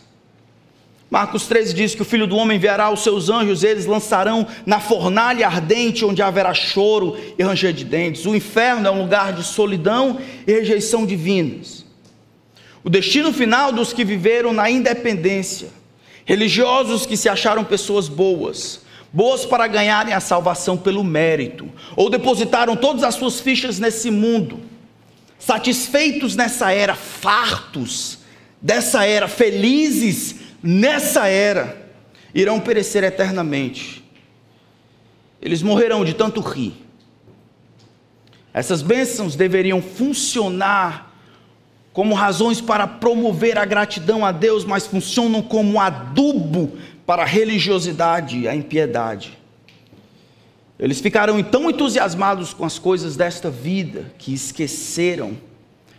Marcos 1.10 1.48
13 1.48 1.74
diz 1.74 1.94
que 1.94 2.02
o 2.02 2.04
filho 2.04 2.26
do 2.26 2.36
homem 2.36 2.56
enviará 2.56 2.88
os 2.88 3.02
seus 3.02 3.28
anjos, 3.28 3.64
eles 3.64 3.84
lançarão 3.84 4.46
na 4.64 4.78
fornalha 4.78 5.44
ardente, 5.44 6.04
onde 6.04 6.22
haverá 6.22 6.54
choro 6.54 7.16
e 7.36 7.42
ranger 7.42 7.72
de 7.72 7.84
dentes. 7.84 8.24
O 8.26 8.34
inferno 8.34 8.86
é 8.86 8.90
um 8.92 9.02
lugar 9.02 9.32
de 9.32 9.42
solidão 9.42 10.20
e 10.46 10.52
rejeição 10.52 11.04
divinas. 11.04 11.84
O 12.84 12.88
destino 12.88 13.32
final 13.32 13.72
dos 13.72 13.92
que 13.92 14.04
viveram 14.04 14.52
na 14.52 14.70
independência 14.70 15.80
religiosos 16.24 17.06
que 17.06 17.16
se 17.16 17.28
acharam 17.28 17.64
pessoas 17.64 18.06
boas, 18.06 18.82
boas 19.12 19.44
para 19.44 19.66
ganharem 19.66 20.14
a 20.14 20.20
salvação 20.20 20.76
pelo 20.76 21.02
mérito, 21.02 21.68
ou 21.96 22.08
depositaram 22.08 22.76
todas 22.76 23.02
as 23.02 23.16
suas 23.16 23.40
fichas 23.40 23.80
nesse 23.80 24.12
mundo, 24.12 24.60
satisfeitos 25.40 26.36
nessa 26.36 26.70
era, 26.70 26.94
fartos 26.94 28.18
dessa 28.62 29.04
era, 29.04 29.26
felizes 29.26 30.36
nessa 30.62 31.26
era, 31.26 31.90
irão 32.34 32.60
perecer 32.60 33.04
eternamente. 33.04 34.04
Eles 35.40 35.62
morrerão 35.62 36.04
de 36.04 36.14
tanto 36.14 36.40
rir. 36.40 36.74
Essas 38.52 38.82
bênçãos 38.82 39.36
deveriam 39.36 39.80
funcionar 39.80 41.14
como 41.92 42.14
razões 42.14 42.60
para 42.60 42.86
promover 42.86 43.58
a 43.58 43.64
gratidão 43.64 44.24
a 44.24 44.32
Deus, 44.32 44.64
mas 44.64 44.86
funcionam 44.86 45.42
como 45.42 45.80
adubo 45.80 46.78
para 47.04 47.22
a 47.22 47.26
religiosidade 47.26 48.38
e 48.38 48.48
a 48.48 48.54
impiedade. 48.54 49.38
Eles 50.78 51.00
ficaram 51.00 51.42
tão 51.42 51.68
entusiasmados 51.68 52.54
com 52.54 52.64
as 52.64 52.78
coisas 52.78 53.16
desta 53.16 53.50
vida 53.50 54.12
que 54.18 54.32
esqueceram 54.32 55.36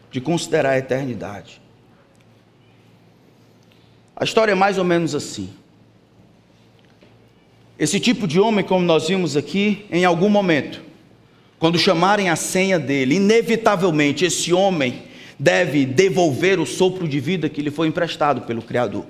de 0.09 0.19
considerar 0.19 0.71
a 0.71 0.77
eternidade. 0.77 1.60
A 4.21 4.23
história 4.23 4.51
é 4.51 4.55
mais 4.55 4.77
ou 4.77 4.83
menos 4.83 5.15
assim. 5.15 5.49
Esse 7.79 7.99
tipo 7.99 8.27
de 8.27 8.39
homem, 8.39 8.63
como 8.63 8.85
nós 8.85 9.07
vimos 9.07 9.35
aqui, 9.35 9.83
em 9.91 10.05
algum 10.05 10.29
momento, 10.29 10.79
quando 11.57 11.79
chamarem 11.79 12.29
a 12.29 12.35
senha 12.35 12.77
dele, 12.77 13.15
inevitavelmente 13.15 14.23
esse 14.23 14.53
homem 14.53 15.01
deve 15.39 15.87
devolver 15.87 16.59
o 16.59 16.67
sopro 16.67 17.07
de 17.07 17.19
vida 17.19 17.49
que 17.49 17.63
lhe 17.63 17.71
foi 17.71 17.87
emprestado 17.87 18.41
pelo 18.41 18.61
Criador. 18.61 19.07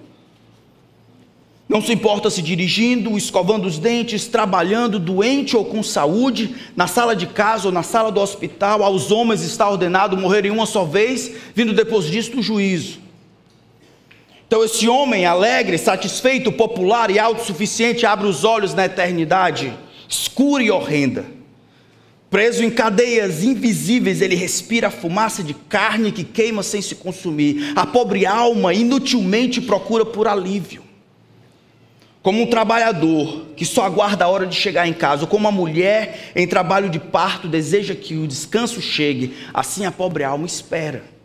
Não 1.68 1.82
se 1.82 1.92
importa 1.92 2.30
se 2.30 2.42
dirigindo, 2.42 3.18
escovando 3.18 3.66
os 3.66 3.78
dentes, 3.78 4.28
trabalhando, 4.28 4.98
doente 4.98 5.58
ou 5.58 5.66
com 5.66 5.84
saúde, 5.84 6.56
na 6.74 6.88
sala 6.88 7.18
de 7.18 7.28
casa 7.28 7.68
ou 7.68 7.74
na 7.74 7.84
sala 7.84 8.14
do 8.14 8.22
hospital, 8.22 8.82
aos 8.82 9.12
homens 9.12 9.42
está 9.42 9.70
ordenado 9.70 10.16
morrerem 10.16 10.52
uma 10.52 10.66
só 10.66 10.86
vez, 10.86 11.34
vindo 11.54 11.74
depois 11.74 12.06
disso 12.06 12.40
o 12.40 12.42
juízo. 12.42 13.11
Então, 14.52 14.66
esse 14.66 14.86
homem 14.90 15.26
alegre, 15.26 15.78
satisfeito, 15.78 16.52
popular 16.52 17.10
e 17.10 17.18
autossuficiente 17.18 18.06
abre 18.06 18.28
os 18.28 18.44
olhos 18.44 18.74
na 18.74 18.84
eternidade 18.84 19.74
escura 20.10 20.62
e 20.62 20.70
horrenda 20.70 21.26
Preso 22.30 22.62
em 22.62 22.70
cadeias 22.70 23.46
invisíveis, 23.46 24.22
ele 24.22 24.36
respira 24.36 24.88
a 24.88 24.92
fumaça 24.92 25.42
de 25.42 25.54
carne 25.54 26.12
que 26.12 26.26
queima 26.26 26.64
sem 26.64 26.82
se 26.82 26.96
consumir. 26.96 27.72
A 27.78 27.86
pobre 27.86 28.26
alma 28.26 28.74
inutilmente 28.74 29.62
procura 29.62 30.06
por 30.06 30.28
alívio. 30.28 30.84
Como 32.22 32.42
um 32.42 32.48
trabalhador 32.48 33.48
que 33.56 33.66
só 33.66 33.86
aguarda 33.86 34.26
a 34.26 34.28
hora 34.28 34.46
de 34.46 34.56
chegar 34.56 34.86
em 34.86 34.94
casa, 34.94 35.24
ou 35.24 35.28
como 35.28 35.48
uma 35.48 35.52
mulher 35.52 36.32
em 36.36 36.46
trabalho 36.46 36.90
de 36.90 37.00
parto 37.00 37.48
deseja 37.48 37.96
que 37.96 38.16
o 38.16 38.28
descanso 38.28 38.82
chegue, 38.82 39.34
assim 39.54 39.86
a 39.86 39.92
pobre 39.92 40.26
alma 40.26 40.46
espera. 40.46 41.21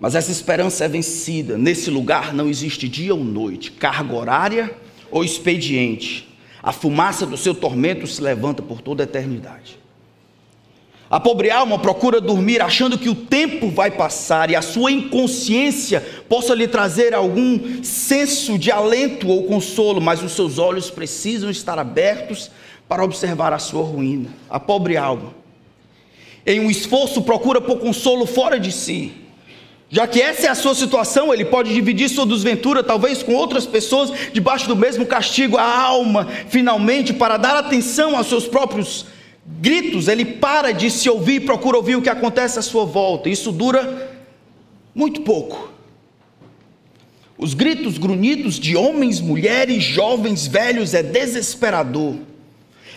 Mas 0.00 0.14
essa 0.14 0.30
esperança 0.30 0.84
é 0.84 0.88
vencida. 0.88 1.58
Nesse 1.58 1.90
lugar 1.90 2.32
não 2.32 2.48
existe 2.48 2.88
dia 2.88 3.14
ou 3.14 3.24
noite, 3.24 3.72
carga 3.72 4.14
horária 4.14 4.74
ou 5.10 5.24
expediente. 5.24 6.28
A 6.62 6.72
fumaça 6.72 7.26
do 7.26 7.36
seu 7.36 7.54
tormento 7.54 8.06
se 8.06 8.20
levanta 8.22 8.62
por 8.62 8.80
toda 8.80 9.02
a 9.02 9.04
eternidade. 9.04 9.78
A 11.10 11.18
pobre 11.18 11.50
alma 11.50 11.78
procura 11.78 12.20
dormir 12.20 12.60
achando 12.60 12.98
que 12.98 13.08
o 13.08 13.14
tempo 13.14 13.70
vai 13.70 13.90
passar 13.90 14.50
e 14.50 14.56
a 14.56 14.60
sua 14.60 14.92
inconsciência 14.92 16.06
possa 16.28 16.54
lhe 16.54 16.68
trazer 16.68 17.14
algum 17.14 17.82
senso 17.82 18.58
de 18.58 18.70
alento 18.70 19.26
ou 19.26 19.44
consolo, 19.44 20.02
mas 20.02 20.22
os 20.22 20.32
seus 20.32 20.58
olhos 20.58 20.90
precisam 20.90 21.48
estar 21.48 21.78
abertos 21.78 22.50
para 22.86 23.02
observar 23.02 23.54
a 23.54 23.58
sua 23.58 23.82
ruína. 23.82 24.28
A 24.50 24.60
pobre 24.60 24.98
alma, 24.98 25.34
em 26.46 26.60
um 26.60 26.70
esforço, 26.70 27.22
procura 27.22 27.58
por 27.58 27.78
consolo 27.78 28.26
fora 28.26 28.60
de 28.60 28.70
si 28.70 29.27
já 29.90 30.06
que 30.06 30.20
essa 30.20 30.46
é 30.46 30.50
a 30.50 30.54
sua 30.54 30.74
situação, 30.74 31.32
ele 31.32 31.46
pode 31.46 31.72
dividir 31.72 32.10
sua 32.10 32.26
desventura, 32.26 32.82
talvez 32.82 33.22
com 33.22 33.32
outras 33.34 33.66
pessoas, 33.66 34.12
debaixo 34.32 34.68
do 34.68 34.76
mesmo 34.76 35.06
castigo. 35.06 35.56
A 35.56 35.82
alma, 35.82 36.28
finalmente, 36.48 37.14
para 37.14 37.38
dar 37.38 37.56
atenção 37.56 38.14
aos 38.14 38.26
seus 38.26 38.46
próprios 38.46 39.06
gritos, 39.46 40.06
ele 40.06 40.26
para 40.26 40.72
de 40.72 40.90
se 40.90 41.08
ouvir 41.08 41.36
e 41.36 41.40
procura 41.40 41.78
ouvir 41.78 41.96
o 41.96 42.02
que 42.02 42.10
acontece 42.10 42.58
à 42.58 42.62
sua 42.62 42.84
volta. 42.84 43.30
Isso 43.30 43.50
dura 43.50 44.10
muito 44.94 45.22
pouco. 45.22 45.72
Os 47.38 47.54
gritos 47.54 47.96
grunhidos 47.96 48.58
de 48.58 48.76
homens, 48.76 49.22
mulheres, 49.22 49.82
jovens, 49.82 50.46
velhos 50.46 50.92
é 50.92 51.02
desesperador. 51.02 52.16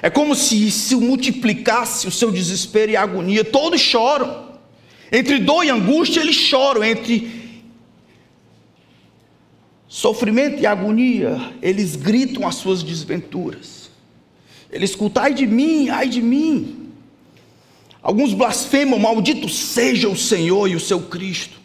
É 0.01 0.09
como 0.09 0.35
se 0.35 0.69
se 0.71 0.95
multiplicasse 0.95 2.07
o 2.07 2.11
seu 2.11 2.31
desespero 2.31 2.91
e 2.91 2.97
agonia. 2.97 3.45
Todos 3.45 3.79
choram. 3.79 4.50
Entre 5.11 5.39
dor 5.39 5.65
e 5.65 5.69
angústia, 5.69 6.21
eles 6.21 6.35
choram. 6.35 6.83
Entre 6.83 7.41
sofrimento 9.87 10.61
e 10.61 10.65
agonia, 10.65 11.53
eles 11.61 11.95
gritam 11.95 12.47
as 12.47 12.55
suas 12.55 12.81
desventuras. 12.81 13.91
Eles 14.71 14.91
escutam, 14.91 15.23
ai 15.23 15.33
de 15.33 15.45
mim, 15.45 15.89
ai 15.89 16.07
de 16.07 16.21
mim. 16.21 16.91
Alguns 18.01 18.33
blasfemam, 18.33 18.97
maldito 18.97 19.49
seja 19.49 20.07
o 20.07 20.15
Senhor 20.15 20.67
e 20.69 20.75
o 20.75 20.79
seu 20.79 21.01
Cristo. 21.01 21.59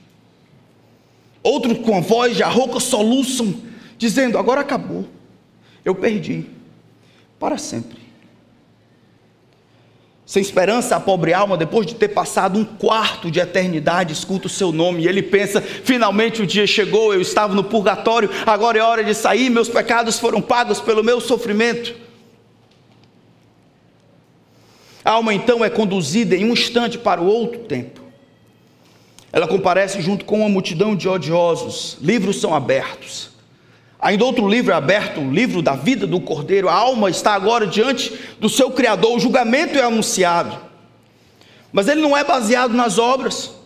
Outros 1.43 1.79
com 1.79 1.97
a 1.97 2.01
voz 2.01 2.37
de 2.37 2.43
arroca 2.43 2.81
soluçam, 2.81 3.55
dizendo: 3.97 4.37
Agora 4.37 4.61
acabou, 4.61 5.07
eu 5.85 5.95
perdi, 5.95 6.47
para 7.39 7.57
sempre. 7.57 8.06
Sem 10.27 10.43
esperança, 10.43 10.97
a 10.97 11.01
pobre 11.01 11.33
alma, 11.33 11.57
depois 11.57 11.87
de 11.87 11.95
ter 11.95 12.09
passado 12.09 12.59
um 12.59 12.65
quarto 12.65 13.31
de 13.31 13.39
eternidade, 13.39 14.13
escuta 14.13 14.49
o 14.49 14.51
seu 14.51 14.73
nome 14.73 15.05
e 15.05 15.09
ele 15.09 15.23
pensa: 15.23 15.63
finalmente 15.63 16.43
o 16.43 16.47
dia 16.47 16.67
chegou, 16.67 17.15
eu 17.15 17.21
estava 17.21 17.55
no 17.55 17.63
purgatório, 17.63 18.29
agora 18.45 18.77
é 18.77 18.83
hora 18.83 19.05
de 19.05 19.15
sair, 19.15 19.49
meus 19.49 19.69
pecados 19.69 20.19
foram 20.19 20.43
pagos 20.43 20.81
pelo 20.81 21.05
meu 21.05 21.21
sofrimento. 21.21 21.95
A 25.05 25.13
alma 25.13 25.33
então 25.33 25.65
é 25.65 25.71
conduzida 25.71 26.35
em 26.35 26.45
um 26.45 26.55
instante 26.55 26.99
para 26.99 27.21
o 27.21 27.27
outro 27.27 27.61
tempo. 27.61 28.01
Ela 29.33 29.47
comparece 29.47 30.01
junto 30.01 30.25
com 30.25 30.41
uma 30.41 30.49
multidão 30.49 30.97
de 30.97 31.09
odiosos, 31.09 31.99
livros 32.01 32.41
são 32.41 32.53
abertos. 32.53 33.36
Ainda 34.01 34.25
outro 34.25 34.49
livro 34.49 34.75
aberto, 34.75 35.21
o 35.21 35.31
livro 35.31 35.63
da 35.63 35.75
vida 35.75 36.07
do 36.07 36.21
Cordeiro. 36.21 36.69
A 36.69 36.75
alma 36.75 37.09
está 37.09 37.33
agora 37.33 37.67
diante 37.67 38.13
do 38.39 38.49
seu 38.49 38.71
Criador, 38.71 39.17
o 39.17 39.21
julgamento 39.21 39.79
é 39.79 39.83
anunciado. 39.83 40.59
Mas 41.73 41.89
ele 41.89 42.01
não 42.01 42.17
é 42.17 42.23
baseado 42.23 42.75
nas 42.75 42.99
obras. 42.99 43.57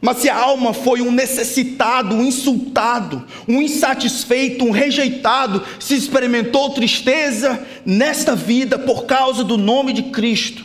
Mas 0.00 0.18
se 0.18 0.30
a 0.30 0.36
alma 0.36 0.72
foi 0.72 1.02
um 1.02 1.10
necessitado, 1.10 2.14
um 2.14 2.24
insultado, 2.24 3.26
um 3.46 3.60
insatisfeito, 3.60 4.64
um 4.64 4.70
rejeitado, 4.70 5.62
se 5.78 5.94
experimentou 5.94 6.70
tristeza 6.70 7.66
nesta 7.84 8.34
vida 8.34 8.78
por 8.78 9.04
causa 9.04 9.44
do 9.44 9.58
nome 9.58 9.92
de 9.92 10.04
Cristo, 10.04 10.64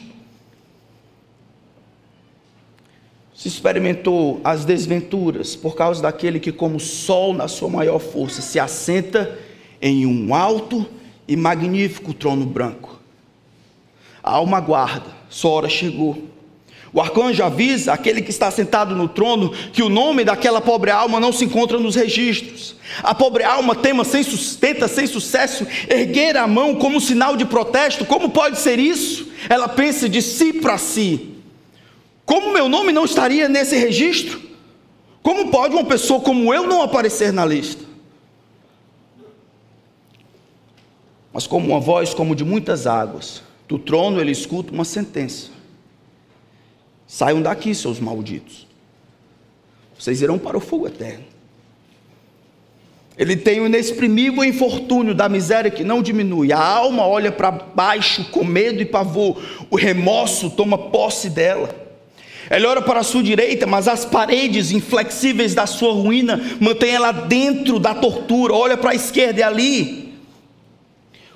se 3.46 3.50
experimentou 3.50 4.42
as 4.44 4.66
desventuras 4.66 5.56
por 5.56 5.76
causa 5.76 6.02
daquele 6.02 6.40
que, 6.40 6.52
como 6.52 6.80
sol 6.80 7.32
na 7.32 7.48
sua 7.48 7.70
maior 7.70 8.00
força, 8.00 8.42
se 8.42 8.60
assenta 8.60 9.38
em 9.80 10.04
um 10.08 10.34
alto 10.34 10.84
e 11.28 11.36
magnífico 11.36 12.12
trono 12.12 12.44
branco. 12.44 13.00
A 14.24 14.32
alma 14.32 14.60
guarda, 14.60 15.12
sua 15.30 15.52
hora 15.52 15.70
chegou. 15.70 16.24
O 16.92 17.00
arcanjo 17.00 17.44
avisa 17.44 17.94
aquele 17.94 18.24
que 18.24 18.32
está 18.32 18.50
sentado 18.50 18.96
no 18.96 19.08
trono 19.08 19.52
que 19.72 19.84
o 19.84 19.90
nome 19.90 20.24
daquela 20.24 20.60
pobre 20.60 20.90
alma 20.90 21.20
não 21.20 21.32
se 21.32 21.46
encontra 21.46 21.78
nos 21.78 21.94
registros. 21.94 22.76
A 23.04 23.14
pobre 23.14 23.44
alma 23.44 23.76
tema 23.76 24.04
sem, 24.04 24.24
tenta 24.60 24.88
sem 24.88 25.06
sucesso 25.06 25.68
erguer 25.88 26.36
a 26.36 26.48
mão 26.48 26.74
como 26.74 27.00
sinal 27.00 27.38
de 27.38 27.46
protesto. 27.46 28.06
Como 28.06 28.30
pode 28.30 28.58
ser 28.58 28.80
isso? 28.80 29.28
Ela 29.48 29.68
pensa 29.68 30.10
de 30.10 30.24
si 30.24 30.52
para 30.54 30.80
si. 30.80 31.35
Como 32.26 32.52
meu 32.52 32.68
nome 32.68 32.92
não 32.92 33.06
estaria 33.06 33.48
nesse 33.48 33.78
registro? 33.78 34.42
Como 35.22 35.50
pode 35.50 35.74
uma 35.74 35.86
pessoa 35.86 36.20
como 36.20 36.54
eu 36.54 36.68
não 36.68 36.82
aparecer 36.82 37.32
na 37.32 37.46
lista? 37.46 37.84
Mas 41.32 41.46
como 41.46 41.68
uma 41.68 41.80
voz 41.80 42.14
como 42.14 42.36
de 42.36 42.46
muitas 42.46 42.88
águas, 42.88 43.44
do 43.68 43.78
trono 43.78 44.20
ele 44.20 44.32
escuta 44.32 44.72
uma 44.72 44.86
sentença. 44.86 45.50
Saiam 47.08 47.42
daqui, 47.42 47.76
seus 47.76 48.00
malditos. 48.00 48.66
Vocês 49.98 50.22
irão 50.22 50.40
para 50.40 50.58
o 50.58 50.62
fogo 50.62 50.88
eterno. 50.88 51.26
Ele 53.18 53.36
tem 53.36 53.62
o 53.62 53.66
inexprimível 53.66 54.44
infortúnio 54.44 55.16
da 55.16 55.30
miséria 55.30 55.72
que 55.72 55.84
não 55.84 56.02
diminui. 56.02 56.52
A 56.52 56.60
alma 56.60 57.08
olha 57.08 57.32
para 57.32 57.52
baixo 57.52 58.26
com 58.32 58.44
medo 58.44 58.82
e 58.82 58.86
pavor. 58.86 59.42
O 59.70 59.76
remorso 59.76 60.50
toma 60.50 60.78
posse 60.78 61.30
dela. 61.30 61.85
Ela 62.50 62.70
olha 62.70 62.82
para 62.82 63.00
a 63.00 63.04
sua 63.04 63.24
direita, 63.24 63.66
mas 63.66 63.88
as 63.88 64.06
paredes 64.06 64.72
inflexíveis 64.72 65.56
da 65.56 65.66
sua 65.66 65.94
ruína 65.94 66.40
mantêm 66.60 66.92
ela 66.92 67.12
dentro 67.12 67.80
da 67.80 67.94
tortura. 67.94 68.54
Olha 68.54 68.78
para 68.78 68.92
a 68.92 68.96
esquerda 68.96 69.40
e 69.40 69.44
ali. 69.44 70.14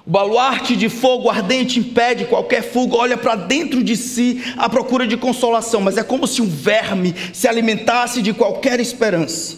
O 0.06 0.12
baluarte 0.12 0.76
de 0.76 0.90
fogo 0.90 1.30
ardente 1.30 1.80
impede 1.80 2.26
qualquer 2.26 2.64
fuga, 2.64 2.96
olha 2.96 3.18
para 3.18 3.36
dentro 3.36 3.84
de 3.84 3.96
si 3.96 4.42
à 4.58 4.68
procura 4.68 5.06
de 5.06 5.16
consolação, 5.16 5.82
mas 5.82 5.98
é 5.98 6.04
como 6.04 6.26
se 6.26 6.42
um 6.42 6.48
verme 6.48 7.14
se 7.32 7.48
alimentasse 7.48 8.22
de 8.22 8.34
qualquer 8.34 8.80
esperança. 8.80 9.58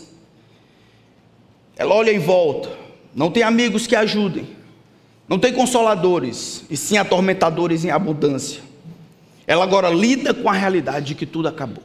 Ela 1.77 1.95
olha 1.95 2.11
em 2.11 2.19
volta, 2.19 2.69
não 3.15 3.31
tem 3.31 3.43
amigos 3.43 3.87
que 3.87 3.95
ajudem, 3.95 4.47
não 5.27 5.39
tem 5.39 5.53
consoladores, 5.53 6.65
e 6.69 6.75
sim 6.75 6.97
atormentadores 6.97 7.85
em 7.85 7.89
abundância. 7.89 8.70
Ela 9.47 9.63
agora 9.63 9.89
lida 9.89 10.33
com 10.33 10.49
a 10.49 10.53
realidade 10.53 11.07
de 11.07 11.15
que 11.15 11.25
tudo 11.25 11.47
acabou. 11.47 11.83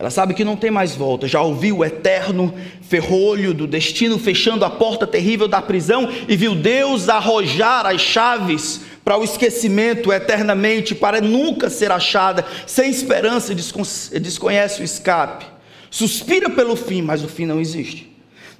Ela 0.00 0.08
sabe 0.08 0.32
que 0.32 0.44
não 0.44 0.56
tem 0.56 0.70
mais 0.70 0.96
volta, 0.96 1.28
já 1.28 1.42
ouviu 1.42 1.78
o 1.78 1.84
eterno 1.84 2.54
ferrolho 2.80 3.52
do 3.52 3.66
destino 3.66 4.18
fechando 4.18 4.64
a 4.64 4.70
porta 4.70 5.06
terrível 5.06 5.46
da 5.46 5.60
prisão 5.60 6.08
e 6.26 6.36
viu 6.36 6.54
Deus 6.54 7.10
arrojar 7.10 7.84
as 7.84 8.00
chaves 8.00 8.80
para 9.04 9.18
o 9.18 9.24
esquecimento 9.24 10.10
eternamente, 10.10 10.94
para 10.94 11.20
nunca 11.20 11.68
ser 11.68 11.92
achada, 11.92 12.46
sem 12.66 12.90
esperança, 12.90 13.54
desconhece 13.54 14.80
o 14.80 14.84
escape. 14.84 15.44
Suspira 15.90 16.48
pelo 16.48 16.76
fim, 16.76 17.02
mas 17.02 17.22
o 17.22 17.28
fim 17.28 17.44
não 17.44 17.60
existe. 17.60 18.10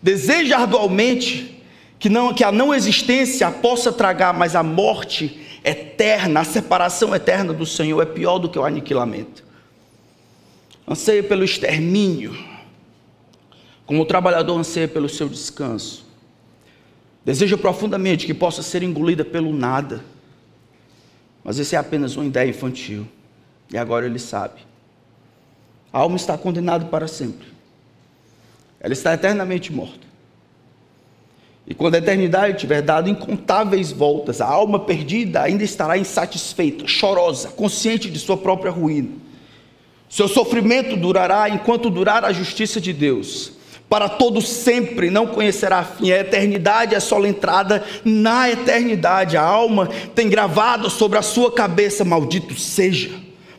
Deseja 0.03 0.59
arduamente 0.59 1.63
que, 1.99 2.11
não, 2.11 2.35
que 2.35 2.45
a 2.45 2.53
não 2.53 2.75
existência 2.75 3.51
possa 3.51 3.91
tragar, 3.91 4.35
mas 4.35 4.55
a 4.55 4.63
morte 4.63 5.41
eterna, 5.65 6.41
a 6.41 6.45
separação 6.45 7.15
eterna 7.15 7.53
do 7.53 7.67
Senhor 7.67 8.01
é 8.01 8.07
pior 8.07 8.39
do 8.39 8.49
que 8.49 8.59
o 8.59 8.65
aniquilamento. 8.65 9.45
Anseia 10.89 11.23
pelo 11.23 11.45
extermínio, 11.45 12.37
como 13.87 14.03
o 14.03 14.07
trabalhador 14.07 14.59
anseia 14.59 14.89
pelo 14.89 15.09
seu 15.09 15.29
descanso. 15.29 16.07
Deseja 17.25 17.57
profundamente 17.57 18.27
que 18.27 18.35
possa 18.35 18.63
ser 18.63 18.83
engolida 18.83 19.25
pelo 19.25 19.53
nada. 19.53 20.05
Mas 21.45 21.59
isso 21.59 21.75
é 21.75 21.79
apenas 21.79 22.17
uma 22.17 22.25
ideia 22.25 22.49
infantil. 22.49 23.07
E 23.73 23.79
agora 23.79 24.07
ele 24.07 24.19
sabe. 24.19 24.61
A 25.93 25.99
alma 25.99 26.17
está 26.17 26.37
condenada 26.39 26.85
para 26.87 27.07
sempre. 27.07 27.49
Ela 28.81 28.93
está 28.93 29.13
eternamente 29.13 29.73
morta. 29.73 30.10
E 31.71 31.75
quando 31.75 31.95
a 31.95 31.99
eternidade 31.99 32.59
tiver 32.59 32.83
dado 32.83 33.09
incontáveis 33.09 33.93
voltas, 33.93 34.41
a 34.41 34.47
alma 34.47 34.81
perdida 34.81 35.41
ainda 35.41 35.63
estará 35.63 35.97
insatisfeita, 35.97 36.89
chorosa, 36.89 37.51
consciente 37.51 38.11
de 38.11 38.19
sua 38.19 38.37
própria 38.37 38.73
ruína. 38.73 39.11
Seu 40.09 40.27
sofrimento 40.27 40.97
durará 40.97 41.49
enquanto 41.49 41.89
durar 41.89 42.25
a 42.25 42.33
justiça 42.33 42.81
de 42.81 42.93
Deus. 42.93 43.53
Para 43.89 44.09
todo 44.09 44.43
sempre 44.43 45.11
não 45.11 45.29
conhecerá 45.29 45.85
fim. 45.85 46.11
A 46.11 46.19
eternidade 46.19 46.97
é 46.97 46.99
só 46.99 47.25
entrada 47.25 47.85
na 48.05 48.51
eternidade. 48.51 49.37
A 49.37 49.43
alma 49.43 49.89
tem 50.13 50.29
gravado 50.29 50.91
sobre 50.91 51.19
a 51.19 51.23
sua 51.23 51.53
cabeça: 51.53 52.05
Maldito 52.05 52.59
seja, 52.59 53.11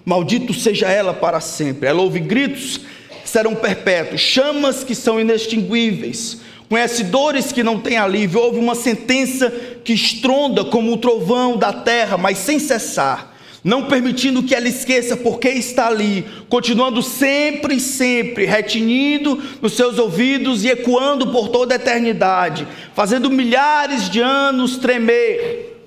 maldito 0.03 0.53
seja 0.53 0.89
ela 0.89 1.13
para 1.13 1.39
sempre. 1.39 1.87
Ela 1.87 2.01
ouve 2.01 2.19
gritos 2.19 2.81
que 3.23 3.29
serão 3.29 3.55
perpétuos, 3.55 4.19
chamas 4.19 4.83
que 4.83 4.95
são 4.95 5.17
inextinguíveis 5.17 6.50
conhece 6.71 7.03
dores 7.03 7.51
que 7.51 7.63
não 7.63 7.81
têm 7.81 7.97
alívio, 7.97 8.39
houve 8.39 8.57
uma 8.57 8.75
sentença 8.75 9.51
que 9.83 9.91
estronda 9.91 10.63
como 10.63 10.93
um 10.93 10.95
trovão 10.95 11.57
da 11.57 11.73
terra, 11.73 12.17
mas 12.17 12.37
sem 12.37 12.59
cessar, 12.59 13.35
não 13.61 13.89
permitindo 13.89 14.41
que 14.41 14.55
ela 14.55 14.69
esqueça 14.69 15.17
porque 15.17 15.49
está 15.49 15.87
ali, 15.87 16.25
continuando 16.47 17.03
sempre 17.03 17.77
sempre, 17.77 18.45
retinindo 18.45 19.37
nos 19.61 19.73
seus 19.73 19.99
ouvidos 19.99 20.63
e 20.63 20.69
ecoando 20.69 21.27
por 21.27 21.49
toda 21.49 21.73
a 21.73 21.75
eternidade, 21.75 22.65
fazendo 22.95 23.29
milhares 23.29 24.09
de 24.09 24.21
anos 24.21 24.77
tremer. 24.77 25.77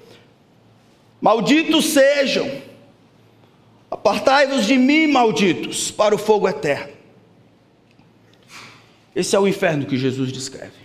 Malditos 1.19 1.87
sejam, 1.87 2.47
apartai-vos 3.91 4.67
de 4.67 4.77
mim, 4.77 5.07
malditos, 5.07 5.91
para 5.91 6.15
o 6.15 6.19
fogo 6.19 6.47
eterno. 6.47 6.93
Esse 9.15 9.37
é 9.37 9.39
o 9.39 9.47
inferno 9.47 9.87
que 9.87 9.97
Jesus 9.97 10.33
descreve. 10.33 10.85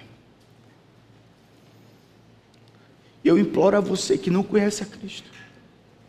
Eu 3.24 3.38
imploro 3.38 3.78
a 3.78 3.80
você 3.80 4.18
que 4.18 4.30
não 4.30 4.44
conhece 4.44 4.84
a 4.84 4.86
Cristo. 4.86 5.30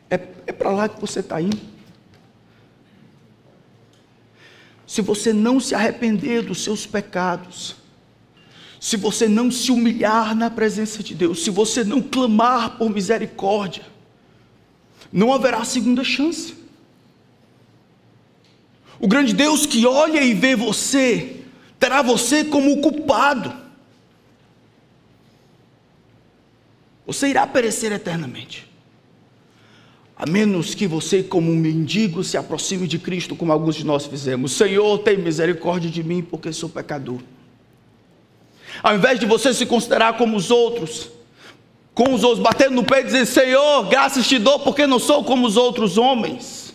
É, 0.09 0.15
é 0.47 0.53
para 0.53 0.71
lá 0.71 0.89
que 0.89 1.01
você 1.01 1.21
está 1.21 1.41
indo. 1.41 1.61
Se 4.87 5.01
você 5.01 5.33
não 5.33 5.61
se 5.61 5.75
arrepender 5.75 6.43
dos 6.43 6.63
seus 6.63 6.85
pecados, 6.85 7.77
se 8.81 8.97
você 8.97 9.29
não 9.29 9.51
se 9.51 9.71
humilhar 9.71 10.35
na 10.35 10.51
presença 10.51 11.03
de 11.03 11.15
Deus, 11.15 11.45
se 11.45 11.51
você 11.51 11.85
não 11.85 12.03
clamar 12.03 12.77
por 12.77 12.91
misericórdia, 12.91 13.85
não 15.13 15.33
haverá 15.33 15.65
segunda 15.65 16.03
chance. 16.03 16.55
O 18.99 19.07
grande 19.07 19.33
Deus 19.33 19.65
que 19.65 19.87
olha 19.87 20.23
e 20.23 20.35
vê 20.35 20.57
você, 20.57 21.40
terá 21.81 22.03
você 22.03 22.45
como 22.45 22.73
o 22.75 22.81
culpado. 22.81 23.53
Você 27.07 27.29
irá 27.29 27.47
perecer 27.47 27.91
eternamente. 27.91 28.71
A 30.15 30.27
menos 30.27 30.75
que 30.75 30.87
você, 30.87 31.23
como 31.23 31.51
um 31.51 31.57
mendigo, 31.57 32.23
se 32.23 32.37
aproxime 32.37 32.87
de 32.87 32.99
Cristo, 32.99 33.35
como 33.35 33.51
alguns 33.51 33.75
de 33.75 33.87
nós 33.87 34.05
fizemos. 34.05 34.53
Senhor, 34.53 34.99
tem 34.99 35.17
misericórdia 35.17 35.91
de 35.91 36.05
mim, 36.05 36.23
porque 36.23 36.53
sou 36.53 36.69
pecador. 36.69 37.21
Ao 38.83 38.95
invés 38.95 39.19
de 39.19 39.25
você 39.25 39.55
se 39.55 39.65
considerar 39.65 40.19
como 40.19 40.37
os 40.37 40.51
outros, 40.51 41.11
com 41.95 42.13
os 42.13 42.23
outros, 42.23 42.43
batendo 42.43 42.75
no 42.75 42.85
peito 42.85 43.05
e 43.05 43.07
dizendo: 43.07 43.27
Senhor, 43.27 43.89
graças 43.89 44.29
te 44.29 44.39
dou, 44.39 44.61
porque 44.61 44.87
não 44.87 44.99
sou 44.99 45.25
como 45.25 45.47
os 45.47 45.57
outros 45.57 45.97
homens. 45.97 46.75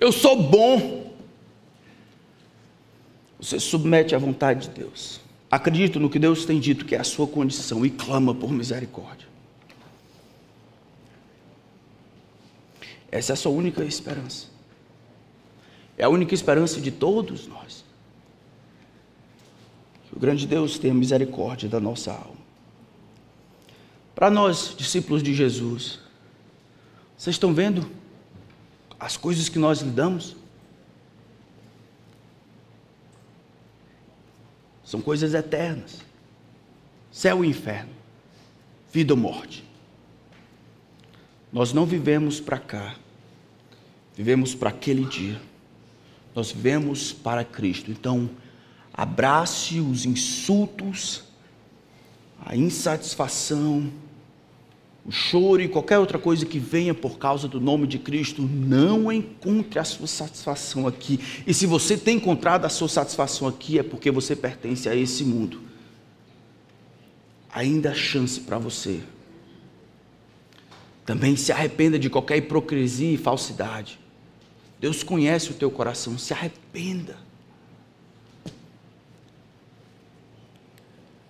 Eu 0.00 0.10
sou 0.10 0.36
bom. 0.42 1.07
Você 3.40 3.60
submete 3.60 4.14
à 4.14 4.18
vontade 4.18 4.68
de 4.68 4.80
Deus. 4.80 5.20
Acredita 5.50 5.98
no 5.98 6.10
que 6.10 6.18
Deus 6.18 6.44
tem 6.44 6.58
dito 6.58 6.84
que 6.84 6.94
é 6.94 7.00
a 7.00 7.04
sua 7.04 7.26
condição 7.26 7.86
e 7.86 7.90
clama 7.90 8.34
por 8.34 8.50
misericórdia. 8.50 9.28
Essa 13.10 13.32
é 13.32 13.34
a 13.34 13.36
sua 13.36 13.52
única 13.52 13.82
esperança. 13.84 14.48
É 15.96 16.04
a 16.04 16.08
única 16.08 16.34
esperança 16.34 16.80
de 16.80 16.90
todos 16.90 17.46
nós. 17.46 17.84
Que 20.08 20.16
o 20.16 20.20
grande 20.20 20.46
Deus 20.46 20.78
tenha 20.78 20.92
misericórdia 20.92 21.68
da 21.68 21.80
nossa 21.80 22.12
alma. 22.12 22.38
Para 24.14 24.30
nós, 24.30 24.74
discípulos 24.76 25.22
de 25.22 25.32
Jesus, 25.32 26.00
vocês 27.16 27.34
estão 27.34 27.54
vendo 27.54 27.88
as 28.98 29.16
coisas 29.16 29.48
que 29.48 29.58
nós 29.58 29.80
lidamos? 29.80 30.36
São 34.88 35.02
coisas 35.02 35.34
eternas. 35.34 35.98
Céu 37.12 37.44
e 37.44 37.48
inferno, 37.48 37.90
vida 38.90 39.12
ou 39.12 39.20
morte. 39.20 39.62
Nós 41.52 41.74
não 41.74 41.84
vivemos 41.84 42.40
para 42.40 42.58
cá, 42.58 42.96
vivemos 44.16 44.54
para 44.54 44.70
aquele 44.70 45.04
dia. 45.04 45.38
Nós 46.34 46.50
vivemos 46.50 47.12
para 47.12 47.44
Cristo. 47.44 47.90
Então, 47.90 48.30
abrace 48.90 49.78
os 49.78 50.06
insultos, 50.06 51.22
a 52.40 52.56
insatisfação, 52.56 53.92
o 55.04 55.10
choro 55.10 55.62
e 55.62 55.68
qualquer 55.68 55.98
outra 55.98 56.18
coisa 56.18 56.44
que 56.44 56.58
venha 56.58 56.92
por 56.92 57.18
causa 57.18 57.48
do 57.48 57.60
nome 57.60 57.86
de 57.86 57.98
Cristo, 57.98 58.42
não 58.42 59.10
encontre 59.10 59.78
a 59.78 59.84
sua 59.84 60.06
satisfação 60.06 60.86
aqui. 60.86 61.18
E 61.46 61.54
se 61.54 61.66
você 61.66 61.96
tem 61.96 62.16
encontrado 62.16 62.64
a 62.64 62.68
sua 62.68 62.88
satisfação 62.88 63.48
aqui, 63.48 63.78
é 63.78 63.82
porque 63.82 64.10
você 64.10 64.36
pertence 64.36 64.88
a 64.88 64.94
esse 64.94 65.24
mundo. 65.24 65.60
Ainda 67.50 67.90
há 67.90 67.94
chance 67.94 68.40
para 68.40 68.58
você. 68.58 69.00
Também 71.06 71.36
se 71.36 71.50
arrependa 71.50 71.98
de 71.98 72.10
qualquer 72.10 72.36
hipocrisia 72.36 73.14
e 73.14 73.16
falsidade. 73.16 73.98
Deus 74.78 75.02
conhece 75.02 75.50
o 75.50 75.54
teu 75.54 75.70
coração, 75.70 76.18
se 76.18 76.34
arrependa. 76.34 77.16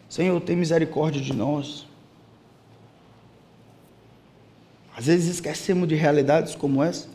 Senhor, 0.08 0.40
tem 0.40 0.56
misericórdia 0.56 1.22
de 1.22 1.32
nós. 1.32 1.87
Às 4.98 5.06
vezes 5.06 5.36
esquecemos 5.36 5.86
de 5.86 5.94
realidades 5.94 6.56
como 6.56 6.82
essa. 6.82 7.06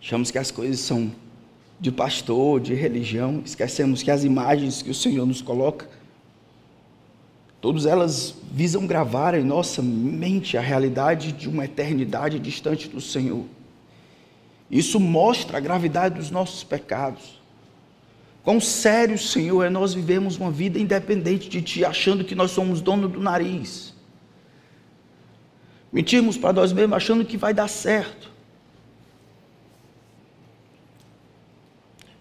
Achamos 0.00 0.30
que 0.30 0.38
as 0.38 0.50
coisas 0.50 0.80
são 0.80 1.12
de 1.78 1.92
pastor, 1.92 2.60
de 2.60 2.72
religião, 2.72 3.42
esquecemos 3.44 4.02
que 4.02 4.10
as 4.10 4.24
imagens 4.24 4.80
que 4.80 4.88
o 4.88 4.94
Senhor 4.94 5.26
nos 5.26 5.42
coloca, 5.42 5.86
todas 7.60 7.84
elas 7.84 8.34
visam 8.50 8.86
gravar 8.86 9.34
em 9.34 9.44
nossa 9.44 9.82
mente 9.82 10.56
a 10.56 10.62
realidade 10.62 11.30
de 11.32 11.46
uma 11.46 11.66
eternidade 11.66 12.38
distante 12.38 12.88
do 12.88 13.02
Senhor. 13.02 13.44
Isso 14.70 14.98
mostra 14.98 15.58
a 15.58 15.60
gravidade 15.60 16.14
dos 16.14 16.30
nossos 16.30 16.64
pecados. 16.64 17.41
Quão 18.42 18.60
sério, 18.60 19.16
Senhor, 19.16 19.62
é 19.62 19.70
nós 19.70 19.94
vivemos 19.94 20.36
uma 20.36 20.50
vida 20.50 20.78
independente 20.78 21.48
de 21.48 21.62
Ti, 21.62 21.84
achando 21.84 22.24
que 22.24 22.34
nós 22.34 22.50
somos 22.50 22.80
dono 22.80 23.08
do 23.08 23.20
nariz. 23.20 23.94
Mentirmos 25.92 26.36
para 26.36 26.52
nós 26.52 26.72
mesmos, 26.72 26.96
achando 26.96 27.24
que 27.24 27.36
vai 27.36 27.54
dar 27.54 27.68
certo. 27.68 28.32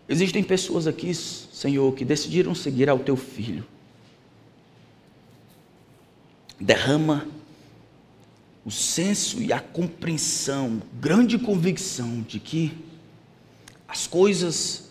Existem 0.08 0.44
pessoas 0.44 0.86
aqui, 0.86 1.14
Senhor, 1.16 1.92
que 1.96 2.06
decidiram 2.06 2.54
seguir 2.54 2.90
ao 2.90 3.00
Teu 3.00 3.16
Filho. 3.16 3.66
Derrama 6.60 7.26
o 8.64 8.70
senso 8.70 9.42
e 9.42 9.52
a 9.52 9.60
compreensão, 9.60 10.82
grande 11.00 11.40
convicção 11.40 12.22
de 12.22 12.40
que 12.40 12.78
as 13.88 14.06
coisas 14.06 14.91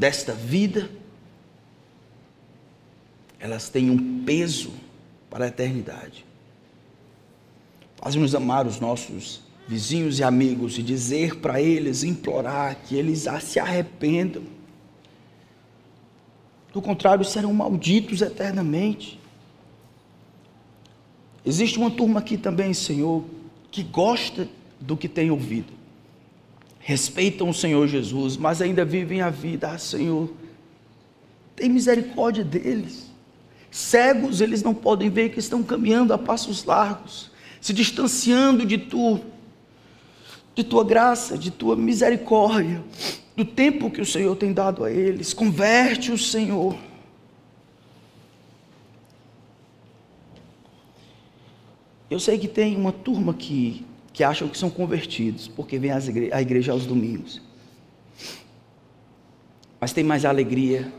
desta 0.00 0.32
vida, 0.32 0.90
elas 3.38 3.68
têm 3.68 3.90
um 3.90 4.24
peso 4.24 4.72
para 5.28 5.44
a 5.44 5.48
eternidade. 5.48 6.24
Faz-nos 7.96 8.34
amar 8.34 8.66
os 8.66 8.80
nossos 8.80 9.42
vizinhos 9.68 10.18
e 10.18 10.22
amigos 10.22 10.78
e 10.78 10.82
dizer 10.82 11.36
para 11.36 11.60
eles, 11.60 12.02
implorar 12.02 12.76
que 12.76 12.96
eles 12.96 13.26
se 13.42 13.60
arrependam. 13.60 14.42
Do 16.72 16.80
contrário, 16.80 17.22
serão 17.22 17.52
malditos 17.52 18.22
eternamente. 18.22 19.20
Existe 21.44 21.78
uma 21.78 21.90
turma 21.90 22.20
aqui 22.20 22.38
também, 22.38 22.72
Senhor, 22.72 23.22
que 23.70 23.82
gosta 23.82 24.48
do 24.80 24.96
que 24.96 25.10
tem 25.10 25.30
ouvido 25.30 25.79
respeitam 26.80 27.50
o 27.50 27.54
Senhor 27.54 27.86
Jesus, 27.86 28.36
mas 28.36 28.60
ainda 28.60 28.84
vivem 28.84 29.20
a 29.20 29.30
vida, 29.30 29.70
ah, 29.70 29.78
Senhor, 29.78 30.32
tem 31.54 31.68
misericórdia 31.68 32.42
deles. 32.42 33.08
Cegos, 33.70 34.40
eles 34.40 34.62
não 34.62 34.74
podem 34.74 35.10
ver 35.10 35.28
que 35.28 35.38
estão 35.38 35.62
caminhando 35.62 36.12
a 36.12 36.18
passos 36.18 36.64
largos, 36.64 37.30
se 37.60 37.72
distanciando 37.72 38.64
de 38.64 38.78
tu, 38.78 39.20
de 40.54 40.64
tua 40.64 40.82
graça, 40.82 41.38
de 41.38 41.50
tua 41.50 41.76
misericórdia, 41.76 42.82
do 43.36 43.44
tempo 43.44 43.90
que 43.90 44.00
o 44.00 44.06
Senhor 44.06 44.34
tem 44.34 44.52
dado 44.52 44.82
a 44.82 44.90
eles. 44.90 45.32
Converte 45.32 46.10
o 46.10 46.18
Senhor. 46.18 46.76
Eu 52.10 52.18
sei 52.18 52.38
que 52.38 52.48
tem 52.48 52.74
uma 52.74 52.90
turma 52.90 53.32
que 53.32 53.86
que 54.12 54.24
acham 54.24 54.48
que 54.48 54.58
são 54.58 54.70
convertidos, 54.70 55.48
porque 55.48 55.78
vêm 55.78 55.92
à 55.92 56.42
igreja 56.42 56.72
aos 56.72 56.84
domingos. 56.84 57.40
Mas 59.80 59.92
tem 59.92 60.04
mais 60.04 60.24
alegria 60.24 60.92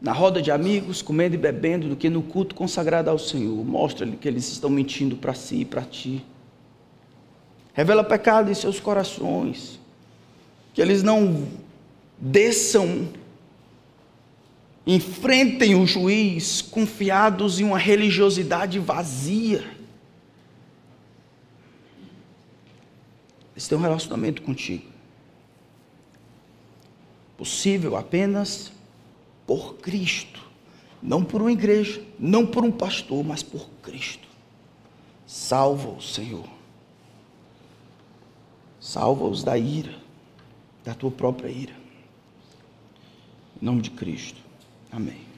na 0.00 0.12
roda 0.12 0.40
de 0.40 0.50
amigos, 0.50 1.02
comendo 1.02 1.34
e 1.34 1.38
bebendo, 1.38 1.88
do 1.88 1.96
que 1.96 2.08
no 2.08 2.22
culto 2.22 2.54
consagrado 2.54 3.10
ao 3.10 3.18
Senhor. 3.18 3.64
Mostra-lhe 3.64 4.16
que 4.16 4.26
eles 4.26 4.50
estão 4.50 4.70
mentindo 4.70 5.16
para 5.16 5.34
si 5.34 5.56
e 5.56 5.64
para 5.64 5.82
ti. 5.82 6.24
Revela 7.74 8.02
pecado 8.02 8.50
em 8.50 8.54
seus 8.54 8.80
corações. 8.80 9.78
Que 10.72 10.80
eles 10.80 11.02
não 11.02 11.46
desçam, 12.18 13.08
enfrentem 14.86 15.74
o 15.74 15.86
juiz 15.86 16.62
confiados 16.62 17.60
em 17.60 17.64
uma 17.64 17.78
religiosidade 17.78 18.78
vazia 18.78 19.79
Eles 23.60 23.68
têm 23.68 23.76
um 23.76 23.82
relacionamento 23.82 24.40
contigo. 24.40 24.86
Possível 27.36 27.94
apenas 27.94 28.72
por 29.46 29.74
Cristo. 29.74 30.40
Não 31.02 31.22
por 31.22 31.42
uma 31.42 31.52
igreja, 31.52 32.02
não 32.18 32.46
por 32.46 32.64
um 32.64 32.72
pastor, 32.72 33.22
mas 33.22 33.42
por 33.42 33.68
Cristo. 33.82 34.26
Salva-os, 35.26 36.14
Senhor. 36.14 36.48
Salva-os 38.80 39.44
da 39.44 39.58
ira, 39.58 39.94
da 40.82 40.94
tua 40.94 41.10
própria 41.10 41.50
ira. 41.50 41.74
Em 43.60 43.66
nome 43.66 43.82
de 43.82 43.90
Cristo. 43.90 44.40
Amém. 44.90 45.29